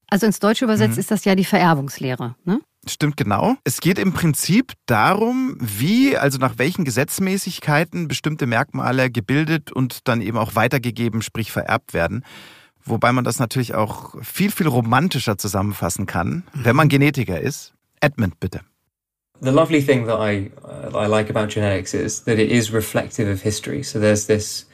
Also 0.07 0.25
ins 0.25 0.39
Deutsche 0.39 0.65
übersetzt 0.65 0.95
mhm. 0.95 0.99
ist 0.99 1.11
das 1.11 1.25
ja 1.25 1.35
die 1.35 1.45
Vererbungslehre. 1.45 2.35
Ne? 2.43 2.59
Stimmt 2.87 3.15
genau. 3.15 3.55
Es 3.63 3.79
geht 3.79 3.99
im 3.99 4.11
Prinzip 4.11 4.73
darum, 4.87 5.55
wie, 5.59 6.17
also 6.17 6.39
nach 6.39 6.57
welchen 6.57 6.83
Gesetzmäßigkeiten 6.83 8.07
bestimmte 8.07 8.45
Merkmale 8.47 9.11
gebildet 9.11 9.71
und 9.71 10.07
dann 10.07 10.21
eben 10.21 10.37
auch 10.37 10.55
weitergegeben, 10.55 11.21
sprich 11.21 11.51
vererbt 11.51 11.93
werden. 11.93 12.25
Wobei 12.83 13.11
man 13.11 13.23
das 13.23 13.39
natürlich 13.39 13.73
auch 13.75 14.15
viel, 14.21 14.51
viel 14.51 14.67
romantischer 14.67 15.37
zusammenfassen 15.37 16.05
kann, 16.05 16.43
wenn 16.53 16.75
man 16.75 16.89
Genetiker 16.89 17.39
ist. 17.39 17.73
Edmund, 17.99 18.39
bitte. 18.39 18.61
The 19.41 19.51
lovely 19.51 19.81
thing 19.81 20.05
that 20.05 20.19
I, 20.19 20.51
uh, 20.63 20.95
I 20.95 21.07
like 21.07 21.29
about 21.29 21.49
genetics 21.49 21.93
is 21.93 22.23
that 22.25 22.37
it 22.37 22.51
is 22.51 22.71
reflective 22.71 23.27
of 23.27 23.41
history. 23.41 23.83
So 23.83 23.99
there's 23.99 24.27
this 24.27 24.67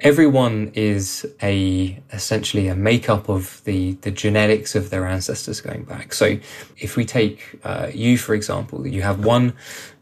everyone 0.00 0.72
is 0.74 1.24
a 1.42 2.02
essentially 2.12 2.68
a 2.68 2.74
makeup 2.74 3.28
of 3.28 3.62
the 3.64 3.92
the 4.02 4.10
genetics 4.10 4.74
of 4.74 4.90
their 4.90 5.06
ancestors 5.06 5.60
going 5.60 5.84
back. 5.84 6.12
So 6.12 6.38
if 6.76 6.96
we 6.96 7.04
take 7.04 7.60
uh, 7.62 7.88
you 7.94 8.18
for 8.18 8.34
example, 8.34 8.86
you 8.86 9.02
have 9.02 9.24
one 9.24 9.54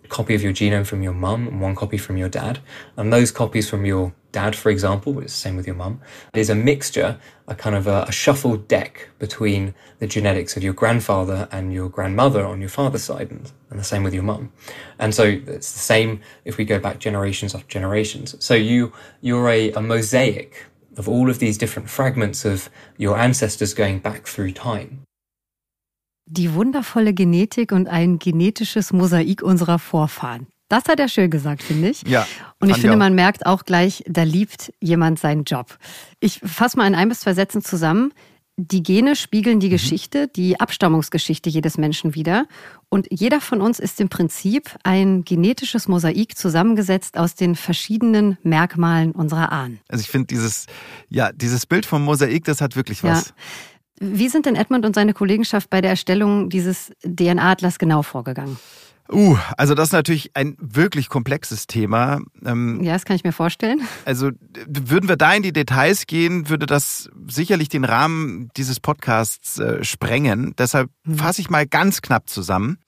copy 0.08 0.34
of 0.34 0.42
your 0.42 0.52
genome 0.52 0.86
from 0.86 1.02
your 1.02 1.14
mum 1.14 1.46
and 1.48 1.60
one 1.60 1.74
copy 1.74 1.98
from 1.98 2.16
your 2.16 2.28
dad, 2.28 2.60
and 2.96 3.12
those 3.12 3.30
copies 3.30 3.68
from 3.68 3.84
your 3.84 4.12
dad, 4.32 4.56
for 4.56 4.70
example, 4.70 5.12
but 5.12 5.24
it's 5.24 5.34
the 5.34 5.38
same 5.38 5.56
with 5.56 5.66
your 5.66 5.76
mum, 5.76 6.00
is 6.34 6.50
a 6.50 6.54
mixture, 6.54 7.18
a 7.46 7.54
kind 7.54 7.76
of 7.76 7.86
a, 7.86 8.04
a, 8.08 8.12
shuffled 8.12 8.66
deck 8.66 9.10
between 9.18 9.74
the 9.98 10.06
genetics 10.06 10.56
of 10.56 10.62
your 10.62 10.72
grandfather 10.72 11.48
and 11.52 11.72
your 11.72 11.88
grandmother 11.88 12.44
on 12.44 12.60
your 12.60 12.70
father's 12.70 13.04
side, 13.04 13.30
and, 13.30 13.52
and 13.70 13.78
the 13.78 13.84
same 13.84 14.02
with 14.02 14.14
your 14.14 14.22
mum. 14.22 14.52
And 14.98 15.14
so 15.14 15.24
it's 15.24 15.72
the 15.72 15.78
same 15.78 16.20
if 16.44 16.56
we 16.56 16.64
go 16.64 16.78
back 16.78 16.98
generations 16.98 17.54
after 17.54 17.68
generations. 17.68 18.34
So 18.44 18.54
you 18.54 18.92
you're 19.20 19.48
a, 19.48 19.70
a 19.72 19.80
mosaic 19.80 20.66
of 20.96 21.08
all 21.08 21.30
of 21.30 21.38
these 21.38 21.58
different 21.58 21.88
fragments 21.88 22.44
of 22.44 22.68
your 22.98 23.16
ancestors 23.18 23.74
going 23.74 24.00
back 24.00 24.26
through 24.26 24.52
time. 24.52 25.04
Die 26.26 26.54
wundervolle 26.54 27.12
Genetik 27.12 27.72
und 27.72 27.88
ein 27.88 28.18
genetisches 28.18 28.92
Mosaik 28.92 29.42
unserer 29.42 29.78
Vorfahren. 29.78 30.46
Das 30.72 30.84
hat 30.86 30.98
er 30.98 31.08
schön 31.08 31.30
gesagt, 31.30 31.62
finde 31.62 31.90
ich. 31.90 32.00
Ja. 32.08 32.26
Und 32.58 32.70
ich 32.70 32.78
finde, 32.78 32.96
man 32.96 33.14
merkt 33.14 33.44
auch 33.44 33.66
gleich, 33.66 34.02
da 34.06 34.22
liebt 34.22 34.72
jemand 34.80 35.18
seinen 35.18 35.44
Job. 35.44 35.76
Ich 36.18 36.40
fasse 36.42 36.78
mal 36.78 36.86
in 36.86 36.94
ein 36.94 37.10
bis 37.10 37.20
zwei 37.20 37.34
Sätzen 37.34 37.62
zusammen. 37.62 38.14
Die 38.56 38.82
Gene 38.82 39.14
spiegeln 39.14 39.60
die 39.60 39.66
mhm. 39.66 39.72
Geschichte, 39.72 40.28
die 40.28 40.58
Abstammungsgeschichte 40.60 41.50
jedes 41.50 41.76
Menschen 41.76 42.14
wider. 42.14 42.46
Und 42.88 43.06
jeder 43.10 43.42
von 43.42 43.60
uns 43.60 43.80
ist 43.80 44.00
im 44.00 44.08
Prinzip 44.08 44.70
ein 44.82 45.24
genetisches 45.26 45.88
Mosaik 45.88 46.38
zusammengesetzt 46.38 47.18
aus 47.18 47.34
den 47.34 47.54
verschiedenen 47.54 48.38
Merkmalen 48.42 49.12
unserer 49.12 49.52
Ahnen. 49.52 49.78
Also 49.88 50.00
ich 50.00 50.08
finde 50.08 50.28
dieses, 50.28 50.64
ja, 51.10 51.32
dieses 51.32 51.66
Bild 51.66 51.84
vom 51.84 52.02
Mosaik, 52.02 52.44
das 52.44 52.62
hat 52.62 52.76
wirklich 52.76 53.04
was. 53.04 53.26
Ja. 53.26 53.34
Wie 54.14 54.30
sind 54.30 54.46
denn 54.46 54.56
Edmund 54.56 54.86
und 54.86 54.94
seine 54.94 55.12
Kollegenschaft 55.12 55.68
bei 55.68 55.82
der 55.82 55.90
Erstellung 55.90 56.48
dieses 56.48 56.92
DNA-Atlas 57.04 57.78
genau 57.78 58.00
vorgegangen? 58.00 58.56
Uh, 59.12 59.36
also 59.58 59.74
das 59.74 59.88
ist 59.88 59.92
natürlich 59.92 60.30
ein 60.34 60.56
wirklich 60.58 61.08
komplexes 61.08 61.66
Thema. 61.66 62.20
Ähm, 62.44 62.82
ja, 62.82 62.94
das 62.94 63.04
kann 63.04 63.16
ich 63.16 63.24
mir 63.24 63.32
vorstellen. 63.32 63.82
Also 64.04 64.30
würden 64.66 65.08
wir 65.08 65.16
da 65.16 65.34
in 65.34 65.42
die 65.42 65.52
Details 65.52 66.06
gehen, 66.06 66.48
würde 66.48 66.66
das 66.66 67.10
sicherlich 67.28 67.68
den 67.68 67.84
Rahmen 67.84 68.48
dieses 68.56 68.80
Podcasts 68.80 69.58
äh, 69.58 69.84
sprengen. 69.84 70.54
Deshalb 70.56 70.90
mhm. 71.04 71.16
fasse 71.16 71.42
ich 71.42 71.50
mal 71.50 71.66
ganz 71.66 72.00
knapp 72.00 72.30
zusammen. 72.30 72.78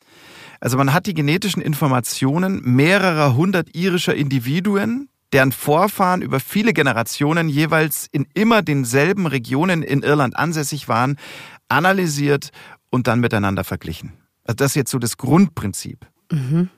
Also 0.61 0.79
man 0.79 0.95
hat 0.95 1.07
die 1.07 1.15
genetischen 1.15 1.61
Informationen 1.61 2.63
mehrerer 2.65 3.37
hundert 3.37 3.77
irischer 3.77 4.15
Individuen, 4.15 5.11
deren 5.35 5.53
Vorfahren 5.53 6.23
über 6.23 6.41
viele 6.41 6.73
Generationen 6.73 7.51
jeweils 7.51 8.07
in 8.13 8.27
immer 8.33 8.63
denselben 8.63 9.27
Regionen 9.27 9.83
in 9.83 10.03
Irland 10.03 10.37
ansässig 10.37 10.89
waren, 10.89 11.17
analysiert 11.69 12.51
und 12.89 13.09
dann 13.09 13.21
miteinander 13.21 13.65
verglichen. 13.65 14.15
Also 14.45 14.57
das 14.57 14.71
ist 14.71 14.77
jetzt 14.77 14.91
so 14.91 14.99
das 14.99 15.17
Grundprinzip. 15.17 16.07
Mhm. 16.35 16.69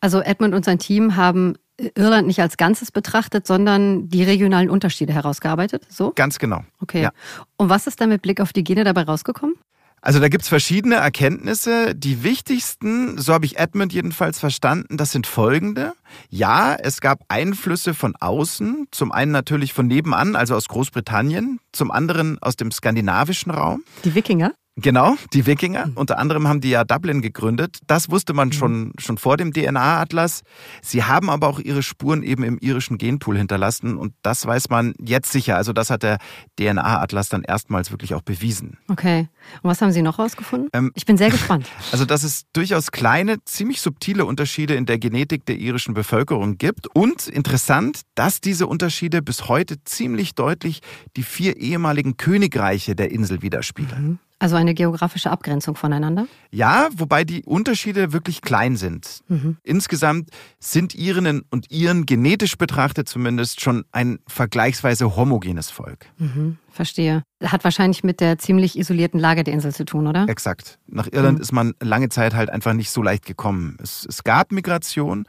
Also 0.00 0.20
Edmund 0.20 0.54
und 0.54 0.64
sein 0.64 0.78
Team 0.78 1.16
haben 1.16 1.54
Irland 1.94 2.26
nicht 2.26 2.40
als 2.40 2.56
Ganzes 2.56 2.90
betrachtet, 2.90 3.46
sondern 3.46 4.08
die 4.08 4.24
regionalen 4.24 4.68
Unterschiede 4.68 5.12
herausgearbeitet, 5.12 5.86
so? 5.88 6.12
Ganz 6.14 6.38
genau. 6.38 6.64
Okay. 6.80 7.02
Ja. 7.02 7.10
Und 7.56 7.68
was 7.68 7.86
ist 7.86 8.00
da 8.00 8.06
mit 8.06 8.22
Blick 8.22 8.40
auf 8.40 8.52
die 8.52 8.64
Gene 8.64 8.84
dabei 8.84 9.02
rausgekommen? 9.02 9.54
Also 10.00 10.20
da 10.20 10.28
gibt's 10.28 10.48
verschiedene 10.48 10.96
Erkenntnisse. 10.96 11.94
Die 11.94 12.22
wichtigsten, 12.22 13.18
so 13.18 13.32
habe 13.32 13.46
ich 13.46 13.58
Edmund 13.58 13.92
jedenfalls 13.92 14.38
verstanden, 14.38 14.96
das 14.96 15.10
sind 15.10 15.26
folgende. 15.26 15.94
Ja, 16.30 16.74
es 16.74 17.00
gab 17.00 17.20
Einflüsse 17.28 17.94
von 17.94 18.14
außen, 18.16 18.86
zum 18.90 19.12
einen 19.12 19.32
natürlich 19.32 19.72
von 19.72 19.86
nebenan, 19.86 20.36
also 20.36 20.54
aus 20.54 20.68
Großbritannien, 20.68 21.60
zum 21.72 21.90
anderen 21.90 22.38
aus 22.40 22.56
dem 22.56 22.70
skandinavischen 22.70 23.50
Raum. 23.52 23.82
Die 24.04 24.14
Wikinger? 24.14 24.52
Genau, 24.80 25.16
die 25.32 25.44
Wikinger. 25.46 25.88
Mhm. 25.88 25.96
Unter 25.96 26.18
anderem 26.18 26.46
haben 26.46 26.60
die 26.60 26.70
ja 26.70 26.84
Dublin 26.84 27.20
gegründet. 27.20 27.78
Das 27.88 28.10
wusste 28.10 28.32
man 28.32 28.52
schon, 28.52 28.80
mhm. 28.80 28.92
schon 28.98 29.18
vor 29.18 29.36
dem 29.36 29.52
DNA-Atlas. 29.52 30.42
Sie 30.82 31.02
haben 31.02 31.30
aber 31.30 31.48
auch 31.48 31.58
ihre 31.58 31.82
Spuren 31.82 32.22
eben 32.22 32.44
im 32.44 32.58
irischen 32.58 32.96
Genpool 32.96 33.36
hinterlassen 33.36 33.96
und 33.96 34.14
das 34.22 34.46
weiß 34.46 34.70
man 34.70 34.94
jetzt 35.00 35.32
sicher. 35.32 35.56
Also 35.56 35.72
das 35.72 35.90
hat 35.90 36.04
der 36.04 36.18
DNA-Atlas 36.60 37.28
dann 37.28 37.42
erstmals 37.42 37.90
wirklich 37.90 38.14
auch 38.14 38.22
bewiesen. 38.22 38.78
Okay. 38.86 39.28
Und 39.62 39.70
was 39.70 39.82
haben 39.82 39.90
Sie 39.90 40.02
noch 40.02 40.20
rausgefunden? 40.20 40.70
Ähm, 40.72 40.92
ich 40.94 41.06
bin 41.06 41.16
sehr 41.16 41.30
gespannt. 41.30 41.68
Also 41.90 42.04
dass 42.04 42.22
es 42.22 42.44
durchaus 42.52 42.92
kleine, 42.92 43.42
ziemlich 43.44 43.80
subtile 43.80 44.24
Unterschiede 44.24 44.74
in 44.74 44.84
der 44.84 44.98
Genetik 44.98 45.46
der 45.46 45.56
irischen 45.56 45.94
Bevölkerung 45.98 46.58
gibt 46.58 46.86
und 46.94 47.26
interessant, 47.26 48.02
dass 48.14 48.40
diese 48.40 48.68
Unterschiede 48.68 49.20
bis 49.20 49.48
heute 49.48 49.82
ziemlich 49.82 50.36
deutlich 50.36 50.80
die 51.16 51.24
vier 51.24 51.56
ehemaligen 51.56 52.16
Königreiche 52.16 52.94
der 52.94 53.10
Insel 53.10 53.42
widerspiegeln. 53.42 54.02
Mhm. 54.02 54.18
Also 54.40 54.54
eine 54.54 54.72
geografische 54.74 55.32
Abgrenzung 55.32 55.74
voneinander? 55.74 56.28
Ja, 56.52 56.88
wobei 56.96 57.24
die 57.24 57.42
Unterschiede 57.44 58.12
wirklich 58.12 58.40
klein 58.40 58.76
sind. 58.76 59.24
Mhm. 59.26 59.56
Insgesamt 59.64 60.30
sind 60.60 60.94
Irinnen 60.94 61.42
und 61.50 61.72
Iren 61.72 62.06
genetisch 62.06 62.56
betrachtet 62.56 63.08
zumindest 63.08 63.60
schon 63.60 63.84
ein 63.90 64.20
vergleichsweise 64.28 65.16
homogenes 65.16 65.70
Volk. 65.70 66.06
Mhm, 66.18 66.58
verstehe. 66.70 67.24
Hat 67.42 67.64
wahrscheinlich 67.64 68.04
mit 68.04 68.20
der 68.20 68.38
ziemlich 68.38 68.78
isolierten 68.78 69.18
Lage 69.18 69.42
der 69.42 69.54
Insel 69.54 69.74
zu 69.74 69.84
tun, 69.84 70.06
oder? 70.06 70.28
Exakt. 70.28 70.78
Nach 70.86 71.08
Irland 71.10 71.38
mhm. 71.38 71.42
ist 71.42 71.52
man 71.52 71.74
lange 71.80 72.08
Zeit 72.08 72.34
halt 72.34 72.48
einfach 72.48 72.74
nicht 72.74 72.90
so 72.90 73.02
leicht 73.02 73.26
gekommen. 73.26 73.76
Es, 73.82 74.06
es 74.08 74.22
gab 74.22 74.52
Migration. 74.52 75.24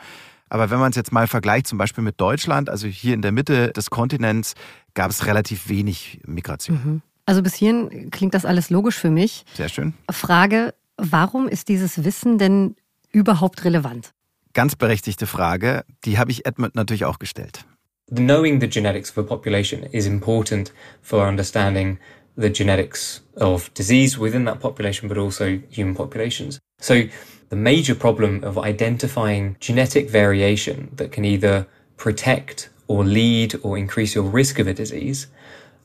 Aber 0.50 0.70
wenn 0.70 0.80
man 0.80 0.90
es 0.90 0.96
jetzt 0.96 1.12
mal 1.12 1.28
vergleicht, 1.28 1.68
zum 1.68 1.78
Beispiel 1.78 2.04
mit 2.04 2.20
Deutschland, 2.20 2.70
also 2.70 2.88
hier 2.88 3.14
in 3.14 3.22
der 3.22 3.32
Mitte 3.32 3.72
des 3.72 3.90
Kontinents, 3.90 4.56
gab 4.94 5.12
es 5.12 5.26
relativ 5.26 5.70
wenig 5.70 6.22
Migration. 6.26 6.82
Mhm. 6.84 7.02
Also 7.26 7.44
bis 7.44 7.56
hierhin 7.56 8.10
klingt 8.10 8.34
das 8.34 8.46
alles 8.46 8.70
logisch 8.70 8.98
für 8.98 9.12
mich. 9.12 9.46
Sehr 9.54 9.70
schön. 9.70 9.94
Frage, 10.10 10.74
warum 10.98 11.48
ist 11.48 11.70
dieses 11.70 12.04
Wissen 12.04 12.38
denn 12.40 12.76
überhaupt 13.12 13.64
relevant? 13.66 14.12
Ganz 14.54 14.76
berechtigte 14.76 15.28
Frage, 15.28 15.86
die 16.06 16.18
habe 16.18 16.32
ich 16.32 16.46
Edmund 16.48 16.76
natürlich 16.76 17.06
auch 17.06 17.20
gestellt. 17.20 17.66
Knowing 18.12 18.60
the 18.60 18.68
genetics 18.68 19.12
of 19.12 19.20
a 19.20 19.22
population 19.24 19.84
is 19.84 20.08
important 20.08 20.74
for 21.04 21.28
understanding 21.28 22.00
the 22.36 22.52
genetics 22.52 23.22
of 23.36 23.70
disease 23.76 24.20
within 24.20 24.46
that 24.46 24.60
population, 24.60 25.08
but 25.08 25.18
also 25.18 25.46
human 25.70 25.94
populations. 25.94 26.60
So 26.82 26.96
the 27.50 27.56
major 27.56 27.96
problem 27.96 28.44
of 28.44 28.58
identifying 28.58 29.56
genetic 29.60 30.10
variation 30.10 30.92
that 30.96 31.12
can 31.12 31.26
either 31.26 31.68
protect 31.98 32.70
or 32.88 33.04
lead 33.04 33.56
or 33.64 33.78
increase 33.78 34.16
your 34.16 34.24
risk 34.24 34.60
of 34.60 34.68
a 34.68 34.74
disease 34.74 35.28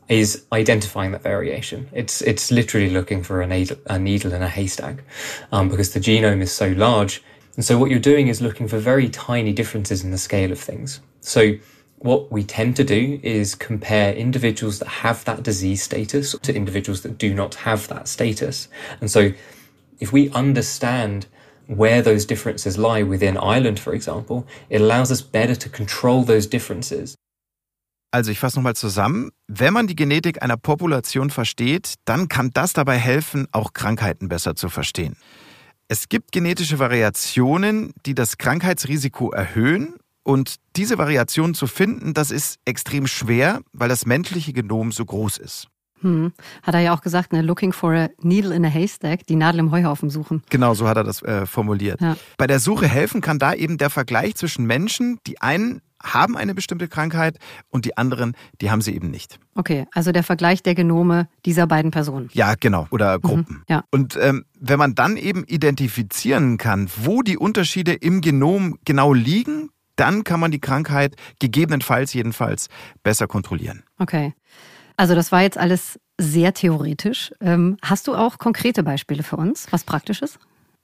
is 0.09 0.45
identifying 0.53 1.13
that 1.13 1.23
variation. 1.23 1.89
It's 1.93 2.21
it's 2.23 2.51
literally 2.51 2.91
looking 2.91 3.23
for 3.23 3.41
a 3.41 3.47
needle, 3.47 3.79
a 3.87 3.99
needle 3.99 4.33
in 4.33 4.43
a 4.43 4.49
haystack, 4.49 5.03
um, 5.51 5.69
because 5.69 5.93
the 5.95 6.01
genome 6.01 6.43
is 6.43 6.53
so 6.53 6.69
large. 6.69 7.23
And 7.57 7.65
so 7.65 7.79
what 7.79 7.91
you're 7.91 8.01
doing 8.01 8.29
is 8.29 8.43
looking 8.43 8.69
for 8.69 8.79
very 8.79 9.09
tiny 9.09 9.53
differences 9.53 10.05
in 10.05 10.11
the 10.11 10.19
scale 10.19 10.53
of 10.53 10.59
things. 10.59 11.01
So 11.21 11.55
what 11.99 12.31
we 12.31 12.45
tend 12.45 12.77
to 12.77 12.85
do 12.85 13.19
is 13.23 13.55
compare 13.55 14.13
individuals 14.13 14.79
that 14.81 14.89
have 14.89 15.25
that 15.25 15.43
disease 15.43 15.83
status 15.83 16.37
to 16.43 16.55
individuals 16.55 17.03
that 17.03 17.17
do 17.17 17.33
not 17.33 17.55
have 17.55 17.89
that 17.89 18.09
status. 18.09 18.69
And 19.01 19.11
so 19.11 19.33
if 20.01 20.13
we 20.13 20.29
understand 20.31 21.27
where 21.69 22.03
those 22.03 22.27
differences 22.27 22.77
lie 22.77 23.03
within 23.03 23.37
Ireland, 23.37 23.79
for 23.79 23.95
example, 23.95 24.45
it 24.69 24.81
allows 24.81 25.11
us 25.11 25.23
better 25.23 25.57
to 25.59 25.69
control 25.69 26.25
those 26.25 26.49
differences 26.49 27.15
Also 28.15 28.31
ich 28.31 28.39
fasse 28.39 28.61
nochmal 28.61 28.77
zusammen. 28.77 29.33
Wenn 29.49 29.73
man 29.73 29.89
die 29.89 29.97
Genetik 29.97 30.41
einer 30.41 30.57
Population 30.57 31.31
versteht, 31.31 31.95
dann 32.05 32.29
kann 32.29 32.53
das 32.55 32.73
dabei 32.73 32.97
helfen, 32.97 33.49
auch 33.51 33.73
Krankheiten 33.73 34.29
besser 34.29 34.55
zu 34.55 34.69
verstehen. 34.69 35.17
Es 35.89 36.09
gibt 36.09 36.31
genetische 36.31 36.79
Variationen, 36.79 37.93
die 38.07 38.15
das 38.15 38.39
Krankheitsrisiko 38.39 39.33
erhöhen. 39.33 39.97
Und 40.23 40.57
diese 40.77 40.97
Variationen 40.97 41.55
zu 41.55 41.67
finden, 41.67 42.15
das 42.15 42.31
ist 42.31 42.61
extrem 42.65 43.09
schwer, 43.09 43.63
weil 43.73 43.89
das 43.89 44.07
menschliche 44.07 44.53
Genom 44.53 44.93
so 44.93 45.05
groß 45.05 45.39
ist. 45.39 45.67
Hm. 46.05 46.33
Hat 46.63 46.75
er 46.75 46.81
ja 46.81 46.95
auch 46.95 47.01
gesagt, 47.01 47.33
ne? 47.33 47.41
looking 47.41 47.73
for 47.73 47.95
a 47.95 48.09
needle 48.21 48.55
in 48.55 48.65
a 48.65 48.69
haystack, 48.69 49.27
die 49.27 49.37
Nadel 49.37 49.61
im 49.61 49.71
Heuhaufen 49.71 50.11
suchen. 50.11 50.43
Genau, 50.51 50.75
so 50.75 50.87
hat 50.87 50.99
er 50.99 51.05
das 51.05 51.23
äh, 51.23 51.47
formuliert. 51.47 52.01
Ja. 52.03 52.17
Bei 52.37 52.47
der 52.47 52.61
Suche 52.61 52.87
helfen 52.87 53.23
kann 53.23 53.39
da 53.39 53.55
eben 53.55 53.79
der 53.79 53.89
Vergleich 53.89 54.37
zwischen 54.37 54.67
Menschen, 54.67 55.19
die 55.27 55.41
einen 55.41 55.81
haben 56.03 56.37
eine 56.37 56.55
bestimmte 56.55 56.87
Krankheit 56.87 57.39
und 57.71 57.87
die 57.87 57.97
anderen, 57.97 58.37
die 58.61 58.71
haben 58.71 58.83
sie 58.83 58.95
eben 58.95 59.11
nicht. 59.11 59.39
Okay, 59.55 59.87
also 59.93 60.13
der 60.13 60.23
Vergleich 60.23 60.63
der 60.63 60.75
Genome 60.75 61.29
dieser 61.47 61.67
beiden 61.67 61.91
Personen. 61.91 62.29
Ja, 62.35 62.55
genau, 62.61 62.87
oder 62.91 63.17
mhm, 63.17 63.23
Gruppen. 63.23 63.57
Mhm, 63.57 63.65
ja. 63.71 63.85
Und 63.91 64.19
ähm, 64.21 64.45
wenn 64.61 64.79
man 64.79 64.95
dann 64.95 65.17
eben 65.17 65.45
identifizieren 65.45 66.59
kann, 66.59 66.91
wo 66.97 67.23
die 67.23 67.39
Unterschiede 67.39 67.95
im 67.95 68.21
Genom 68.21 68.77
genau 68.85 69.15
liegen, 69.15 69.71
dann 69.97 70.25
kann 70.25 70.41
man 70.41 70.51
die 70.51 70.61
Krankheit 70.61 71.15
gegebenenfalls 71.39 72.13
jedenfalls 72.13 72.69
besser 73.03 73.27
kontrollieren. 73.27 73.85
Okay. 73.99 74.35
Also 74.97 75.15
das 75.15 75.33
war 75.33 75.43
jetzt 75.43 75.59
alles 75.59 75.99
sehr 76.19 76.55
theoretisch. 76.55 77.33
Ähm, 77.41 77.77
hast 77.83 78.07
du 78.07 78.15
auch 78.15 78.39
konkrete 78.39 78.83
Beispiele 78.83 79.23
für 79.23 79.37
uns, 79.37 79.67
was 79.71 79.85
Praktisches? 79.85 80.39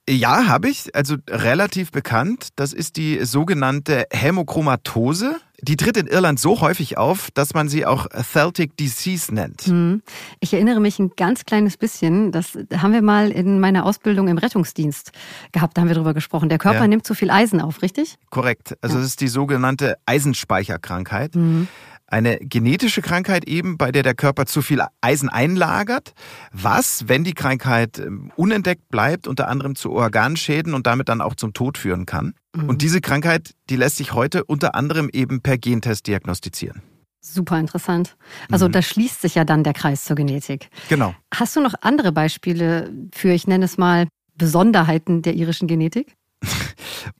Ja, 0.09 0.47
habe 0.47 0.69
ich. 0.69 0.93
Also 0.95 1.17
relativ 1.29 1.91
bekannt. 1.91 2.49
Das 2.55 2.73
ist 2.73 2.97
die 2.97 3.23
sogenannte 3.23 4.07
Hämochromatose. 4.11 5.37
Die 5.61 5.77
tritt 5.77 5.95
in 5.95 6.07
Irland 6.07 6.39
so 6.39 6.59
häufig 6.59 6.97
auf, 6.97 7.29
dass 7.31 7.53
man 7.53 7.69
sie 7.69 7.85
auch 7.85 8.07
Celtic 8.23 8.75
Disease 8.77 9.33
nennt. 9.33 9.61
Hm. 9.61 10.01
Ich 10.39 10.53
erinnere 10.53 10.79
mich 10.79 10.97
ein 10.97 11.11
ganz 11.15 11.45
kleines 11.45 11.77
bisschen. 11.77 12.31
Das 12.31 12.57
haben 12.75 12.93
wir 12.93 13.03
mal 13.03 13.31
in 13.31 13.59
meiner 13.59 13.85
Ausbildung 13.85 14.27
im 14.27 14.39
Rettungsdienst 14.39 15.11
gehabt. 15.51 15.77
Da 15.77 15.81
haben 15.81 15.87
wir 15.87 15.95
drüber 15.95 16.15
gesprochen. 16.15 16.49
Der 16.49 16.57
Körper 16.57 16.81
ja. 16.81 16.87
nimmt 16.87 17.05
zu 17.05 17.13
viel 17.13 17.29
Eisen 17.29 17.61
auf, 17.61 17.83
richtig? 17.83 18.17
Korrekt. 18.31 18.75
Also 18.81 18.97
es 18.97 19.05
ist 19.05 19.21
die 19.21 19.27
sogenannte 19.27 19.97
Eisenspeicherkrankheit. 20.07 21.35
Mhm 21.35 21.67
eine 22.11 22.37
genetische 22.39 23.01
Krankheit 23.01 23.45
eben, 23.45 23.77
bei 23.77 23.91
der 23.91 24.03
der 24.03 24.13
Körper 24.13 24.45
zu 24.45 24.61
viel 24.61 24.83
Eisen 25.01 25.29
einlagert, 25.29 26.13
was, 26.51 27.07
wenn 27.07 27.23
die 27.23 27.33
Krankheit 27.33 27.99
ähm, 27.99 28.31
unentdeckt 28.35 28.89
bleibt, 28.89 29.27
unter 29.27 29.47
anderem 29.47 29.75
zu 29.75 29.91
Organschäden 29.91 30.73
und 30.73 30.87
damit 30.87 31.09
dann 31.09 31.21
auch 31.21 31.35
zum 31.35 31.53
Tod 31.53 31.77
führen 31.77 32.05
kann. 32.05 32.33
Mhm. 32.55 32.69
Und 32.69 32.81
diese 32.81 33.01
Krankheit, 33.01 33.53
die 33.69 33.75
lässt 33.75 33.97
sich 33.97 34.13
heute 34.13 34.43
unter 34.43 34.75
anderem 34.75 35.09
eben 35.11 35.41
per 35.41 35.57
Gentest 35.57 36.07
diagnostizieren. 36.07 36.81
Super 37.21 37.59
interessant. 37.59 38.17
Also 38.51 38.67
mhm. 38.67 38.71
da 38.71 38.81
schließt 38.81 39.21
sich 39.21 39.35
ja 39.35 39.45
dann 39.45 39.63
der 39.63 39.73
Kreis 39.73 40.05
zur 40.05 40.15
Genetik. 40.15 40.69
Genau. 40.89 41.13
Hast 41.33 41.55
du 41.55 41.61
noch 41.61 41.75
andere 41.81 42.11
Beispiele 42.11 42.91
für, 43.13 43.31
ich 43.31 43.47
nenne 43.47 43.65
es 43.65 43.77
mal, 43.77 44.07
Besonderheiten 44.35 45.21
der 45.21 45.35
irischen 45.35 45.67
Genetik? 45.67 46.15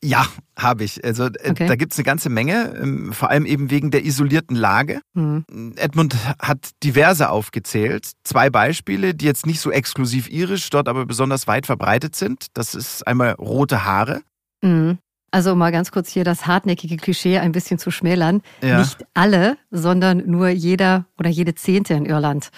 Ja, 0.03 0.27
habe 0.57 0.83
ich. 0.83 1.03
Also 1.03 1.25
äh, 1.25 1.51
okay. 1.51 1.67
da 1.67 1.75
gibt 1.75 1.93
es 1.93 1.99
eine 1.99 2.05
ganze 2.05 2.29
Menge, 2.29 2.73
ähm, 2.81 3.13
vor 3.13 3.29
allem 3.29 3.45
eben 3.45 3.69
wegen 3.69 3.91
der 3.91 4.05
isolierten 4.05 4.55
Lage. 4.55 5.01
Mhm. 5.13 5.73
Edmund 5.75 6.15
hat 6.39 6.69
diverse 6.83 7.29
aufgezählt. 7.29 8.11
Zwei 8.23 8.49
Beispiele, 8.49 9.13
die 9.13 9.25
jetzt 9.25 9.45
nicht 9.45 9.59
so 9.59 9.71
exklusiv 9.71 10.29
irisch, 10.29 10.69
dort 10.69 10.87
aber 10.87 11.05
besonders 11.05 11.47
weit 11.47 11.65
verbreitet 11.65 12.15
sind. 12.15 12.47
Das 12.53 12.75
ist 12.75 13.07
einmal 13.07 13.33
rote 13.33 13.85
Haare. 13.85 14.21
Mhm. 14.61 14.97
Also 15.33 15.53
um 15.53 15.57
mal 15.57 15.71
ganz 15.71 15.91
kurz 15.91 16.09
hier 16.09 16.25
das 16.25 16.45
hartnäckige 16.45 16.97
Klischee 16.97 17.39
ein 17.39 17.53
bisschen 17.53 17.79
zu 17.79 17.89
schmälern. 17.89 18.41
Ja. 18.61 18.79
Nicht 18.79 19.05
alle, 19.13 19.57
sondern 19.71 20.29
nur 20.29 20.49
jeder 20.49 21.05
oder 21.17 21.29
jede 21.29 21.55
Zehnte 21.55 21.93
in 21.93 22.05
Irland 22.05 22.49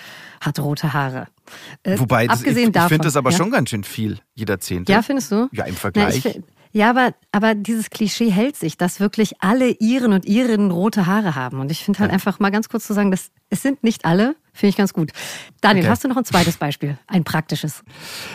hat 0.42 0.58
rote 0.58 0.92
Haare. 0.92 1.28
Äh, 1.84 2.00
Wobei, 2.00 2.26
das, 2.26 2.42
ich, 2.42 2.48
ich 2.48 2.56
finde 2.56 2.98
das 2.98 3.16
aber 3.16 3.30
ja? 3.30 3.38
schon 3.38 3.52
ganz 3.52 3.70
schön 3.70 3.84
viel, 3.84 4.20
jeder 4.34 4.60
Zehnte. 4.60 4.92
Ja, 4.92 5.04
findest 5.04 5.32
du? 5.32 5.50
Ja, 5.52 5.66
im 5.66 5.76
Vergleich. 5.76 6.24
Na, 6.26 6.32
ich, 6.32 6.42
Ja, 6.76 6.90
aber, 6.90 7.14
aber 7.32 7.54
dieses 7.54 7.92
Klischee 7.92 8.32
hält 8.32 8.58
sich, 8.58 8.78
dass 8.78 9.00
wirklich 9.00 9.36
alle 9.42 9.70
Iren 9.80 10.12
und 10.12 10.26
Irinnen 10.26 10.72
rote 10.72 11.06
Haare 11.06 11.36
haben. 11.36 11.60
Und 11.60 11.72
ich 11.72 11.84
finde 11.86 12.00
halt 12.00 12.12
einfach 12.12 12.40
mal 12.40 12.50
ganz 12.50 12.68
kurz 12.68 12.88
zu 12.88 12.94
sagen, 12.94 13.12
dass 13.12 13.30
es 13.52 13.62
sind 13.62 13.84
nicht 13.84 14.06
alle, 14.06 14.36
finde 14.54 14.70
ich 14.72 14.76
ganz 14.76 14.92
gut. 14.92 15.12
Daniel, 15.62 15.86
okay. 15.86 15.92
hast 15.92 16.04
du 16.04 16.08
noch 16.08 16.18
ein 16.18 16.26
zweites 16.26 16.58
Beispiel? 16.58 16.98
Ein 17.06 17.24
praktisches? 17.24 17.84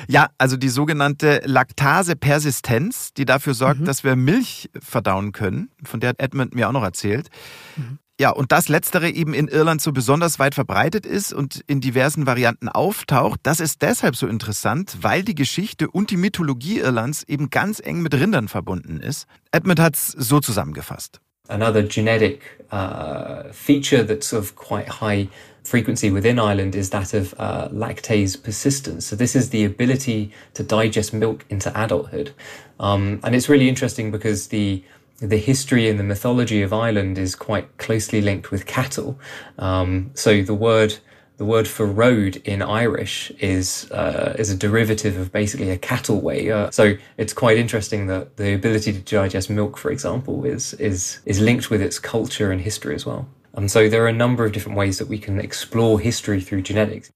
Ja, 0.06 0.28
also 0.38 0.56
die 0.56 0.68
sogenannte 0.68 1.42
Laktasepersistenz, 1.44 3.12
die 3.12 3.24
dafür 3.24 3.54
sorgt, 3.54 3.80
mhm. 3.80 3.84
dass 3.86 4.04
wir 4.04 4.14
Milch 4.14 4.70
verdauen 4.80 5.32
können, 5.32 5.70
von 5.82 5.98
der 5.98 6.10
hat 6.10 6.20
Edmund 6.20 6.54
mir 6.54 6.68
auch 6.68 6.72
noch 6.72 6.84
erzählt. 6.84 7.30
Mhm. 7.76 7.98
Ja, 8.20 8.30
und 8.30 8.50
das 8.50 8.68
Letztere 8.68 9.10
eben 9.10 9.32
in 9.32 9.46
Irland 9.46 9.80
so 9.80 9.92
besonders 9.92 10.40
weit 10.40 10.56
verbreitet 10.56 11.06
ist 11.06 11.32
und 11.32 11.62
in 11.68 11.80
diversen 11.80 12.26
Varianten 12.26 12.68
auftaucht, 12.68 13.38
das 13.44 13.60
ist 13.60 13.80
deshalb 13.82 14.16
so 14.16 14.26
interessant, 14.26 14.96
weil 15.02 15.22
die 15.22 15.36
Geschichte 15.36 15.88
und 15.88 16.10
die 16.10 16.16
Mythologie 16.16 16.80
Irlands 16.80 17.22
eben 17.28 17.48
ganz 17.48 17.78
eng 17.78 18.02
mit 18.02 18.14
Rindern 18.14 18.48
verbunden 18.48 18.98
ist. 18.98 19.26
Edmund 19.52 19.78
hat 19.78 19.94
es 19.94 20.08
so 20.08 20.40
zusammengefasst. 20.40 21.20
Another 21.46 21.82
genetic 21.84 22.40
uh, 22.72 23.52
feature 23.52 24.04
that's 24.04 24.32
of 24.32 24.56
quite 24.56 25.00
high 25.00 25.28
frequency 25.62 26.12
within 26.12 26.40
Ireland 26.40 26.74
is 26.74 26.90
that 26.90 27.14
of 27.14 27.34
uh, 27.38 27.68
lactase 27.72 28.36
persistence. 28.36 29.08
So 29.08 29.16
this 29.16 29.36
is 29.36 29.50
the 29.50 29.64
ability 29.64 30.32
to 30.54 30.64
digest 30.64 31.14
milk 31.14 31.44
into 31.48 31.70
adulthood. 31.74 32.32
Um, 32.80 33.20
and 33.22 33.34
it's 33.34 33.48
really 33.48 33.68
interesting 33.68 34.10
because 34.10 34.48
the 34.48 34.82
the 35.20 35.36
history 35.36 35.88
and 35.88 35.98
the 35.98 36.04
mythology 36.04 36.62
of 36.62 36.72
Ireland 36.72 37.18
is 37.18 37.34
quite 37.34 37.78
closely 37.78 38.20
linked 38.20 38.50
with 38.50 38.66
cattle. 38.66 39.18
Um, 39.58 40.10
so 40.14 40.42
the 40.42 40.54
word 40.54 40.98
the 41.38 41.44
word 41.44 41.68
for 41.68 41.86
road 41.86 42.36
in 42.44 42.62
Irish 42.62 43.30
is 43.38 43.90
uh, 43.92 44.34
is 44.38 44.50
a 44.50 44.56
derivative 44.56 45.16
of 45.16 45.32
basically 45.32 45.70
a 45.70 45.78
cattle 45.78 46.20
way. 46.20 46.50
Uh, 46.50 46.70
so 46.70 46.96
it's 47.16 47.32
quite 47.32 47.56
interesting 47.56 48.08
that 48.08 48.36
the 48.36 48.54
ability 48.54 48.92
to 48.92 49.00
digest 49.00 49.48
milk, 49.48 49.78
for 49.78 49.90
example, 49.90 50.44
is 50.44 50.74
is 50.74 51.20
is 51.24 51.40
linked 51.40 51.70
with 51.70 51.80
its 51.80 51.98
culture 52.00 52.50
and 52.50 52.60
history 52.60 52.94
as 52.94 53.06
well. 53.06 53.26
And 53.54 53.70
so 53.70 53.88
there 53.88 54.02
are 54.04 54.08
a 54.08 54.12
number 54.12 54.44
of 54.44 54.52
different 54.52 54.76
ways 54.78 54.98
that 54.98 55.08
we 55.08 55.18
can 55.18 55.40
explore 55.40 56.00
history 56.00 56.40
through 56.40 56.62
genetics. 56.62 57.10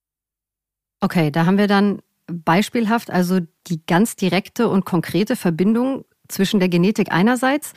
Okay, 1.05 1.31
da 1.31 1.45
haben 1.45 1.59
wir 1.59 1.67
dann 1.67 2.01
beispielhaft 2.29 3.11
also 3.11 3.41
die 3.67 3.81
ganz 3.87 4.15
direkte 4.15 4.69
und 4.69 4.85
konkrete 4.85 5.35
Verbindung 5.35 6.05
zwischen 6.29 6.61
der 6.61 6.69
Genetik 6.69 7.13
einerseits 7.13 7.73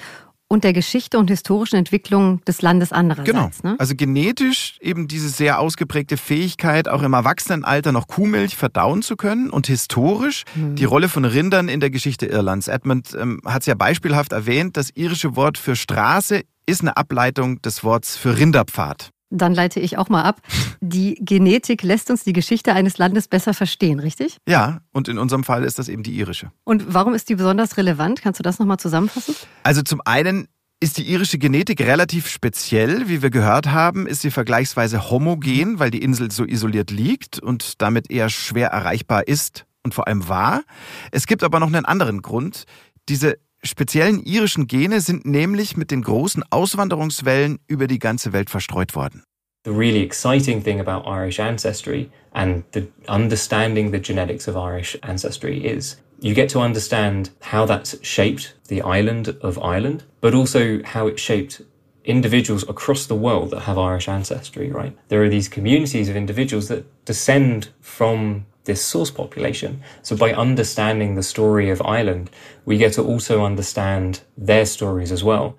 und 0.47 0.63
der 0.63 0.73
Geschichte 0.73 1.17
und 1.17 1.29
historischen 1.29 1.75
Entwicklung 1.75 2.43
des 2.45 2.61
Landes 2.61 2.91
andererseits. 2.91 3.61
Genau. 3.61 3.71
Ne? 3.71 3.75
Also 3.79 3.95
genetisch 3.95 4.77
eben 4.79 5.07
diese 5.07 5.29
sehr 5.29 5.59
ausgeprägte 5.59 6.17
Fähigkeit, 6.17 6.87
auch 6.87 7.01
im 7.01 7.13
Erwachsenenalter 7.13 7.91
noch 7.91 8.07
Kuhmilch 8.07 8.55
verdauen 8.55 9.01
zu 9.01 9.15
können 9.15 9.49
und 9.49 9.67
historisch 9.67 10.43
mhm. 10.53 10.75
die 10.75 10.85
Rolle 10.85 11.09
von 11.09 11.25
Rindern 11.25 11.67
in 11.67 11.79
der 11.79 11.89
Geschichte 11.89 12.27
Irlands. 12.27 12.67
Edmund 12.67 13.15
ähm, 13.19 13.41
hat 13.45 13.63
es 13.63 13.65
ja 13.65 13.75
beispielhaft 13.75 14.33
erwähnt, 14.33 14.77
das 14.77 14.91
irische 14.93 15.35
Wort 15.35 15.57
für 15.57 15.75
Straße 15.75 16.43
ist 16.67 16.81
eine 16.81 16.95
Ableitung 16.97 17.61
des 17.61 17.83
Wortes 17.83 18.15
für 18.15 18.37
Rinderpfad. 18.37 19.11
Dann 19.29 19.53
leite 19.53 19.79
ich 19.79 19.97
auch 19.97 20.09
mal 20.09 20.23
ab. 20.23 20.41
Die 20.81 21.15
Genetik 21.15 21.83
lässt 21.83 22.09
uns 22.11 22.23
die 22.23 22.33
Geschichte 22.33 22.73
eines 22.73 22.97
Landes 22.97 23.27
besser 23.27 23.53
verstehen, 23.53 23.99
richtig? 23.99 24.37
Ja, 24.47 24.81
und 24.91 25.07
in 25.07 25.17
unserem 25.17 25.43
Fall 25.43 25.63
ist 25.63 25.79
das 25.79 25.89
eben 25.89 26.03
die 26.03 26.15
irische. 26.15 26.51
Und 26.63 26.93
warum 26.93 27.13
ist 27.13 27.29
die 27.29 27.35
besonders 27.35 27.77
relevant? 27.77 28.21
Kannst 28.21 28.39
du 28.39 28.43
das 28.43 28.59
nochmal 28.59 28.77
zusammenfassen? 28.77 29.35
Also 29.63 29.81
zum 29.81 30.01
einen 30.05 30.47
ist 30.79 30.97
die 30.97 31.09
irische 31.09 31.37
Genetik 31.37 31.81
relativ 31.81 32.27
speziell. 32.27 33.07
Wie 33.07 33.21
wir 33.21 33.29
gehört 33.29 33.67
haben, 33.67 34.07
ist 34.07 34.21
sie 34.21 34.31
vergleichsweise 34.31 35.09
homogen, 35.09 35.79
weil 35.79 35.89
die 35.89 36.03
Insel 36.03 36.31
so 36.31 36.45
isoliert 36.45 36.91
liegt 36.91 37.39
und 37.39 37.81
damit 37.81 38.11
eher 38.11 38.29
schwer 38.29 38.69
erreichbar 38.69 39.27
ist 39.27 39.65
und 39.83 39.95
vor 39.95 40.07
allem 40.07 40.27
war. 40.27 40.63
Es 41.11 41.27
gibt 41.27 41.43
aber 41.43 41.59
noch 41.59 41.67
einen 41.67 41.85
anderen 41.85 42.21
Grund. 42.21 42.65
Diese 43.07 43.37
speziellen 43.65 44.23
irischen 44.23 44.67
Gene 44.67 45.01
sind 45.01 45.25
nämlich 45.25 45.77
mit 45.77 45.91
den 45.91 46.01
großen 46.01 46.43
Auswanderungswellen 46.49 47.59
über 47.67 47.87
die 47.87 47.99
ganze 47.99 48.33
Welt 48.33 48.49
verstreut 48.49 48.95
worden. 48.95 49.23
The 49.65 49.71
really 49.71 50.03
exciting 50.03 50.63
thing 50.63 50.79
about 50.79 51.09
Irish 51.09 51.39
ancestry 51.39 52.09
and 52.33 52.63
the 52.73 52.87
understanding 53.07 53.91
the 53.91 53.99
genetics 53.99 54.47
of 54.47 54.55
Irish 54.55 54.97
ancestry 55.01 55.57
is 55.57 55.97
you 56.21 56.33
get 56.33 56.51
to 56.51 56.59
understand 56.59 57.31
how 57.41 57.65
that's 57.65 57.97
shaped 58.03 58.55
the 58.67 58.83
island 58.83 59.35
of 59.41 59.57
Ireland, 59.57 60.03
but 60.21 60.33
also 60.33 60.83
how 60.83 61.07
it 61.07 61.19
shaped 61.19 61.61
individuals 62.03 62.63
across 62.69 63.07
the 63.07 63.15
world 63.15 63.49
that 63.51 63.61
have 63.61 63.77
Irish 63.79 64.07
ancestry, 64.07 64.71
right? 64.71 64.95
There 65.09 65.23
are 65.23 65.29
these 65.29 65.49
communities 65.49 66.09
of 66.09 66.15
individuals 66.15 66.67
that 66.67 66.85
descend 67.05 67.69
from 67.81 68.45
this 68.65 68.87
source 68.87 69.11
population. 69.11 69.81
So 70.01 70.15
by 70.15 70.33
understanding 70.33 71.15
the 71.15 71.23
story 71.23 71.71
of 71.71 71.81
Ireland, 71.81 72.29
we 72.65 72.77
get 72.77 72.93
to 72.95 73.03
also 73.03 73.43
understand 73.43 74.21
their 74.37 74.65
stories 74.65 75.11
as 75.11 75.23
well. 75.23 75.55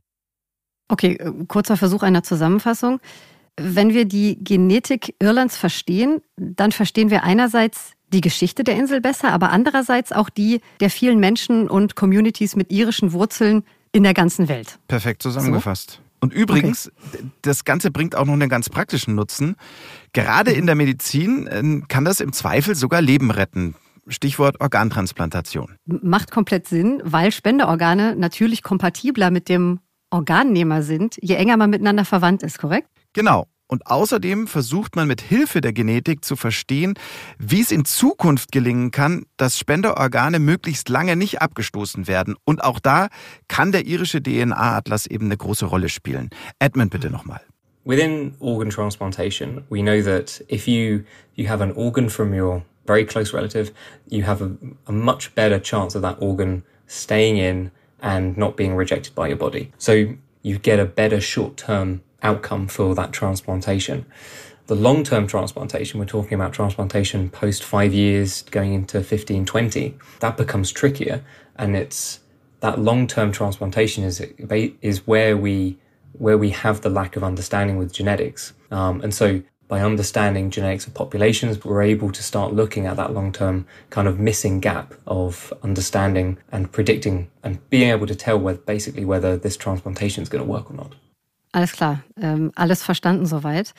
Okay, 0.88 1.16
äh, 1.16 1.32
kurzer 1.48 1.76
Versuch 1.76 2.02
einer 2.02 2.22
Zusammenfassung. 2.22 3.00
Wenn 3.56 3.94
wir 3.94 4.04
die 4.04 4.38
Genetik 4.42 5.14
Irlands 5.18 5.56
verstehen, 5.56 6.20
dann 6.36 6.72
verstehen 6.72 7.10
wir 7.10 7.24
einerseits 7.24 7.92
die 8.12 8.20
Geschichte 8.20 8.64
der 8.64 8.76
Insel 8.76 9.00
besser, 9.00 9.32
aber 9.32 9.50
andererseits 9.50 10.12
auch 10.12 10.28
die 10.28 10.60
der 10.80 10.90
vielen 10.90 11.18
Menschen 11.18 11.68
und 11.68 11.96
Communities 11.96 12.54
mit 12.54 12.70
irischen 12.70 13.12
Wurzeln 13.12 13.64
in 13.92 14.02
der 14.02 14.14
ganzen 14.14 14.48
Welt. 14.48 14.78
Perfekt 14.88 15.22
zusammengefasst. 15.22 15.92
So? 15.92 16.05
Und 16.26 16.34
übrigens, 16.34 16.90
okay. 17.12 17.24
das 17.42 17.64
Ganze 17.64 17.90
bringt 17.90 18.16
auch 18.16 18.24
noch 18.24 18.32
einen 18.32 18.48
ganz 18.48 18.68
praktischen 18.68 19.14
Nutzen. 19.14 19.54
Gerade 20.12 20.50
in 20.50 20.66
der 20.66 20.74
Medizin 20.74 21.46
äh, 21.46 21.86
kann 21.86 22.04
das 22.04 22.20
im 22.20 22.32
Zweifel 22.32 22.74
sogar 22.74 23.00
Leben 23.00 23.30
retten. 23.30 23.76
Stichwort 24.08 24.60
Organtransplantation. 24.60 25.76
Macht 25.84 26.30
komplett 26.30 26.66
Sinn, 26.66 27.00
weil 27.04 27.32
Spenderorgane 27.32 28.16
natürlich 28.16 28.62
kompatibler 28.62 29.30
mit 29.30 29.48
dem 29.48 29.80
Organnehmer 30.10 30.82
sind, 30.82 31.16
je 31.20 31.34
enger 31.34 31.56
man 31.56 31.70
miteinander 31.70 32.04
verwandt 32.04 32.42
ist, 32.42 32.58
korrekt? 32.58 32.88
Genau. 33.12 33.46
Und 33.68 33.86
außerdem 33.86 34.46
versucht 34.46 34.94
man 34.94 35.08
mit 35.08 35.20
Hilfe 35.20 35.60
der 35.60 35.72
Genetik 35.72 36.24
zu 36.24 36.36
verstehen, 36.36 36.94
wie 37.38 37.60
es 37.60 37.72
in 37.72 37.84
Zukunft 37.84 38.52
gelingen 38.52 38.92
kann, 38.92 39.26
dass 39.36 39.58
Spenderorgane 39.58 40.38
möglichst 40.38 40.88
lange 40.88 41.16
nicht 41.16 41.42
abgestoßen 41.42 42.06
werden. 42.06 42.36
Und 42.44 42.62
auch 42.62 42.78
da 42.78 43.08
kann 43.48 43.72
der 43.72 43.86
irische 43.86 44.22
DNA-Atlas 44.22 45.06
eben 45.06 45.26
eine 45.26 45.36
große 45.36 45.66
Rolle 45.66 45.88
spielen. 45.88 46.30
Edmund, 46.60 46.90
bitte 46.90 47.10
nochmal. 47.10 47.40
Within 47.84 48.34
organ 48.40 48.70
transplantation, 48.70 49.64
we 49.68 49.80
know 49.80 50.02
that 50.02 50.42
if 50.50 50.66
you, 50.66 51.04
you 51.34 51.48
have 51.48 51.62
an 51.62 51.72
organ 51.72 52.08
from 52.08 52.32
your 52.32 52.62
very 52.86 53.04
close 53.04 53.32
relative, 53.32 53.72
you 54.08 54.24
have 54.26 54.42
a, 54.42 54.50
a 54.86 54.92
much 54.92 55.34
better 55.34 55.60
chance 55.60 55.96
of 55.96 56.02
that 56.02 56.20
organ 56.20 56.62
staying 56.86 57.36
in 57.36 57.70
and 58.00 58.36
not 58.36 58.56
being 58.56 58.76
rejected 58.76 59.14
by 59.14 59.28
your 59.28 59.36
body. 59.36 59.72
So 59.78 60.14
you 60.42 60.58
get 60.58 60.78
a 60.78 60.84
better 60.84 61.20
short-term 61.20 62.02
outcome 62.22 62.68
for 62.68 62.94
that 62.94 63.12
transplantation. 63.12 64.06
The 64.66 64.74
long 64.74 65.04
term 65.04 65.26
transplantation, 65.26 66.00
we're 66.00 66.06
talking 66.06 66.34
about 66.34 66.52
transplantation 66.52 67.30
post 67.30 67.62
five 67.62 67.94
years 67.94 68.42
going 68.42 68.74
into 68.74 69.02
15, 69.02 69.46
20, 69.46 69.96
that 70.20 70.36
becomes 70.36 70.72
trickier. 70.72 71.24
And 71.54 71.76
it's 71.76 72.20
that 72.60 72.78
long 72.78 73.06
term 73.06 73.30
transplantation 73.30 74.02
is, 74.02 74.20
is 74.82 75.06
where 75.06 75.36
we, 75.36 75.78
where 76.12 76.36
we 76.36 76.50
have 76.50 76.80
the 76.80 76.90
lack 76.90 77.14
of 77.14 77.22
understanding 77.22 77.76
with 77.76 77.92
genetics. 77.92 78.54
Um, 78.72 79.00
and 79.02 79.14
so 79.14 79.42
by 79.68 79.80
understanding 79.80 80.50
genetics 80.50 80.86
of 80.86 80.94
populations, 80.94 81.64
we're 81.64 81.82
able 81.82 82.10
to 82.12 82.22
start 82.22 82.52
looking 82.52 82.86
at 82.86 82.96
that 82.96 83.12
long 83.12 83.32
term 83.32 83.66
kind 83.90 84.08
of 84.08 84.18
missing 84.18 84.60
gap 84.60 84.94
of 85.06 85.52
understanding 85.62 86.38
and 86.52 86.70
predicting 86.70 87.30
and 87.42 87.68
being 87.70 87.90
able 87.90 88.06
to 88.06 88.14
tell 88.14 88.38
whether, 88.38 88.58
basically 88.58 89.04
whether 89.04 89.36
this 89.36 89.56
transplantation 89.56 90.22
is 90.22 90.28
going 90.28 90.44
to 90.44 90.50
work 90.50 90.70
or 90.70 90.74
not. 90.74 90.94
Alles 91.52 91.72
klar, 91.72 92.00
ähm, 92.20 92.52
alles 92.54 92.82
verstanden 92.82 93.26
soweit. 93.26 93.72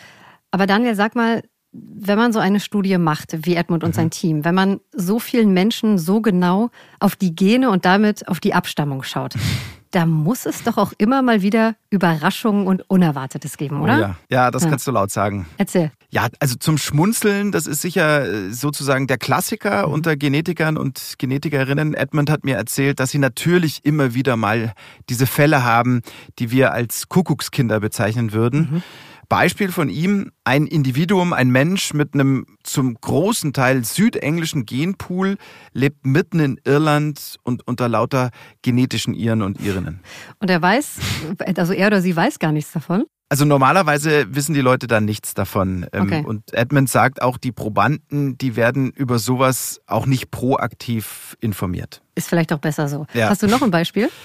Aber 0.52 0.66
Daniel, 0.66 0.96
sag 0.96 1.16
mal, 1.16 1.44
wenn 1.72 2.18
man 2.18 2.34
so 2.34 2.40
eine 2.40 2.60
Studie 2.60 2.98
macht, 2.98 3.46
wie 3.46 3.56
Edmund 3.56 3.84
und 3.84 3.92
mhm. 3.92 3.96
sein 3.96 4.10
Team, 4.10 4.46
wenn 4.46 4.56
man 4.56 4.80
so 4.92 5.20
vielen 5.20 5.54
Menschen 5.54 5.98
so 5.98 6.22
genau 6.22 6.70
auf 7.00 7.16
die 7.16 7.36
Gene 7.36 7.70
und 7.70 7.86
damit 7.86 8.28
auf 8.28 8.40
die 8.40 8.54
Abstammung 8.54 9.04
schaut, 9.04 9.36
da 9.92 10.06
muss 10.06 10.46
es 10.46 10.64
doch 10.64 10.78
auch 10.78 10.94
immer 10.98 11.22
mal 11.22 11.42
wieder 11.42 11.76
Überraschungen 11.90 12.68
und 12.68 12.90
Unerwartetes 12.90 13.58
geben, 13.58 13.82
oder? 13.82 13.98
Oh 13.98 14.02
ja. 14.02 14.16
ja, 14.30 14.52
das 14.52 14.64
ja. 14.64 14.70
kannst 14.70 14.88
du 14.88 14.92
laut 14.92 15.12
sagen. 15.12 15.46
Erzähl. 15.58 15.92
Ja, 16.10 16.28
also 16.40 16.56
zum 16.56 16.78
Schmunzeln, 16.78 17.52
das 17.52 17.68
ist 17.68 17.82
sicher 17.82 18.26
äh, 18.26 18.52
sozusagen 18.52 19.08
der 19.08 19.18
Klassiker 19.18 19.88
mhm. 19.88 19.94
unter 19.94 20.16
Genetikern 20.16 20.78
und 20.78 21.16
Genetikerinnen. 21.18 21.94
Edmund 21.94 22.30
hat 22.30 22.46
mir 22.46 22.56
erzählt, 22.56 23.00
dass 23.00 23.12
sie 23.12 23.20
natürlich 23.20 23.84
immer 23.84 24.14
wieder 24.14 24.38
mal 24.38 24.74
diese 25.10 25.28
Fälle 25.28 25.64
haben, 25.64 26.02
die 26.40 26.50
wir 26.50 26.72
als 26.72 27.10
Kuckuckskinder 27.10 27.80
bezeichnen 27.80 28.32
würden. 28.32 28.70
Mhm 28.72 28.84
Beispiel 29.30 29.72
von 29.72 29.90
ihm, 29.90 30.32
ein 30.46 30.68
Individuum, 30.68 31.34
ein 31.34 31.50
Mensch 31.50 31.94
mit 31.94 32.14
einem 32.14 32.46
zum 32.64 32.96
großen 32.96 33.52
Teil 33.52 33.84
südenglischen 33.84 34.66
Genpool, 34.66 35.38
lebt 35.74 36.06
mitten 36.06 36.40
in 36.40 36.60
Irland 36.64 37.38
und 37.44 37.68
unter 37.68 37.90
lauter 37.90 38.32
genetischen 38.62 39.14
Iren 39.14 39.42
und 39.42 39.60
Irinnen. 39.60 40.00
Und 40.40 40.50
er 40.50 40.62
weiß, 40.62 41.00
also 41.58 41.74
er 41.74 41.88
oder 41.88 42.02
sie 42.02 42.16
weiß 42.16 42.40
gar 42.40 42.52
nichts 42.52 42.72
davon? 42.72 43.04
Also 43.30 43.44
normalerweise 43.44 44.34
wissen 44.34 44.54
die 44.54 44.62
Leute 44.62 44.88
da 44.88 45.02
nichts 45.02 45.34
davon. 45.34 45.86
Ähm, 45.92 46.04
Okay. 46.04 46.24
Und 46.26 46.54
Edmund 46.54 46.90
sagt 46.90 47.22
auch, 47.22 47.38
die 47.38 47.52
Probanden, 47.52 48.38
die 48.38 48.56
werden 48.56 48.92
über 48.92 49.20
sowas 49.20 49.82
auch 49.86 50.06
nicht 50.06 50.32
proaktiv 50.32 51.36
informiert. 51.42 52.02
Ist 52.16 52.30
vielleicht 52.30 52.54
auch 52.54 52.60
besser 52.60 52.88
so. 52.88 53.06
Ja. 53.14 53.30
Hast 53.30 53.44
du 53.44 53.48
noch 53.48 53.62
ein 53.62 53.72
Beispiel? 53.72 54.10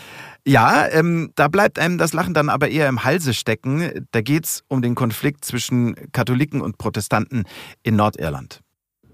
Ja, 0.44 0.88
ähm, 0.90 1.30
da 1.36 1.46
bleibt 1.46 1.78
einem 1.78 1.98
das 1.98 2.12
Lachen 2.12 2.34
dann 2.34 2.48
aber 2.48 2.68
eher 2.68 2.88
im 2.88 3.04
Halse 3.04 3.32
stecken. 3.32 4.08
Da 4.10 4.22
geht's 4.22 4.64
um 4.66 4.82
den 4.82 4.96
Konflikt 4.96 5.44
zwischen 5.44 5.94
Katholiken 6.10 6.60
und 6.60 6.78
Protestanten 6.78 7.44
in 7.84 7.94
Nordirland. 7.94 8.60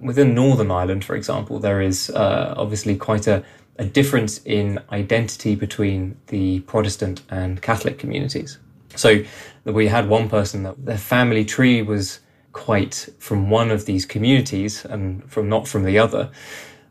Within 0.01 0.33
Northern 0.33 0.71
Ireland, 0.71 1.05
for 1.05 1.15
example, 1.15 1.61
there 1.61 1.85
is 1.85 2.09
uh, 2.09 2.55
obviously 2.57 2.97
quite 2.97 3.31
a, 3.31 3.43
a 3.79 3.85
difference 3.85 4.41
in 4.45 4.81
identity 4.91 5.55
between 5.55 6.17
the 6.31 6.61
Protestant 6.61 7.23
and 7.29 7.61
Catholic 7.61 7.99
communities. 7.99 8.59
So 8.97 9.23
we 9.65 9.89
had 9.89 10.09
one 10.09 10.29
person 10.29 10.63
that 10.65 10.85
their 10.85 10.99
family 10.99 11.45
tree 11.45 11.83
was 11.83 12.21
quite 12.53 13.09
from 13.19 13.51
one 13.51 13.71
of 13.71 13.87
these 13.87 14.07
communities 14.07 14.85
and 14.85 15.31
from 15.31 15.49
not 15.49 15.69
from 15.69 15.85
the 15.85 15.99
other. 15.99 16.31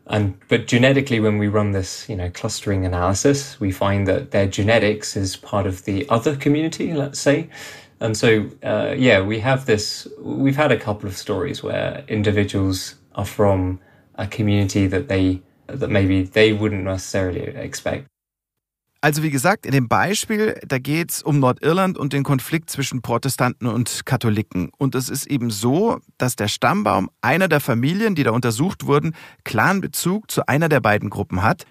And 0.06 0.38
but 0.48 0.66
genetically, 0.66 1.20
when 1.20 1.36
we 1.38 1.48
run 1.48 1.72
this, 1.72 2.08
you 2.08 2.16
know, 2.16 2.30
clustering 2.30 2.86
analysis, 2.86 3.60
we 3.60 3.70
find 3.70 4.08
that 4.08 4.30
their 4.30 4.46
genetics 4.46 5.16
is 5.16 5.36
part 5.36 5.66
of 5.66 5.84
the 5.84 6.08
other 6.08 6.34
community, 6.36 6.94
let's 6.94 7.20
say. 7.20 7.50
And 8.00 8.16
so, 8.16 8.48
uh, 8.62 8.94
yeah, 8.96 9.20
we 9.20 9.40
have 9.40 9.66
this. 9.66 10.08
We've 10.20 10.56
had 10.56 10.72
a 10.72 10.78
couple 10.78 11.08
of 11.08 11.16
stories 11.16 11.62
where 11.62 12.04
individuals 12.08 12.94
are 13.16 13.26
from 13.26 13.80
a 14.14 14.26
community 14.26 14.86
that 14.86 15.08
they 15.08 15.42
that 15.66 15.90
maybe 15.90 16.22
they 16.22 16.52
wouldn't 16.54 16.84
necessarily 16.84 17.42
expect. 17.42 18.06
Also 19.00 19.22
wie 19.22 19.30
gesagt, 19.30 19.64
in 19.64 19.70
dem 19.70 19.86
Beispiel, 19.86 20.58
da 20.66 20.78
geht's 20.78 21.22
um 21.22 21.38
Nordirland 21.38 21.96
und 21.96 22.12
den 22.12 22.24
Konflikt 22.24 22.68
zwischen 22.68 23.00
Protestanten 23.00 23.68
und 23.68 24.04
Katholiken. 24.06 24.70
Und 24.76 24.96
es 24.96 25.08
ist 25.08 25.28
eben 25.28 25.50
so, 25.50 26.00
dass 26.18 26.34
der 26.34 26.48
Stammbaum 26.48 27.08
einer 27.20 27.46
der 27.46 27.60
Familien, 27.60 28.16
die 28.16 28.24
da 28.24 28.32
untersucht 28.32 28.86
wurden, 28.86 29.14
klaren 29.44 29.80
Bezug 29.80 30.28
zu 30.30 30.48
einer 30.48 30.68
der 30.68 30.80
beiden 30.80 31.10
Gruppen 31.10 31.42
hat. 31.42 31.64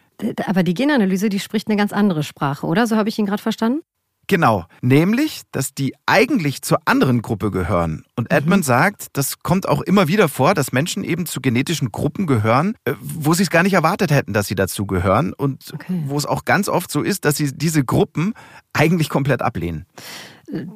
Aber 0.46 0.64
die 0.64 0.74
Genanalyse, 0.74 1.28
die 1.28 1.40
spricht 1.40 1.68
eine 1.68 1.76
ganz 1.76 1.92
andere 1.92 2.24
Sprache, 2.24 2.66
oder? 2.66 2.88
So 2.88 2.96
habe 2.96 3.10
ich 3.10 3.20
ihn 3.20 3.26
gerade 3.26 3.44
verstanden? 3.44 3.82
Genau, 4.30 4.66
nämlich, 4.82 5.44
dass 5.54 5.74
die 5.74 5.94
eigentlich 6.06 6.62
zur 6.62 6.80
anderen 6.86 7.22
Gruppe 7.22 7.50
gehören. 7.50 8.04
Und 8.18 8.30
Edmund 8.32 8.66
sagt, 8.66 9.08
das 9.14 9.40
kommt 9.40 9.70
auch 9.70 9.82
immer 9.82 10.10
wieder 10.10 10.28
vor, 10.28 10.54
dass 10.54 10.74
Menschen 10.74 11.06
eben 11.06 11.26
zu 11.26 11.40
genetischen 11.40 11.92
Gruppen 11.94 12.28
gehören, 12.28 12.76
äh, 12.84 12.94
wo 13.00 13.34
sie 13.34 13.44
es 13.44 13.50
gar 13.50 13.64
nicht 13.64 13.74
erwartet 13.74 14.12
hätten, 14.12 14.34
dass 14.34 14.48
sie 14.48 14.56
dazu 14.56 14.86
gehören. 14.86 15.32
Und 15.34 15.72
Okay. 15.74 16.04
wo 16.08 16.18
es 16.18 16.26
auch 16.26 16.44
ganz 16.44 16.68
oft 16.68 16.92
so 16.92 17.02
ist, 17.04 17.24
dass 17.24 17.38
sie 17.38 17.52
diese 17.56 17.86
Gruppen 17.86 18.34
eigentlich 18.74 19.08
komplett 19.10 19.42
ablehnen. 19.42 19.86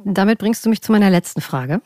Damit 0.06 0.40
bringst 0.40 0.66
du 0.66 0.70
mich 0.70 0.82
zu 0.82 0.92
meiner 0.92 1.10
letzten 1.10 1.42
Frage. 1.42 1.82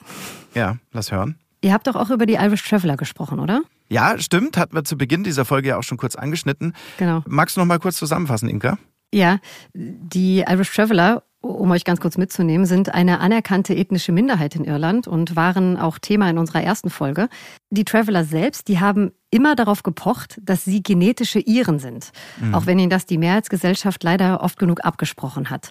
Ja, 0.54 0.78
lass 0.92 1.12
hören. 1.12 1.38
Ihr 1.62 1.74
habt 1.74 1.88
doch 1.88 1.96
auch 1.96 2.12
über 2.12 2.26
die 2.28 2.34
Irish 2.36 2.68
Traveller 2.68 2.96
gesprochen, 2.98 3.40
oder? 3.40 3.62
Ja, 3.90 4.18
stimmt, 4.20 4.58
hatten 4.58 4.76
wir 4.76 4.84
zu 4.84 4.98
Beginn 4.98 5.24
dieser 5.24 5.46
Folge 5.46 5.70
ja 5.70 5.78
auch 5.78 5.84
schon 5.84 5.98
kurz 5.98 6.16
angeschnitten. 6.16 6.74
Genau. 6.98 7.24
Magst 7.28 7.56
du 7.56 7.60
noch 7.62 7.68
mal 7.68 7.80
kurz 7.80 7.98
zusammenfassen, 7.98 8.50
Inka? 8.50 8.78
Ja, 9.14 9.40
die 9.74 10.40
Irish 10.48 10.74
Traveller, 10.76 11.24
um 11.46 11.72
euch 11.72 11.84
ganz 11.84 12.00
kurz 12.00 12.18
mitzunehmen, 12.18 12.66
sind 12.66 12.94
eine 12.94 13.20
anerkannte 13.20 13.76
ethnische 13.76 14.12
Minderheit 14.12 14.56
in 14.56 14.66
Irland 14.66 15.08
und 15.08 15.36
waren 15.36 15.78
auch 15.78 16.00
Thema 16.00 16.30
in 16.30 16.38
unserer 16.38 16.64
ersten 16.64 16.90
Folge. 16.90 17.30
Die 17.70 17.86
Traveller 17.86 18.24
selbst, 18.24 18.68
die 18.68 18.80
haben 18.80 19.12
immer 19.32 19.56
darauf 19.56 19.84
gepocht, 19.84 20.40
dass 20.42 20.66
sie 20.66 20.82
genetische 20.82 21.40
Iren 21.40 21.80
sind, 21.80 22.12
auch 22.52 22.66
wenn 22.66 22.80
ihnen 22.80 22.90
das 22.90 23.06
die 23.06 23.18
Mehrheitsgesellschaft 23.18 24.04
leider 24.04 24.42
oft 24.42 24.58
genug 24.60 24.84
abgesprochen 24.84 25.50
hat. 25.50 25.70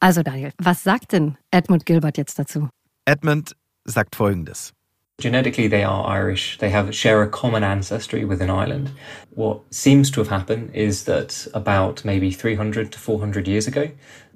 Also 0.00 0.22
Daniel, 0.22 0.52
was 0.58 0.82
sagt 0.82 1.12
denn 1.12 1.36
Edmund 1.50 1.86
Gilbert 1.86 2.16
jetzt 2.16 2.38
dazu? 2.38 2.68
Edmund 3.04 3.56
sagt 3.84 4.16
folgendes. 4.16 4.72
Genetically, 5.20 5.68
they 5.68 5.84
are 5.84 6.06
Irish. 6.06 6.56
They 6.58 6.70
have 6.70 6.94
share 6.94 7.22
a 7.22 7.28
common 7.28 7.62
ancestry 7.62 8.24
within 8.24 8.48
Ireland. 8.48 8.90
What 9.28 9.60
seems 9.72 10.10
to 10.12 10.20
have 10.20 10.28
happened 10.28 10.74
is 10.74 11.04
that 11.04 11.46
about 11.52 12.04
maybe 12.06 12.30
300 12.30 12.90
to 12.92 12.98
400 12.98 13.46
years 13.46 13.66
ago, 13.66 13.90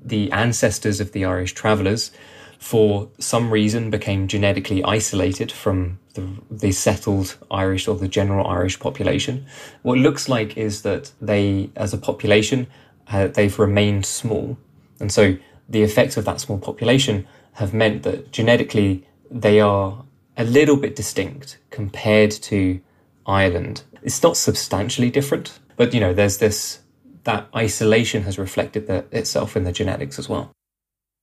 the 0.05 0.31
ancestors 0.31 1.01
of 1.01 1.13
the 1.13 1.25
Irish 1.25 1.55
travellers, 1.55 2.11
for 2.59 3.09
some 3.19 3.51
reason, 3.51 3.89
became 3.89 4.29
genetically 4.29 4.85
isolated 4.85 5.51
from 5.51 5.99
the, 6.13 6.29
the 6.51 6.73
settled 6.73 7.39
Irish 7.51 7.89
or 7.89 7.97
the 7.97 8.09
general 8.09 8.47
Irish 8.47 8.79
population. 8.79 9.47
What 9.83 9.97
looks 9.97 10.29
like 10.29 10.59
is 10.59 10.83
that 10.83 11.13
they, 11.19 11.71
as 11.77 11.95
a 11.95 11.99
population, 11.99 12.67
uh, 13.09 13.29
they've 13.29 13.59
remained 13.59 14.05
small, 14.05 14.59
and 15.01 15.11
so 15.11 15.37
the 15.67 15.83
effects 15.83 16.19
of 16.19 16.27
that 16.27 16.41
small 16.41 16.59
population 16.59 17.27
have 17.55 17.73
meant 17.73 18.03
that 18.03 18.33
genetically 18.33 19.07
they 19.31 19.61
are 19.61 20.05
a 20.37 20.43
little 20.43 20.77
bit 20.77 20.97
distinct 20.97 21.59
compared 21.71 22.33
to 22.49 22.81
Ireland. 23.27 23.85
It's 24.03 24.23
not 24.23 24.37
substantially 24.37 25.11
different, 25.11 25.61
but 25.77 25.95
you 25.95 26.01
know, 26.01 26.15
there's 26.15 26.39
this 26.39 26.81
that 27.25 27.49
isolation 27.55 28.25
has 28.25 28.39
reflected 28.39 28.87
the, 28.87 29.05
itself 29.11 29.57
in 29.57 29.65
the 29.65 29.73
genetics 29.73 30.19
as 30.19 30.29
well. 30.29 30.51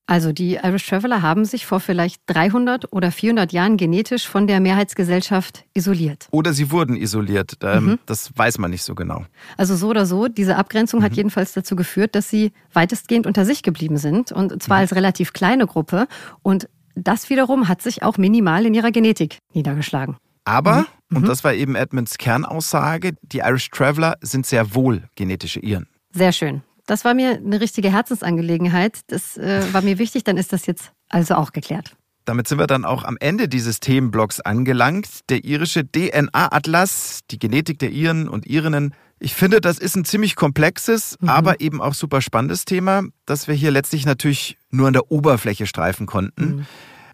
Also 0.07 0.34
die 0.34 0.55
Irish 0.62 0.88
Traveller 0.88 1.22
haben 1.22 1.45
sich 1.45 1.66
vor 1.66 1.80
vielleicht 1.80 2.22
300 2.26 2.91
oder 2.91 3.12
400 3.12 3.53
Jahren 3.53 3.78
genetisch 3.78 4.28
von 4.28 4.45
der 4.45 4.59
Mehrheitsgesellschaft 4.59 5.64
isoliert. 5.74 6.28
Oder 6.32 6.51
sie 6.51 6.70
wurden 6.72 6.97
isoliert. 6.97 7.53
Ähm, 7.62 7.97
Das 8.07 8.32
weiß 8.36 8.57
man 8.57 8.72
nicht 8.72 8.84
so 8.84 8.93
genau. 8.93 9.24
Also 9.55 9.76
so 9.76 9.88
oder 9.88 10.05
so, 10.05 10.28
diese 10.28 10.57
Abgrenzung 10.57 11.01
hat 11.01 11.14
jedenfalls 11.14 11.53
dazu 11.53 11.78
geführt, 11.78 12.16
dass 12.16 12.30
sie 12.30 12.51
weitestgehend 12.74 13.26
unter 13.26 13.45
sich 13.45 13.64
geblieben 13.64 13.97
sind 13.97 14.34
und 14.34 14.62
zwar 14.62 14.78
als 14.78 14.95
relativ 14.95 15.32
kleine 15.32 15.66
Gruppe 15.66 16.07
und 16.41 16.68
das 16.95 17.29
wiederum 17.29 17.67
hat 17.67 17.81
sich 17.81 18.03
auch 18.03 18.17
minimal 18.17 18.65
in 18.65 18.73
ihrer 18.73 18.91
Genetik 18.91 19.37
niedergeschlagen. 19.53 20.17
Aber, 20.43 20.87
und 21.13 21.27
das 21.27 21.43
war 21.43 21.53
eben 21.53 21.75
Edmunds 21.75 22.17
Kernaussage, 22.17 23.13
die 23.21 23.39
Irish 23.39 23.69
Traveller 23.69 24.17
sind 24.21 24.45
sehr 24.45 24.73
wohl 24.73 25.03
genetische 25.15 25.59
Iren. 25.59 25.87
Sehr 26.13 26.31
schön. 26.31 26.61
Das 26.87 27.05
war 27.05 27.13
mir 27.13 27.37
eine 27.37 27.61
richtige 27.61 27.91
Herzensangelegenheit. 27.91 28.99
Das 29.07 29.37
äh, 29.37 29.61
war 29.71 29.81
mir 29.81 29.97
wichtig, 29.99 30.23
dann 30.23 30.37
ist 30.37 30.51
das 30.51 30.65
jetzt 30.65 30.91
also 31.09 31.35
auch 31.35 31.51
geklärt. 31.51 31.95
Damit 32.25 32.47
sind 32.47 32.59
wir 32.59 32.67
dann 32.67 32.85
auch 32.85 33.03
am 33.03 33.17
Ende 33.19 33.47
dieses 33.47 33.79
Themenblocks 33.79 34.41
angelangt. 34.41 35.07
Der 35.29 35.43
irische 35.43 35.85
DNA-Atlas, 35.85 37.21
die 37.31 37.39
Genetik 37.39 37.79
der 37.79 37.91
Iren 37.91 38.29
und 38.29 38.45
Irinnen. 38.45 38.93
Ich 39.24 39.36
finde, 39.36 39.61
das 39.61 39.78
ist 39.78 39.95
ein 39.95 40.03
ziemlich 40.03 40.36
komplexes, 40.36 41.15
aber 41.24 41.61
eben 41.61 41.80
auch 41.80 41.93
super 41.93 42.22
spannendes 42.22 42.65
Thema, 42.65 43.03
das 43.28 43.47
wir 43.47 43.53
hier 43.53 43.69
letztlich 43.69 44.03
natürlich 44.07 44.57
nur 44.72 44.88
an 44.88 44.93
der 44.93 45.11
Oberfläche 45.11 45.67
streifen 45.67 46.07
konnten. 46.07 46.65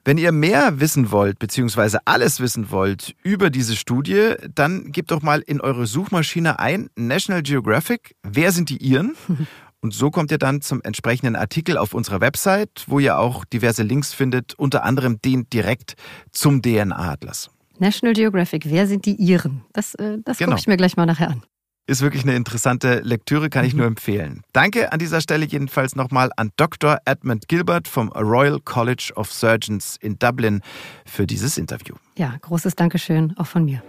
Wenn 0.06 0.18
ihr 0.18 0.32
mehr 0.32 0.80
wissen 0.80 1.12
wollt, 1.12 1.38
beziehungsweise 1.38 2.00
alles 2.06 2.40
wissen 2.40 2.72
wollt 2.72 3.14
über 3.24 3.50
diese 3.50 3.76
Studie, 3.76 4.36
dann 4.56 4.94
gebt 4.94 5.12
doch 5.12 5.22
mal 5.22 5.42
in 5.42 5.60
eure 5.60 5.86
Suchmaschine 5.86 6.60
ein 6.60 6.90
National 6.96 7.44
Geographic. 7.44 8.16
Wer 8.24 8.54
sind 8.54 8.70
die 8.70 8.78
Iren? 8.78 9.16
Und 9.82 9.94
so 9.94 10.10
kommt 10.10 10.32
ihr 10.32 10.38
dann 10.38 10.62
zum 10.62 10.82
entsprechenden 10.82 11.36
Artikel 11.36 11.78
auf 11.78 11.94
unserer 11.94 12.22
Website, 12.22 12.86
wo 12.88 13.00
ihr 13.00 13.20
auch 13.20 13.44
diverse 13.44 13.84
Links 13.84 14.14
findet, 14.14 14.54
unter 14.58 14.86
anderem 14.86 15.22
den 15.22 15.50
direkt 15.50 15.96
zum 16.32 16.62
DNA-Atlas. 16.62 17.50
National 17.80 18.14
Geographic, 18.14 18.64
wer 18.70 18.88
sind 18.88 19.06
die 19.06 19.16
Iren? 19.22 19.62
Das, 19.74 19.94
äh, 19.96 20.20
das 20.24 20.38
Genau. 20.38 20.52
gucke 20.52 20.62
ich 20.62 20.68
mir 20.68 20.78
gleich 20.78 20.96
mal 20.96 21.06
nachher 21.06 21.30
an. 21.32 21.44
Ist 21.90 22.02
wirklich 22.02 22.24
eine 22.24 22.36
interessante 22.36 23.00
Lektüre, 23.00 23.50
kann 23.50 23.64
ich 23.64 23.74
nur 23.74 23.86
empfehlen. 23.86 24.44
Danke 24.52 24.92
an 24.92 25.00
dieser 25.00 25.22
Stelle 25.22 25.46
jedenfalls 25.46 25.96
nochmal 25.96 26.32
an 26.36 26.52
Dr. 26.58 26.98
Edmund 27.06 27.48
Gilbert 27.48 27.88
vom 27.88 28.10
Royal 28.10 28.60
College 28.60 29.14
of 29.16 29.32
Surgeons 29.32 29.96
in 30.02 30.20
Dublin 30.20 30.60
für 31.06 31.26
dieses 31.26 31.58
Interview. 31.58 31.96
Ja, 32.18 32.36
großes 32.42 32.76
Dankeschön 32.76 33.34
auch 33.38 33.48
von 33.48 33.64
mir. 33.64 33.82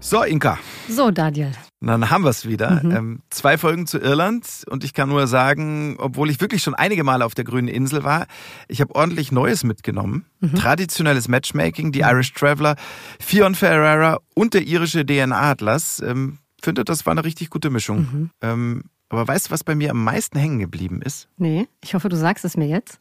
So, 0.00 0.24
Inka, 0.24 0.58
So, 0.88 1.10
Daniel. 1.10 1.52
Dann 1.88 2.10
haben 2.10 2.24
wir 2.24 2.30
es 2.30 2.46
wieder. 2.46 2.80
Ähm, 2.82 3.22
zwei 3.30 3.58
Folgen 3.58 3.86
zu 3.86 3.98
Irland 3.98 4.64
und 4.68 4.84
ich 4.84 4.92
kann 4.94 5.08
nur 5.08 5.26
sagen, 5.26 5.96
obwohl 5.98 6.30
ich 6.30 6.40
wirklich 6.40 6.62
schon 6.62 6.74
einige 6.74 7.04
Male 7.04 7.24
auf 7.24 7.34
der 7.34 7.44
grünen 7.44 7.68
Insel 7.68 8.04
war, 8.04 8.26
ich 8.68 8.80
habe 8.80 8.94
ordentlich 8.94 9.32
Neues 9.32 9.64
mitgenommen. 9.64 10.26
Traditionelles 10.56 11.28
Matchmaking, 11.28 11.92
die 11.92 12.00
Irish 12.00 12.32
Traveller, 12.32 12.76
Fionn 13.20 13.54
Ferreira 13.54 14.18
und 14.34 14.54
der 14.54 14.66
irische 14.66 15.04
DNA-Atlas. 15.04 16.02
Ähm, 16.04 16.38
finde, 16.62 16.84
das 16.84 17.06
war 17.06 17.12
eine 17.12 17.24
richtig 17.24 17.50
gute 17.50 17.70
Mischung. 17.70 18.30
Ähm, 18.40 18.84
aber 19.08 19.28
weißt 19.28 19.48
du, 19.48 19.50
was 19.50 19.64
bei 19.64 19.74
mir 19.74 19.90
am 19.90 20.02
meisten 20.02 20.38
hängen 20.38 20.58
geblieben 20.58 21.02
ist? 21.02 21.28
Nee, 21.36 21.68
ich 21.82 21.94
hoffe, 21.94 22.08
du 22.08 22.16
sagst 22.16 22.44
es 22.44 22.56
mir 22.56 22.66
jetzt. 22.66 22.98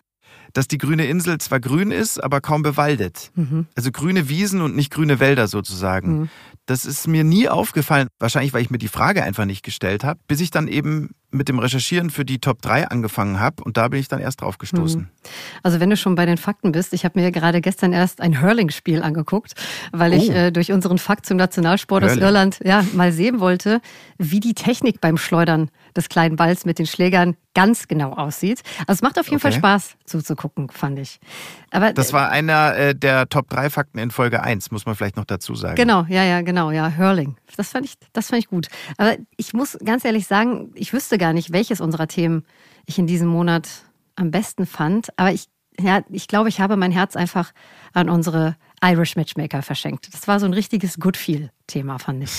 Dass 0.53 0.67
die 0.67 0.77
grüne 0.77 1.05
Insel 1.05 1.37
zwar 1.37 1.61
grün 1.61 1.91
ist, 1.91 2.21
aber 2.21 2.41
kaum 2.41 2.61
bewaldet. 2.61 3.31
Mhm. 3.35 3.67
Also 3.75 3.91
grüne 3.91 4.27
Wiesen 4.27 4.61
und 4.61 4.75
nicht 4.75 4.91
grüne 4.91 5.21
Wälder 5.21 5.47
sozusagen. 5.47 6.29
Das 6.67 6.85
ist 6.85 7.07
mir 7.07 7.23
nie 7.23 7.49
aufgefallen, 7.49 8.07
wahrscheinlich 8.19 8.53
weil 8.53 8.61
ich 8.61 8.69
mir 8.69 8.77
die 8.77 8.87
Frage 8.87 9.23
einfach 9.23 9.45
nicht 9.45 9.63
gestellt 9.63 10.03
habe, 10.03 10.19
bis 10.27 10.39
ich 10.39 10.51
dann 10.51 10.67
eben 10.67 11.09
mit 11.31 11.49
dem 11.49 11.59
Recherchieren 11.59 12.09
für 12.09 12.23
die 12.23 12.39
Top 12.39 12.61
3 12.61 12.87
angefangen 12.89 13.39
habe 13.39 13.63
und 13.63 13.77
da 13.77 13.87
bin 13.87 13.99
ich 13.99 14.07
dann 14.09 14.19
erst 14.19 14.41
drauf 14.41 14.57
gestoßen. 14.57 15.09
Also 15.63 15.79
wenn 15.79 15.89
du 15.89 15.97
schon 15.97 16.15
bei 16.15 16.25
den 16.25 16.37
Fakten 16.37 16.71
bist, 16.71 16.93
ich 16.93 17.03
habe 17.05 17.19
mir 17.19 17.31
gerade 17.31 17.61
gestern 17.61 17.93
erst 17.93 18.21
ein 18.21 18.41
Hurling-Spiel 18.41 19.01
angeguckt, 19.01 19.53
weil 19.91 20.13
ich 20.13 20.29
Oh. 20.29 20.33
äh, 20.33 20.51
durch 20.51 20.71
unseren 20.71 20.97
Fakt 20.97 21.25
zum 21.25 21.37
Nationalsport 21.37 22.03
aus 22.03 22.11
Hurling. 22.11 22.23
Irland 22.23 22.59
ja 22.63 22.85
mal 22.93 23.11
sehen 23.11 23.39
wollte, 23.39 23.81
wie 24.17 24.39
die 24.39 24.53
Technik 24.53 25.01
beim 25.01 25.17
Schleudern 25.17 25.69
des 25.95 26.09
kleinen 26.09 26.35
Balls 26.35 26.65
mit 26.65 26.79
den 26.79 26.87
Schlägern 26.87 27.35
ganz 27.53 27.87
genau 27.87 28.13
aussieht. 28.13 28.61
Also 28.87 28.99
es 28.99 29.01
macht 29.01 29.19
auf 29.19 29.25
jeden 29.25 29.37
okay. 29.37 29.51
Fall 29.51 29.53
Spaß 29.53 29.97
zuzugucken, 30.05 30.69
fand 30.69 30.99
ich. 30.99 31.19
Aber 31.71 31.93
das 31.93 32.13
war 32.13 32.29
einer 32.29 32.75
äh, 32.75 32.95
der 32.95 33.27
Top 33.29 33.49
3 33.49 33.69
Fakten 33.69 33.99
in 33.99 34.11
Folge 34.11 34.41
1, 34.43 34.71
muss 34.71 34.85
man 34.85 34.95
vielleicht 34.95 35.17
noch 35.17 35.25
dazu 35.25 35.55
sagen. 35.55 35.75
Genau, 35.75 36.05
ja, 36.07 36.23
ja, 36.23 36.41
genau, 36.41 36.71
ja, 36.71 36.97
Hurling. 36.97 37.35
Das 37.57 37.69
fand 37.71 37.85
ich, 37.85 37.95
das 38.13 38.29
fand 38.29 38.41
ich 38.41 38.47
gut. 38.47 38.67
Aber 38.97 39.15
ich 39.37 39.53
muss 39.53 39.77
ganz 39.83 40.05
ehrlich 40.05 40.27
sagen, 40.27 40.71
ich 40.75 40.93
wüsste 40.93 41.17
gar 41.17 41.33
nicht, 41.33 41.51
welches 41.51 41.81
unserer 41.81 42.07
Themen 42.07 42.43
ich 42.85 42.97
in 42.97 43.07
diesem 43.07 43.27
Monat 43.27 43.67
am 44.15 44.31
besten 44.31 44.65
fand. 44.65 45.09
Aber 45.17 45.31
ich, 45.31 45.45
ja, 45.79 46.01
ich 46.09 46.27
glaube, 46.27 46.49
ich 46.49 46.59
habe 46.59 46.77
mein 46.77 46.91
Herz 46.91 47.15
einfach 47.15 47.51
an 47.93 48.09
unsere 48.09 48.55
Irish 48.83 49.15
Matchmaker 49.15 49.61
verschenkt. 49.61 50.13
Das 50.13 50.27
war 50.27 50.39
so 50.39 50.45
ein 50.45 50.53
richtiges 50.53 50.99
Good 50.99 51.17
Feel-Thema, 51.17 51.99
fand 51.99 52.23
ich. 52.23 52.31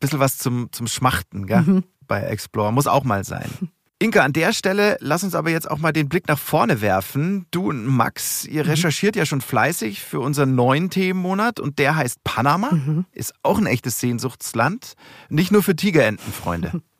Bisschen 0.00 0.20
was 0.20 0.38
zum, 0.38 0.70
zum 0.72 0.86
Schmachten, 0.86 1.46
gell? 1.46 1.62
Mhm. 1.62 1.84
Bei 2.08 2.22
Explore. 2.22 2.72
Muss 2.72 2.86
auch 2.86 3.04
mal 3.04 3.24
sein. 3.24 3.50
Inka, 4.00 4.22
an 4.22 4.32
der 4.32 4.52
Stelle 4.52 4.96
lass 5.00 5.24
uns 5.24 5.34
aber 5.34 5.50
jetzt 5.50 5.68
auch 5.68 5.78
mal 5.78 5.92
den 5.92 6.08
Blick 6.08 6.28
nach 6.28 6.38
vorne 6.38 6.80
werfen. 6.80 7.46
Du 7.50 7.70
und 7.70 7.84
Max, 7.84 8.44
ihr 8.44 8.62
mhm. 8.62 8.70
recherchiert 8.70 9.16
ja 9.16 9.26
schon 9.26 9.40
fleißig 9.40 10.02
für 10.02 10.20
unseren 10.20 10.54
neuen 10.54 10.88
Themenmonat 10.88 11.58
und 11.58 11.80
der 11.80 11.96
heißt 11.96 12.22
Panama. 12.22 12.70
Mhm. 12.70 13.06
Ist 13.12 13.34
auch 13.42 13.58
ein 13.58 13.66
echtes 13.66 13.98
Sehnsuchtsland. 13.98 14.94
Nicht 15.30 15.50
nur 15.50 15.64
für 15.64 15.74
Tigerenten, 15.74 16.32
Freunde. 16.32 16.80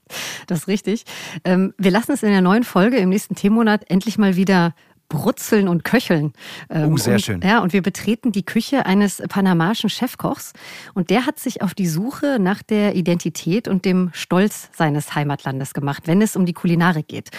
Das 0.47 0.61
ist 0.61 0.69
richtig. 0.69 1.05
Ähm, 1.45 1.75
wir 1.77 1.91
lassen 1.91 2.13
es 2.13 2.23
in 2.23 2.31
der 2.31 2.41
neuen 2.41 2.65
Folge 2.65 2.97
im 2.97 3.11
nächsten 3.11 3.35
Themenmonat 3.35 3.91
endlich 3.91 4.17
mal 4.17 4.37
wieder 4.37 4.75
brutzeln 5.09 5.69
und 5.69 5.85
köcheln. 5.85 6.33
Ähm, 6.71 6.93
oh, 6.93 6.97
sehr 6.97 7.15
und, 7.15 7.21
schön. 7.21 7.41
Ja, 7.43 7.61
und 7.61 7.73
wir 7.73 7.83
betreten 7.83 8.33
die 8.33 8.45
Küche 8.45 8.87
eines 8.87 9.23
panamaischen 9.29 9.91
Chefkochs 9.91 10.53
und 10.95 11.11
der 11.11 11.27
hat 11.27 11.39
sich 11.39 11.63
auf 11.63 11.75
die 11.75 11.87
Suche 11.87 12.39
nach 12.41 12.63
der 12.63 12.95
Identität 12.95 13.69
und 13.69 13.85
dem 13.85 14.11
Stolz 14.13 14.71
seines 14.75 15.15
Heimatlandes 15.15 15.75
gemacht, 15.75 16.05
wenn 16.07 16.21
es 16.23 16.37
um 16.37 16.47
die 16.47 16.53
Kulinarik 16.53 17.09
geht. 17.09 17.31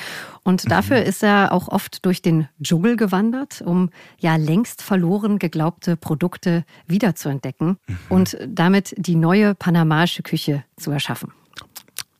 Und 0.43 0.65
mhm. 0.65 0.69
dafür 0.69 1.01
mhm. 1.01 1.07
ist 1.07 1.23
er 1.23 1.51
auch 1.51 1.67
oft 1.67 2.05
durch 2.05 2.21
den 2.21 2.47
Dschungel 2.61 2.95
gewandert, 2.95 3.61
um 3.61 3.89
ja 4.17 4.35
längst 4.35 4.81
verloren 4.81 5.39
geglaubte 5.39 5.95
Produkte 5.95 6.65
wiederzuentdecken 6.87 7.77
mhm. 7.87 7.97
und 8.09 8.37
damit 8.47 8.95
die 8.97 9.15
neue 9.15 9.55
panamaische 9.55 10.23
Küche 10.23 10.63
zu 10.77 10.91
erschaffen. 10.91 11.31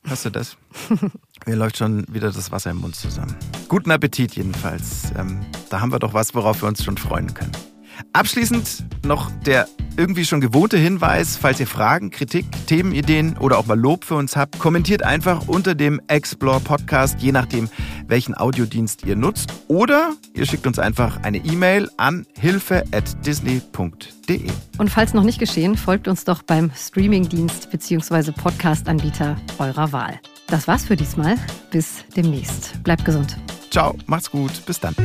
Hast 0.08 0.26
du 0.26 0.30
das? 0.30 0.58
Mir 1.45 1.56
läuft 1.56 1.78
schon 1.78 2.06
wieder 2.14 2.32
das 2.32 2.52
Wasser 2.52 2.72
im 2.72 2.78
Mund 2.78 2.95
zusammen. 2.95 3.36
Guten 3.68 3.91
Appetit 3.91 4.36
jedenfalls. 4.36 5.12
Ähm, 5.18 5.39
da 5.70 5.82
haben 5.82 5.91
wir 5.91 6.00
doch 6.00 6.14
was, 6.14 6.34
worauf 6.36 6.62
wir 6.62 6.68
uns 6.68 6.84
schon 6.84 6.97
freuen 6.97 7.34
können. 7.34 7.52
Abschließend 8.14 8.86
noch 9.06 9.30
der 9.45 9.68
irgendwie 10.00 10.26
schon 10.26 10.39
gewohnte 10.39 10.78
Hinweis, 10.78 11.36
falls 11.36 11.60
ihr 11.60 11.68
Fragen, 11.68 12.10
Kritik, 12.10 12.45
Themenideen 12.68 13.38
oder 13.38 13.58
auch 13.58 13.66
mal 13.66 13.78
Lob 13.78 14.06
für 14.06 14.16
uns 14.16 14.38
habt, 14.38 14.58
kommentiert 14.58 15.04
einfach 15.04 15.47
unter 15.47 15.76
dem 15.76 16.00
Explore 16.08 16.62
Podcast, 16.62 17.20
je 17.20 17.34
nachdem, 17.34 17.70
welchen 18.08 18.36
Audiodienst 18.36 19.06
ihr 19.06 19.18
nutzt. 19.18 19.52
Oder 19.68 20.14
ihr 20.34 20.45
schickt 20.45 20.66
uns 20.66 20.80
einfach 20.80 21.22
eine 21.24 21.39
E-Mail 21.39 21.89
an 21.97 22.26
hilfe.disney.de. 22.39 24.50
Und 24.78 24.89
falls 24.89 25.14
noch 25.14 25.24
nicht 25.24 25.39
geschehen, 25.39 25.76
folgt 25.76 26.08
uns 26.08 26.24
doch 26.24 26.43
beim 26.43 26.72
Streamingdienst 26.74 27.70
bzw. 27.70 28.32
Podcast-Anbieter 28.32 29.36
eurer 29.58 29.91
Wahl. 29.91 30.22
Das 30.47 30.66
war's 30.68 30.86
für 30.86 30.95
diesmal. 30.95 31.36
Bis 31.72 32.06
demnächst. 32.16 32.82
Bleibt 32.84 33.04
gesund. 33.04 33.36
Ciao, 33.70 33.95
macht's 34.08 34.32
gut. 34.32 34.66
Bis 34.66 34.80
dann. 34.80 34.95